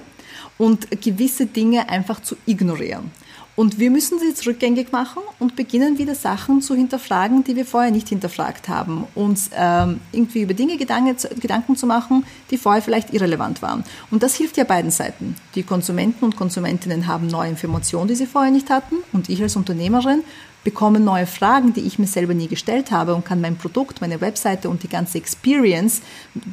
und 0.56 1.02
gewisse 1.02 1.46
Dinge 1.46 1.88
einfach 1.88 2.22
zu 2.22 2.36
ignorieren. 2.46 3.10
Und 3.56 3.78
wir 3.78 3.90
müssen 3.90 4.18
sie 4.18 4.26
jetzt 4.26 4.46
rückgängig 4.46 4.92
machen 4.92 5.22
und 5.38 5.56
beginnen 5.56 5.96
wieder 5.96 6.14
Sachen 6.14 6.60
zu 6.60 6.74
hinterfragen, 6.74 7.42
die 7.42 7.56
wir 7.56 7.64
vorher 7.64 7.90
nicht 7.90 8.08
hinterfragt 8.10 8.68
haben. 8.68 9.06
Uns 9.14 9.50
ähm, 9.54 10.00
irgendwie 10.12 10.42
über 10.42 10.52
Dinge 10.52 10.76
Gedanken, 10.76 11.16
Gedanken 11.40 11.74
zu 11.74 11.86
machen, 11.86 12.26
die 12.50 12.58
vorher 12.58 12.82
vielleicht 12.82 13.14
irrelevant 13.14 13.62
waren. 13.62 13.82
Und 14.10 14.22
das 14.22 14.34
hilft 14.34 14.58
ja 14.58 14.64
beiden 14.64 14.90
Seiten. 14.90 15.36
Die 15.54 15.62
Konsumenten 15.62 16.26
und 16.26 16.36
Konsumentinnen 16.36 17.06
haben 17.06 17.28
neue 17.28 17.48
Informationen, 17.48 18.08
die 18.08 18.14
sie 18.14 18.26
vorher 18.26 18.52
nicht 18.52 18.68
hatten. 18.68 18.96
Und 19.12 19.30
ich 19.30 19.42
als 19.42 19.56
Unternehmerin 19.56 20.22
bekomme 20.66 20.98
neue 20.98 21.28
Fragen, 21.28 21.72
die 21.74 21.82
ich 21.82 22.00
mir 22.00 22.08
selber 22.08 22.34
nie 22.34 22.48
gestellt 22.48 22.90
habe 22.90 23.14
und 23.14 23.24
kann 23.24 23.40
mein 23.40 23.56
Produkt, 23.56 24.00
meine 24.00 24.20
Webseite 24.20 24.68
und 24.68 24.82
die 24.82 24.88
ganze 24.88 25.16
Experience, 25.16 26.02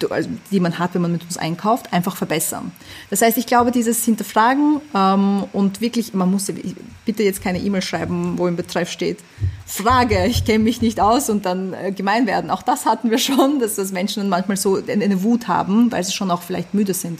also, 0.07 0.29
die 0.51 0.59
man 0.59 0.77
hat, 0.77 0.93
wenn 0.93 1.01
man 1.01 1.11
mit 1.11 1.23
uns 1.23 1.35
einkauft, 1.35 1.91
einfach 1.91 2.15
verbessern. 2.15 2.71
Das 3.09 3.23
heißt, 3.23 3.39
ich 3.39 3.47
glaube, 3.47 3.71
dieses 3.71 4.05
Hinterfragen 4.05 4.81
ähm, 4.93 5.45
und 5.51 5.81
wirklich, 5.81 6.13
man 6.13 6.29
muss, 6.29 6.53
bitte 7.05 7.23
jetzt 7.23 7.43
keine 7.43 7.57
E-Mail 7.57 7.81
schreiben, 7.81 8.37
wo 8.37 8.45
im 8.45 8.55
Betreff 8.55 8.91
steht, 8.91 9.17
Frage, 9.65 10.27
ich 10.27 10.45
kenne 10.45 10.63
mich 10.63 10.79
nicht 10.79 10.99
aus 10.99 11.31
und 11.31 11.47
dann 11.47 11.73
äh, 11.73 11.91
gemein 11.91 12.27
werden. 12.27 12.51
Auch 12.51 12.61
das 12.61 12.85
hatten 12.85 13.09
wir 13.09 13.17
schon, 13.17 13.59
dass 13.59 13.75
das 13.75 13.91
Menschen 13.91 14.19
dann 14.21 14.29
manchmal 14.29 14.57
so 14.57 14.77
eine 14.87 15.23
Wut 15.23 15.47
haben, 15.47 15.91
weil 15.91 16.03
sie 16.03 16.11
schon 16.11 16.29
auch 16.29 16.43
vielleicht 16.43 16.75
müde 16.75 16.93
sind, 16.93 17.19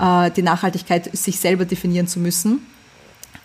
äh, 0.00 0.30
die 0.30 0.42
Nachhaltigkeit 0.42 1.14
sich 1.14 1.38
selber 1.38 1.66
definieren 1.66 2.06
zu 2.06 2.18
müssen. 2.18 2.66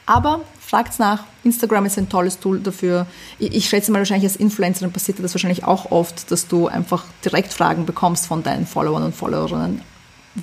Aber 0.05 0.41
fragt's 0.59 0.99
nach. 0.99 1.23
Instagram 1.43 1.85
ist 1.85 1.97
ein 1.97 2.09
tolles 2.09 2.39
Tool 2.39 2.59
dafür. 2.59 3.07
Ich, 3.39 3.67
schätze 3.69 3.91
mal, 3.91 3.99
wahrscheinlich 3.99 4.29
als 4.29 4.35
Influencerin 4.35 4.91
passiert 4.91 5.19
das 5.19 5.33
wahrscheinlich 5.33 5.63
auch 5.63 5.91
oft, 5.91 6.31
dass 6.31 6.47
du 6.47 6.67
einfach 6.67 7.05
direkt 7.23 7.53
Fragen 7.53 7.85
bekommst 7.85 8.27
von 8.27 8.43
deinen 8.43 8.67
Followern 8.67 9.03
und 9.03 9.15
Followerinnen 9.15 9.81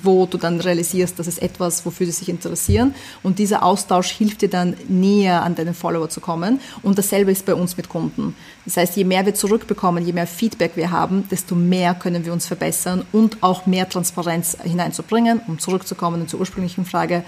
wo 0.01 0.25
du 0.25 0.37
dann 0.37 0.59
realisierst, 0.59 1.19
das 1.19 1.27
ist 1.27 1.41
etwas, 1.41 1.85
wofür 1.85 2.07
sie 2.07 2.13
sich 2.13 2.29
interessieren. 2.29 2.95
Und 3.21 3.39
dieser 3.39 3.63
Austausch 3.63 4.09
hilft 4.09 4.41
dir 4.41 4.49
dann 4.49 4.75
näher 4.87 5.43
an 5.43 5.55
deinen 5.55 5.75
Follower 5.75 6.09
zu 6.09 6.19
kommen. 6.19 6.59
Und 6.81 6.97
dasselbe 6.97 7.31
ist 7.31 7.45
bei 7.45 7.53
uns 7.53 7.77
mit 7.77 7.89
Kunden. 7.89 8.35
Das 8.65 8.77
heißt, 8.77 8.97
je 8.97 9.03
mehr 9.03 9.25
wir 9.25 9.35
zurückbekommen, 9.35 10.05
je 10.05 10.13
mehr 10.13 10.27
Feedback 10.27 10.71
wir 10.75 10.91
haben, 10.91 11.27
desto 11.29 11.55
mehr 11.55 11.93
können 11.93 12.25
wir 12.25 12.33
uns 12.33 12.47
verbessern 12.47 13.05
und 13.11 13.43
auch 13.43 13.65
mehr 13.65 13.87
Transparenz 13.87 14.57
hineinzubringen, 14.63 15.41
um 15.47 15.59
zurückzukommen 15.59 16.27
zur 16.27 16.39
ursprünglichen 16.39 16.85
Frage. 16.85 17.23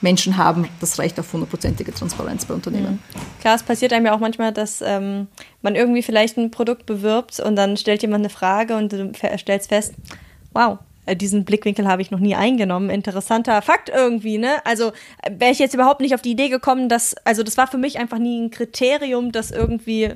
Menschen 0.00 0.36
haben 0.36 0.68
das 0.80 0.98
Recht 0.98 1.18
auf 1.18 1.32
hundertprozentige 1.32 1.92
Transparenz 1.92 2.44
bei 2.44 2.54
Unternehmen. 2.54 3.02
Mhm. 3.14 3.40
Klar, 3.40 3.56
es 3.56 3.62
passiert 3.62 3.92
einem 3.92 4.06
ja 4.06 4.14
auch 4.14 4.20
manchmal, 4.20 4.52
dass 4.52 4.82
ähm, 4.82 5.28
man 5.62 5.74
irgendwie 5.74 6.02
vielleicht 6.02 6.36
ein 6.36 6.50
Produkt 6.50 6.86
bewirbt 6.86 7.40
und 7.40 7.56
dann 7.56 7.76
stellt 7.76 8.02
jemand 8.02 8.22
eine 8.22 8.30
Frage 8.30 8.76
und 8.76 8.92
du 8.92 9.12
stellst 9.38 9.68
fest, 9.68 9.94
wow, 10.52 10.78
äh, 11.06 11.16
diesen 11.16 11.44
Blickwinkel 11.44 11.86
habe 11.86 12.02
ich 12.02 12.10
noch 12.10 12.18
nie 12.18 12.34
eingenommen. 12.34 12.90
Interessanter 12.90 13.62
Fakt 13.62 13.88
irgendwie, 13.88 14.38
ne? 14.38 14.64
Also 14.64 14.92
äh, 15.22 15.30
wäre 15.38 15.52
ich 15.52 15.58
jetzt 15.58 15.74
überhaupt 15.74 16.00
nicht 16.00 16.14
auf 16.14 16.22
die 16.22 16.32
Idee 16.32 16.48
gekommen, 16.48 16.88
dass, 16.88 17.14
also 17.24 17.42
das 17.42 17.56
war 17.56 17.66
für 17.66 17.78
mich 17.78 17.98
einfach 17.98 18.18
nie 18.18 18.40
ein 18.40 18.50
Kriterium, 18.50 19.32
das 19.32 19.50
irgendwie 19.50 20.12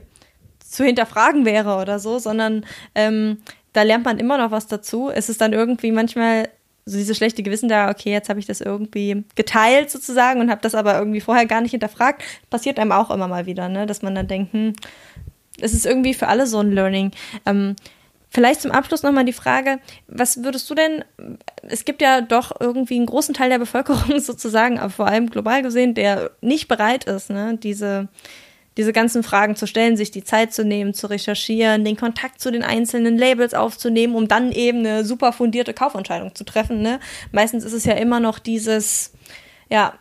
zu 0.58 0.84
hinterfragen 0.84 1.44
wäre 1.44 1.76
oder 1.76 1.98
so, 1.98 2.18
sondern 2.18 2.66
ähm, 2.94 3.38
da 3.72 3.82
lernt 3.82 4.04
man 4.04 4.18
immer 4.18 4.36
noch 4.36 4.50
was 4.50 4.66
dazu. 4.66 5.10
Es 5.10 5.28
ist 5.28 5.40
dann 5.40 5.52
irgendwie 5.52 5.92
manchmal 5.92 6.48
so 6.90 6.98
dieses 6.98 7.16
schlechte 7.16 7.42
Gewissen 7.42 7.68
da, 7.68 7.90
okay, 7.90 8.10
jetzt 8.10 8.28
habe 8.28 8.40
ich 8.40 8.46
das 8.46 8.60
irgendwie 8.60 9.24
geteilt 9.36 9.90
sozusagen 9.90 10.40
und 10.40 10.50
habe 10.50 10.60
das 10.60 10.74
aber 10.74 10.98
irgendwie 10.98 11.20
vorher 11.20 11.46
gar 11.46 11.60
nicht 11.60 11.70
hinterfragt. 11.70 12.22
Passiert 12.50 12.78
einem 12.78 12.92
auch 12.92 13.10
immer 13.10 13.28
mal 13.28 13.46
wieder, 13.46 13.68
ne? 13.68 13.86
dass 13.86 14.02
man 14.02 14.14
dann 14.14 14.26
denkt, 14.26 14.52
hm, 14.52 14.72
es 15.60 15.72
ist 15.72 15.86
irgendwie 15.86 16.14
für 16.14 16.28
alle 16.28 16.46
so 16.46 16.58
ein 16.58 16.72
Learning. 16.72 17.12
Ähm, 17.46 17.76
Vielleicht 18.32 18.60
zum 18.60 18.70
Abschluss 18.70 19.02
nochmal 19.02 19.24
die 19.24 19.32
Frage, 19.32 19.80
was 20.06 20.44
würdest 20.44 20.70
du 20.70 20.76
denn, 20.76 21.04
es 21.62 21.84
gibt 21.84 22.00
ja 22.00 22.20
doch 22.20 22.52
irgendwie 22.60 22.94
einen 22.94 23.06
großen 23.06 23.34
Teil 23.34 23.50
der 23.50 23.58
Bevölkerung 23.58 24.20
sozusagen, 24.20 24.78
aber 24.78 24.90
vor 24.90 25.08
allem 25.08 25.28
global 25.30 25.62
gesehen, 25.62 25.94
der 25.94 26.30
nicht 26.40 26.68
bereit 26.68 27.04
ist, 27.04 27.30
ne, 27.30 27.58
diese, 27.60 28.06
diese 28.76 28.92
ganzen 28.92 29.22
Fragen 29.22 29.56
zu 29.56 29.66
stellen, 29.66 29.96
sich 29.96 30.10
die 30.10 30.24
Zeit 30.24 30.52
zu 30.52 30.64
nehmen, 30.64 30.94
zu 30.94 31.08
recherchieren, 31.08 31.84
den 31.84 31.96
Kontakt 31.96 32.40
zu 32.40 32.50
den 32.50 32.62
einzelnen 32.62 33.18
Labels 33.18 33.52
aufzunehmen, 33.52 34.14
um 34.14 34.28
dann 34.28 34.52
eben 34.52 34.78
eine 34.80 35.04
super 35.04 35.32
fundierte 35.32 35.74
Kaufentscheidung 35.74 36.34
zu 36.34 36.44
treffen. 36.44 36.80
Ne? 36.80 37.00
Meistens 37.32 37.64
ist 37.64 37.72
es 37.72 37.84
ja 37.84 37.94
immer 37.94 38.20
noch 38.20 38.38
dieses, 38.38 39.12
ja, 39.68 39.94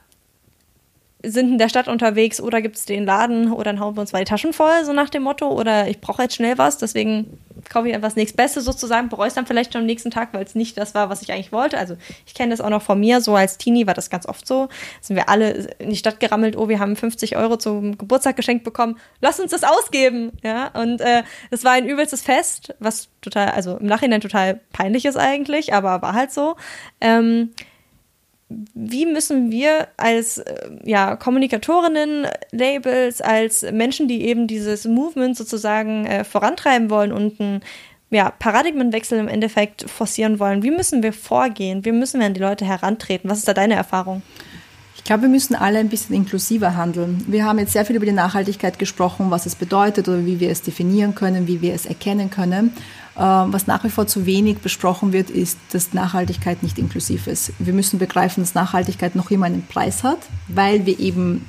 sind 1.22 1.52
in 1.52 1.58
der 1.58 1.70
Stadt 1.70 1.88
unterwegs 1.88 2.40
oder 2.40 2.62
gibt 2.62 2.78
es 2.78 2.86
den 2.86 3.06
Laden 3.06 3.52
oder 3.52 3.66
dann 3.66 3.80
hauen 3.80 3.98
wir 3.98 4.02
uns 4.02 4.12
zwei 4.12 4.24
Taschen 4.24 4.54
voll, 4.54 4.86
so 4.86 4.94
nach 4.94 5.10
dem 5.10 5.24
Motto, 5.24 5.50
oder 5.50 5.88
ich 5.90 6.00
brauche 6.00 6.24
jetzt 6.24 6.36
schnell 6.36 6.58
was, 6.58 6.78
deswegen 6.78 7.38
kaufe 7.70 7.88
ich 7.88 7.94
etwas 7.94 8.16
nächstes 8.16 8.36
Beste 8.36 8.62
sozusagen, 8.62 9.10
bereue 9.10 9.28
es 9.28 9.34
dann 9.34 9.46
vielleicht 9.46 9.74
schon 9.74 9.82
am 9.82 9.86
nächsten 9.86 10.12
Tag, 10.12 10.34
weil 10.34 10.44
es 10.44 10.56
nicht 10.56 10.78
das 10.78 10.94
war, 10.96 11.10
was 11.10 11.22
ich 11.22 11.32
eigentlich 11.32 11.52
wollte. 11.52 11.78
Also 11.78 11.98
ich 12.26 12.34
kenne 12.34 12.52
das 12.52 12.62
auch 12.62 12.70
noch 12.70 12.82
von 12.82 13.00
mir, 13.00 13.22
so 13.22 13.36
als 13.36 13.58
Teenie 13.58 13.88
war 13.88 13.94
das 13.94 14.10
ganz 14.10 14.26
oft 14.28 14.48
so. 14.48 14.70
Sind 15.02 15.16
wir 15.16 15.30
alle 15.30 15.70
in 15.80 15.90
die 15.90 15.96
Stadt 15.96 16.20
gerammelt, 16.20 16.56
oh, 16.56 16.70
wir 16.70 16.80
haben 16.80 16.96
50 16.96 17.38
Euro 17.38 17.58
zum 17.58 17.98
Geburtstag 17.98 18.36
geschenkt 18.36 18.64
bekommen, 18.64 18.98
lass 19.22 19.40
uns 19.40 19.52
das 19.52 19.64
ausgeben. 19.64 20.32
Ja, 20.44 20.68
und 20.70 21.02
äh, 21.02 21.24
das 21.52 21.64
war 21.64 21.74
ein 21.74 21.88
übelstes 21.88 22.22
Fest, 22.22 22.76
was 22.80 23.10
total, 23.22 23.50
also 23.50 23.78
im 23.78 23.86
Nachhinein 23.88 24.22
total 24.22 24.62
peinlich 24.72 25.06
ist 25.06 25.18
eigentlich, 25.18 25.74
aber 25.74 26.02
war 26.02 26.14
halt 26.14 26.32
so. 26.32 26.56
Ähm, 27.02 27.52
wie 28.74 29.06
müssen 29.06 29.52
wir 29.52 29.88
als 29.98 30.40
äh, 30.40 30.70
ja, 30.84 31.16
Kommunikatorinnen, 31.16 32.28
Labels, 32.52 33.22
als 33.22 33.64
Menschen, 33.72 34.08
die 34.08 34.26
eben 34.26 34.48
dieses 34.48 34.86
Movement 34.86 35.38
sozusagen 35.38 36.06
äh, 36.06 36.24
vorantreiben 36.24 36.90
wollen 36.90 37.12
und 37.12 37.40
einen 37.40 37.62
ja, 38.10 38.32
Paradigmenwechsel 38.32 39.20
im 39.20 39.28
Endeffekt 39.28 39.90
forcieren 39.90 40.40
wollen, 40.40 40.64
wie 40.64 40.72
müssen 40.72 41.04
wir 41.04 41.14
vorgehen? 41.14 41.86
Wie 41.86 41.92
müssen 41.92 42.20
wir 42.20 42.28
an 42.28 42.34
die 42.34 42.42
Leute 42.42 42.66
herantreten? 42.66 43.30
Was 43.30 43.40
ist 43.40 43.48
da 43.48 43.54
deine 43.54 43.76
Erfahrung? 43.76 44.24
Ich 44.96 45.04
glaube, 45.04 45.24
wir 45.24 45.30
müssen 45.30 45.56
alle 45.56 45.80
ein 45.80 45.90
bisschen 45.90 46.16
inklusiver 46.16 46.76
handeln. 46.76 47.24
Wir 47.28 47.46
haben 47.46 47.58
jetzt 47.60 47.74
sehr 47.74 47.86
viel 47.86 47.96
über 47.96 48.06
die 48.06 48.12
Nachhaltigkeit 48.12 48.78
gesprochen, 48.80 49.32
was 49.32 49.46
es 49.46 49.56
bedeutet 49.56 50.08
oder 50.08 50.26
wie 50.26 50.40
wir 50.40 50.50
es 50.50 50.62
definieren 50.62 51.16
können, 51.16 51.48
wie 51.48 51.62
wir 51.62 51.74
es 51.74 51.86
erkennen 51.86 52.30
können. 52.30 52.74
Ähm, 53.20 53.52
was 53.52 53.68
nach 53.68 53.84
wie 53.84 53.90
vor 53.90 54.08
zu 54.08 54.26
wenig 54.26 54.60
besprochen 54.60 55.12
wird, 55.12 55.30
ist, 55.30 55.58
dass 55.74 55.94
Nachhaltigkeit 55.94 56.64
nicht 56.64 56.80
inklusiv 56.80 57.28
ist. 57.28 57.52
Wir 57.60 57.74
müssen 57.74 58.00
begreifen, 58.00 58.42
dass 58.42 58.56
Nachhaltigkeit 58.56 59.16
noch 59.16 59.30
immer 59.30 59.48
einen 59.48 59.68
Preis 59.68 60.04
hat, 60.04 60.20
weil 60.48 60.86
wir 60.86 60.98
eben 61.00 61.46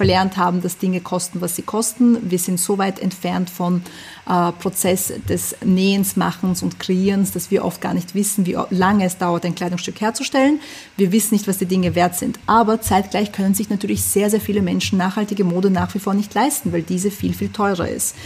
verlernt 0.00 0.38
haben, 0.38 0.62
dass 0.62 0.78
Dinge 0.78 1.02
kosten, 1.02 1.42
was 1.42 1.56
sie 1.56 1.62
kosten. 1.62 2.30
Wir 2.30 2.38
sind 2.38 2.58
so 2.58 2.78
weit 2.78 3.00
entfernt 3.00 3.50
vom 3.50 3.82
äh, 4.26 4.50
Prozess 4.52 5.12
des 5.28 5.56
Nähens, 5.62 6.16
Machens 6.16 6.62
und 6.62 6.80
Kreierens, 6.80 7.32
dass 7.32 7.50
wir 7.50 7.66
oft 7.66 7.82
gar 7.82 7.92
nicht 7.92 8.14
wissen, 8.14 8.46
wie 8.46 8.56
lange 8.70 9.04
es 9.04 9.18
dauert, 9.18 9.44
ein 9.44 9.54
Kleidungsstück 9.54 10.00
herzustellen. 10.00 10.60
Wir 10.96 11.12
wissen 11.12 11.34
nicht, 11.34 11.46
was 11.46 11.58
die 11.58 11.66
Dinge 11.66 11.94
wert 11.96 12.16
sind. 12.16 12.38
Aber 12.46 12.80
zeitgleich 12.80 13.30
können 13.30 13.52
sich 13.52 13.68
natürlich 13.68 14.02
sehr, 14.02 14.30
sehr 14.30 14.40
viele 14.40 14.62
Menschen 14.62 14.96
nachhaltige 14.96 15.44
Mode 15.44 15.68
nach 15.68 15.92
wie 15.94 15.98
vor 15.98 16.14
nicht 16.14 16.32
leisten, 16.32 16.72
weil 16.72 16.82
diese 16.82 17.10
viel, 17.10 17.34
viel 17.34 17.50
teurer 17.50 17.86
ist. 17.86 18.16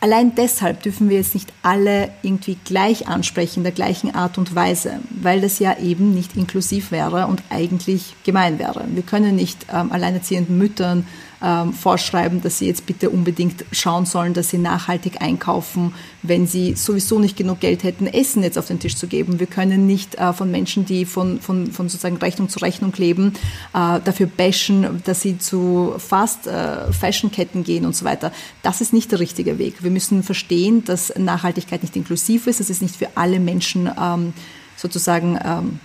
Allein 0.00 0.34
deshalb 0.34 0.82
dürfen 0.82 1.08
wir 1.08 1.16
jetzt 1.16 1.34
nicht 1.34 1.50
alle 1.62 2.10
irgendwie 2.22 2.58
gleich 2.64 3.08
ansprechen, 3.08 3.60
in 3.60 3.64
der 3.64 3.72
gleichen 3.72 4.14
Art 4.14 4.36
und 4.36 4.54
Weise, 4.54 4.98
weil 5.10 5.40
das 5.40 5.58
ja 5.58 5.78
eben 5.78 6.12
nicht 6.12 6.36
inklusiv 6.36 6.90
wäre 6.90 7.26
und 7.26 7.42
eigentlich 7.48 8.14
gemein 8.22 8.58
wäre. 8.58 8.84
Wir 8.88 9.02
können 9.02 9.36
nicht 9.36 9.66
ähm, 9.72 9.92
alleinerziehenden 9.92 10.58
Müttern 10.58 11.06
ähm, 11.44 11.74
vorschreiben, 11.74 12.40
dass 12.40 12.58
sie 12.58 12.66
jetzt 12.66 12.86
bitte 12.86 13.10
unbedingt 13.10 13.66
schauen 13.70 14.06
sollen, 14.06 14.32
dass 14.32 14.48
sie 14.48 14.56
nachhaltig 14.56 15.20
einkaufen, 15.20 15.92
wenn 16.22 16.46
sie 16.46 16.74
sowieso 16.74 17.18
nicht 17.18 17.36
genug 17.36 17.60
Geld 17.60 17.84
hätten, 17.84 18.06
Essen 18.06 18.42
jetzt 18.42 18.56
auf 18.56 18.66
den 18.66 18.80
Tisch 18.80 18.96
zu 18.96 19.06
geben. 19.06 19.38
Wir 19.40 19.46
können 19.46 19.86
nicht 19.86 20.14
äh, 20.14 20.32
von 20.32 20.50
Menschen, 20.50 20.86
die 20.86 21.04
von, 21.04 21.40
von, 21.40 21.70
von 21.70 21.90
sozusagen 21.90 22.16
Rechnung 22.16 22.48
zu 22.48 22.60
Rechnung 22.60 22.94
leben, 22.96 23.34
äh, 23.74 24.00
dafür 24.00 24.26
bashen, 24.26 25.02
dass 25.04 25.20
sie 25.20 25.38
zu 25.38 25.94
Fast 25.98 26.46
äh, 26.46 26.90
Fashionketten 26.90 27.62
gehen 27.62 27.84
und 27.84 27.94
so 27.94 28.06
weiter. 28.06 28.32
Das 28.62 28.80
ist 28.80 28.94
nicht 28.94 29.12
der 29.12 29.20
richtige 29.20 29.58
Weg. 29.58 29.82
Wir 29.82 29.90
müssen 29.90 30.22
verstehen, 30.22 30.82
dass 30.84 31.12
Nachhaltigkeit 31.18 31.82
nicht 31.82 31.94
inklusiv 31.94 32.46
ist, 32.46 32.60
dass 32.60 32.70
es 32.70 32.80
nicht 32.80 32.96
für 32.96 33.08
alle 33.16 33.38
Menschen 33.38 33.90
ähm, 34.00 34.32
sozusagen 34.76 35.38
ähm, 35.44 35.78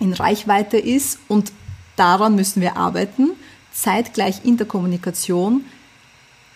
in 0.00 0.12
Reichweite 0.12 0.76
ist 0.76 1.18
und 1.28 1.50
daran 1.96 2.34
müssen 2.34 2.60
wir 2.60 2.76
arbeiten 2.76 3.30
zeitgleich 3.72 4.44
in 4.44 4.56
der 4.56 4.66
Kommunikation 4.66 5.64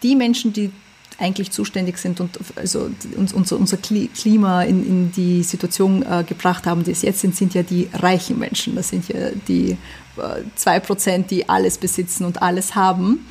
die 0.02 0.14
Menschen, 0.14 0.52
die 0.52 0.70
eigentlich 1.18 1.50
zuständig 1.50 1.98
sind 1.98 2.20
und 2.20 2.38
also 2.56 2.90
uns, 3.16 3.32
unser, 3.32 3.56
unser 3.56 3.78
Klima 3.78 4.62
in, 4.62 4.86
in 4.86 5.12
die 5.12 5.42
Situation 5.42 6.02
äh, 6.02 6.24
gebracht 6.24 6.66
haben, 6.66 6.84
die 6.84 6.90
es 6.90 7.02
jetzt 7.02 7.20
sind, 7.20 7.34
sind 7.34 7.54
ja 7.54 7.62
die 7.62 7.88
reichen 7.94 8.38
Menschen. 8.38 8.74
Das 8.74 8.90
sind 8.90 9.08
ja 9.08 9.30
die 9.48 9.72
äh, 10.16 10.42
zwei 10.56 10.76
äh, 10.76 10.80
Prozent, 10.80 11.30
die 11.30 11.48
alles 11.48 11.78
besitzen 11.78 12.24
und 12.26 12.42
alles 12.42 12.74
haben. 12.74 13.26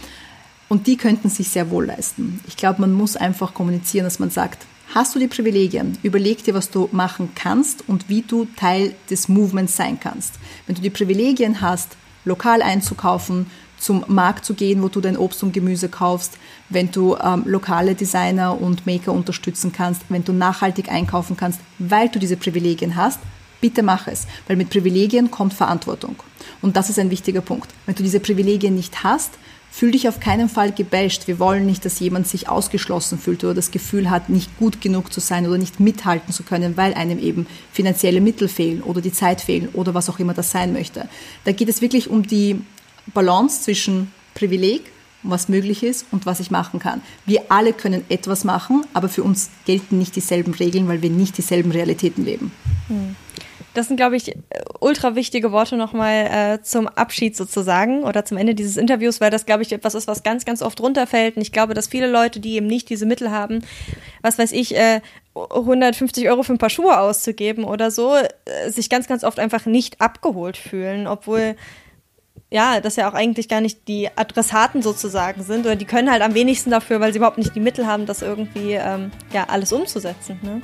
Und 0.67 0.87
die 0.87 0.97
könnten 0.97 1.29
sich 1.29 1.49
sehr 1.49 1.69
wohl 1.69 1.85
leisten. 1.85 2.39
Ich 2.47 2.57
glaube, 2.57 2.81
man 2.81 2.91
muss 2.91 3.15
einfach 3.15 3.53
kommunizieren, 3.53 4.05
dass 4.05 4.17
man 4.17 4.31
sagt, 4.31 4.65
hast 4.95 5.13
du 5.13 5.19
die 5.19 5.27
Privilegien, 5.27 5.97
überleg 6.01 6.43
dir, 6.43 6.55
was 6.55 6.71
du 6.71 6.89
machen 6.91 7.29
kannst 7.35 7.83
und 7.87 8.09
wie 8.09 8.23
du 8.23 8.47
Teil 8.55 8.95
des 9.11 9.29
Movements 9.29 9.75
sein 9.75 9.99
kannst. 9.99 10.33
Wenn 10.65 10.75
du 10.75 10.81
die 10.81 10.89
Privilegien 10.89 11.61
hast, 11.61 11.97
lokal 12.23 12.63
einzukaufen, 12.63 13.45
zum 13.85 14.03
Markt 14.07 14.45
zu 14.45 14.55
gehen, 14.55 14.81
wo 14.81 14.87
du 14.87 14.99
dein 14.99 15.15
Obst 15.15 15.43
und 15.43 15.53
Gemüse 15.53 15.89
kaufst, 15.89 16.39
wenn 16.69 16.89
du 16.89 17.15
ähm, 17.17 17.43
lokale 17.45 17.93
Designer 17.93 18.59
und 18.59 18.87
Maker 18.87 19.13
unterstützen 19.13 19.71
kannst, 19.71 20.01
wenn 20.09 20.23
du 20.23 20.33
nachhaltig 20.33 20.89
einkaufen 20.89 21.37
kannst, 21.37 21.59
weil 21.77 22.09
du 22.09 22.17
diese 22.17 22.35
Privilegien 22.35 22.95
hast, 22.95 23.19
bitte 23.61 23.83
mach 23.83 24.07
es, 24.07 24.25
weil 24.47 24.55
mit 24.55 24.71
Privilegien 24.71 25.29
kommt 25.29 25.53
Verantwortung. 25.53 26.15
Und 26.63 26.75
das 26.75 26.89
ist 26.89 26.97
ein 26.97 27.11
wichtiger 27.11 27.41
Punkt. 27.41 27.69
Wenn 27.85 27.93
du 27.93 28.01
diese 28.01 28.19
Privilegien 28.19 28.73
nicht 28.73 29.03
hast, 29.03 29.33
fühl 29.69 29.91
dich 29.91 30.07
auf 30.07 30.19
keinen 30.19 30.49
Fall 30.49 30.71
gebasht. 30.71 31.27
Wir 31.27 31.37
wollen 31.37 31.67
nicht, 31.67 31.85
dass 31.85 31.99
jemand 31.99 32.27
sich 32.27 32.49
ausgeschlossen 32.49 33.19
fühlt 33.19 33.43
oder 33.43 33.53
das 33.53 33.69
Gefühl 33.69 34.09
hat, 34.09 34.29
nicht 34.29 34.57
gut 34.57 34.81
genug 34.81 35.13
zu 35.13 35.19
sein 35.19 35.45
oder 35.45 35.59
nicht 35.59 35.79
mithalten 35.79 36.33
zu 36.33 36.41
können, 36.41 36.75
weil 36.75 36.95
einem 36.95 37.19
eben 37.19 37.45
finanzielle 37.71 38.21
Mittel 38.21 38.47
fehlen 38.47 38.81
oder 38.81 39.01
die 39.01 39.11
Zeit 39.11 39.41
fehlen 39.41 39.69
oder 39.73 39.93
was 39.93 40.09
auch 40.09 40.17
immer 40.17 40.33
das 40.33 40.49
sein 40.49 40.73
möchte. 40.73 41.07
Da 41.43 41.51
geht 41.51 41.69
es 41.69 41.81
wirklich 41.81 42.09
um 42.09 42.25
die 42.25 42.61
Balance 43.13 43.61
zwischen 43.61 44.11
Privileg, 44.33 44.91
was 45.23 45.49
möglich 45.49 45.83
ist 45.83 46.05
und 46.11 46.25
was 46.25 46.39
ich 46.39 46.51
machen 46.51 46.79
kann. 46.79 47.01
Wir 47.25 47.43
alle 47.49 47.73
können 47.73 48.05
etwas 48.09 48.43
machen, 48.43 48.85
aber 48.93 49.09
für 49.09 49.23
uns 49.23 49.49
gelten 49.65 49.97
nicht 49.97 50.15
dieselben 50.15 50.53
Regeln, 50.53 50.87
weil 50.87 51.01
wir 51.01 51.09
nicht 51.09 51.37
dieselben 51.37 51.71
Realitäten 51.71 52.25
leben. 52.25 52.51
Hm. 52.87 53.15
Das 53.75 53.89
sind, 53.89 53.97
glaube 53.97 54.15
ich, 54.15 54.33
ultra 54.79 55.15
wichtige 55.15 55.51
Worte 55.51 55.75
nochmal 55.75 56.27
äh, 56.31 56.63
zum 56.63 56.87
Abschied 56.87 57.35
sozusagen 57.35 58.03
oder 58.03 58.23
zum 58.23 58.37
Ende 58.37 58.55
dieses 58.55 58.77
Interviews, 58.77 59.19
weil 59.19 59.31
das, 59.31 59.45
glaube 59.45 59.63
ich, 59.63 59.71
etwas 59.73 59.95
ist, 59.95 60.07
was 60.07 60.23
ganz, 60.23 60.45
ganz 60.45 60.61
oft 60.61 60.79
runterfällt. 60.79 61.35
Und 61.35 61.41
ich 61.41 61.51
glaube, 61.51 61.73
dass 61.73 61.87
viele 61.87 62.09
Leute, 62.09 62.39
die 62.39 62.53
eben 62.53 62.67
nicht 62.67 62.89
diese 62.89 63.05
Mittel 63.05 63.31
haben, 63.31 63.59
was 64.21 64.39
weiß 64.39 64.53
ich, 64.53 64.77
äh, 64.77 65.01
150 65.33 66.29
Euro 66.29 66.43
für 66.43 66.53
ein 66.53 66.57
paar 66.57 66.69
Schuhe 66.69 66.97
auszugeben 66.97 67.65
oder 67.65 67.91
so, 67.91 68.15
äh, 68.15 68.69
sich 68.69 68.89
ganz, 68.89 69.07
ganz 69.07 69.25
oft 69.25 69.39
einfach 69.39 69.65
nicht 69.65 69.99
abgeholt 69.99 70.55
fühlen, 70.55 71.05
obwohl 71.05 71.57
ja, 72.51 72.79
das 72.79 72.95
ja 72.95 73.09
auch 73.09 73.13
eigentlich 73.13 73.49
gar 73.49 73.61
nicht 73.61 73.87
die 73.87 74.09
Adressaten 74.15 74.81
sozusagen 74.81 75.43
sind 75.43 75.65
oder 75.65 75.75
die 75.75 75.85
können 75.85 76.11
halt 76.11 76.21
am 76.21 76.33
wenigsten 76.33 76.69
dafür, 76.69 76.99
weil 76.99 77.11
sie 77.11 77.17
überhaupt 77.17 77.37
nicht 77.37 77.55
die 77.55 77.59
Mittel 77.59 77.87
haben, 77.87 78.05
das 78.05 78.21
irgendwie 78.21 78.73
ähm, 78.73 79.11
ja 79.33 79.45
alles 79.49 79.73
umzusetzen. 79.73 80.39
Ne? 80.41 80.61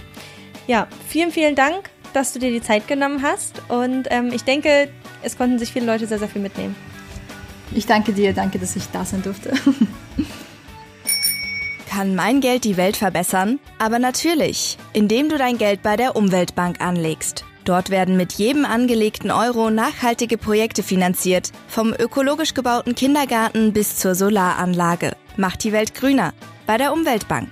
Ja, 0.68 0.88
vielen, 1.08 1.32
vielen 1.32 1.56
Dank 1.56 1.90
dass 2.14 2.34
du 2.34 2.40
dir 2.40 2.52
die 2.52 2.62
Zeit 2.62 2.88
genommen 2.88 3.22
hast. 3.22 3.62
Und 3.70 4.08
ähm, 4.10 4.32
ich 4.34 4.44
denke, 4.44 4.90
es 5.22 5.38
konnten 5.38 5.60
sich 5.60 5.72
viele 5.72 5.86
Leute 5.86 6.08
sehr, 6.08 6.20
sehr 6.20 6.28
viel 6.28 6.42
mitnehmen. 6.42 6.76
Ich 7.74 7.86
danke 7.86 8.14
dir, 8.14 8.34
danke, 8.34 8.60
dass 8.60 8.76
ich 8.76 8.86
da 8.92 9.06
sein 9.06 9.24
durfte. 9.24 9.54
Kann 11.90 12.16
mein 12.16 12.42
Geld 12.42 12.64
die 12.64 12.78
Welt 12.78 12.98
verbessern? 12.98 13.60
Aber 13.78 14.00
natürlich, 14.00 14.78
indem 14.94 15.30
du 15.30 15.38
dein 15.38 15.58
Geld 15.58 15.82
bei 15.82 15.98
der 15.98 16.16
Umweltbank 16.16 16.82
anlegst. 16.82 17.46
Dort 17.66 17.90
werden 17.90 18.18
mit 18.18 18.34
jedem 18.34 18.66
angelegten 18.66 19.32
Euro 19.32 19.70
nachhaltige 19.70 20.38
Projekte 20.38 20.84
finanziert, 20.84 21.52
vom 21.68 21.94
ökologisch 21.94 22.54
gebauten 22.54 22.96
Kindergarten 22.96 23.74
bis 23.74 23.98
zur 23.98 24.16
Solaranlage. 24.16 25.16
Macht 25.38 25.64
die 25.64 25.72
Welt 25.72 25.94
grüner 25.94 26.34
bei 26.66 26.78
der 26.78 26.94
Umweltbank. 26.94 27.50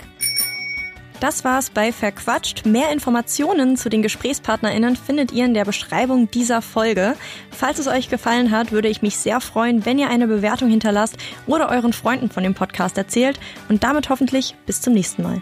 Das 1.19 1.43
war's 1.43 1.69
bei 1.69 1.91
Verquatscht. 1.91 2.65
Mehr 2.65 2.93
Informationen 2.93 3.75
zu 3.75 3.89
den 3.89 4.01
GesprächspartnerInnen 4.01 4.95
findet 4.95 5.33
ihr 5.33 5.43
in 5.43 5.53
der 5.53 5.65
Beschreibung 5.65 6.31
dieser 6.31 6.61
Folge. 6.61 7.15
Falls 7.51 7.77
es 7.77 7.87
euch 7.87 8.09
gefallen 8.09 8.51
hat, 8.51 8.71
würde 8.71 8.87
ich 8.87 9.01
mich 9.01 9.17
sehr 9.17 9.41
freuen, 9.41 9.85
wenn 9.85 9.99
ihr 9.99 10.09
eine 10.09 10.27
Bewertung 10.27 10.69
hinterlasst 10.69 11.17
oder 11.45 11.69
euren 11.69 11.91
Freunden 11.91 12.29
von 12.29 12.43
dem 12.43 12.53
Podcast 12.53 12.97
erzählt 12.97 13.37
und 13.67 13.83
damit 13.83 14.09
hoffentlich 14.09 14.55
bis 14.65 14.79
zum 14.79 14.93
nächsten 14.93 15.23
Mal. 15.23 15.41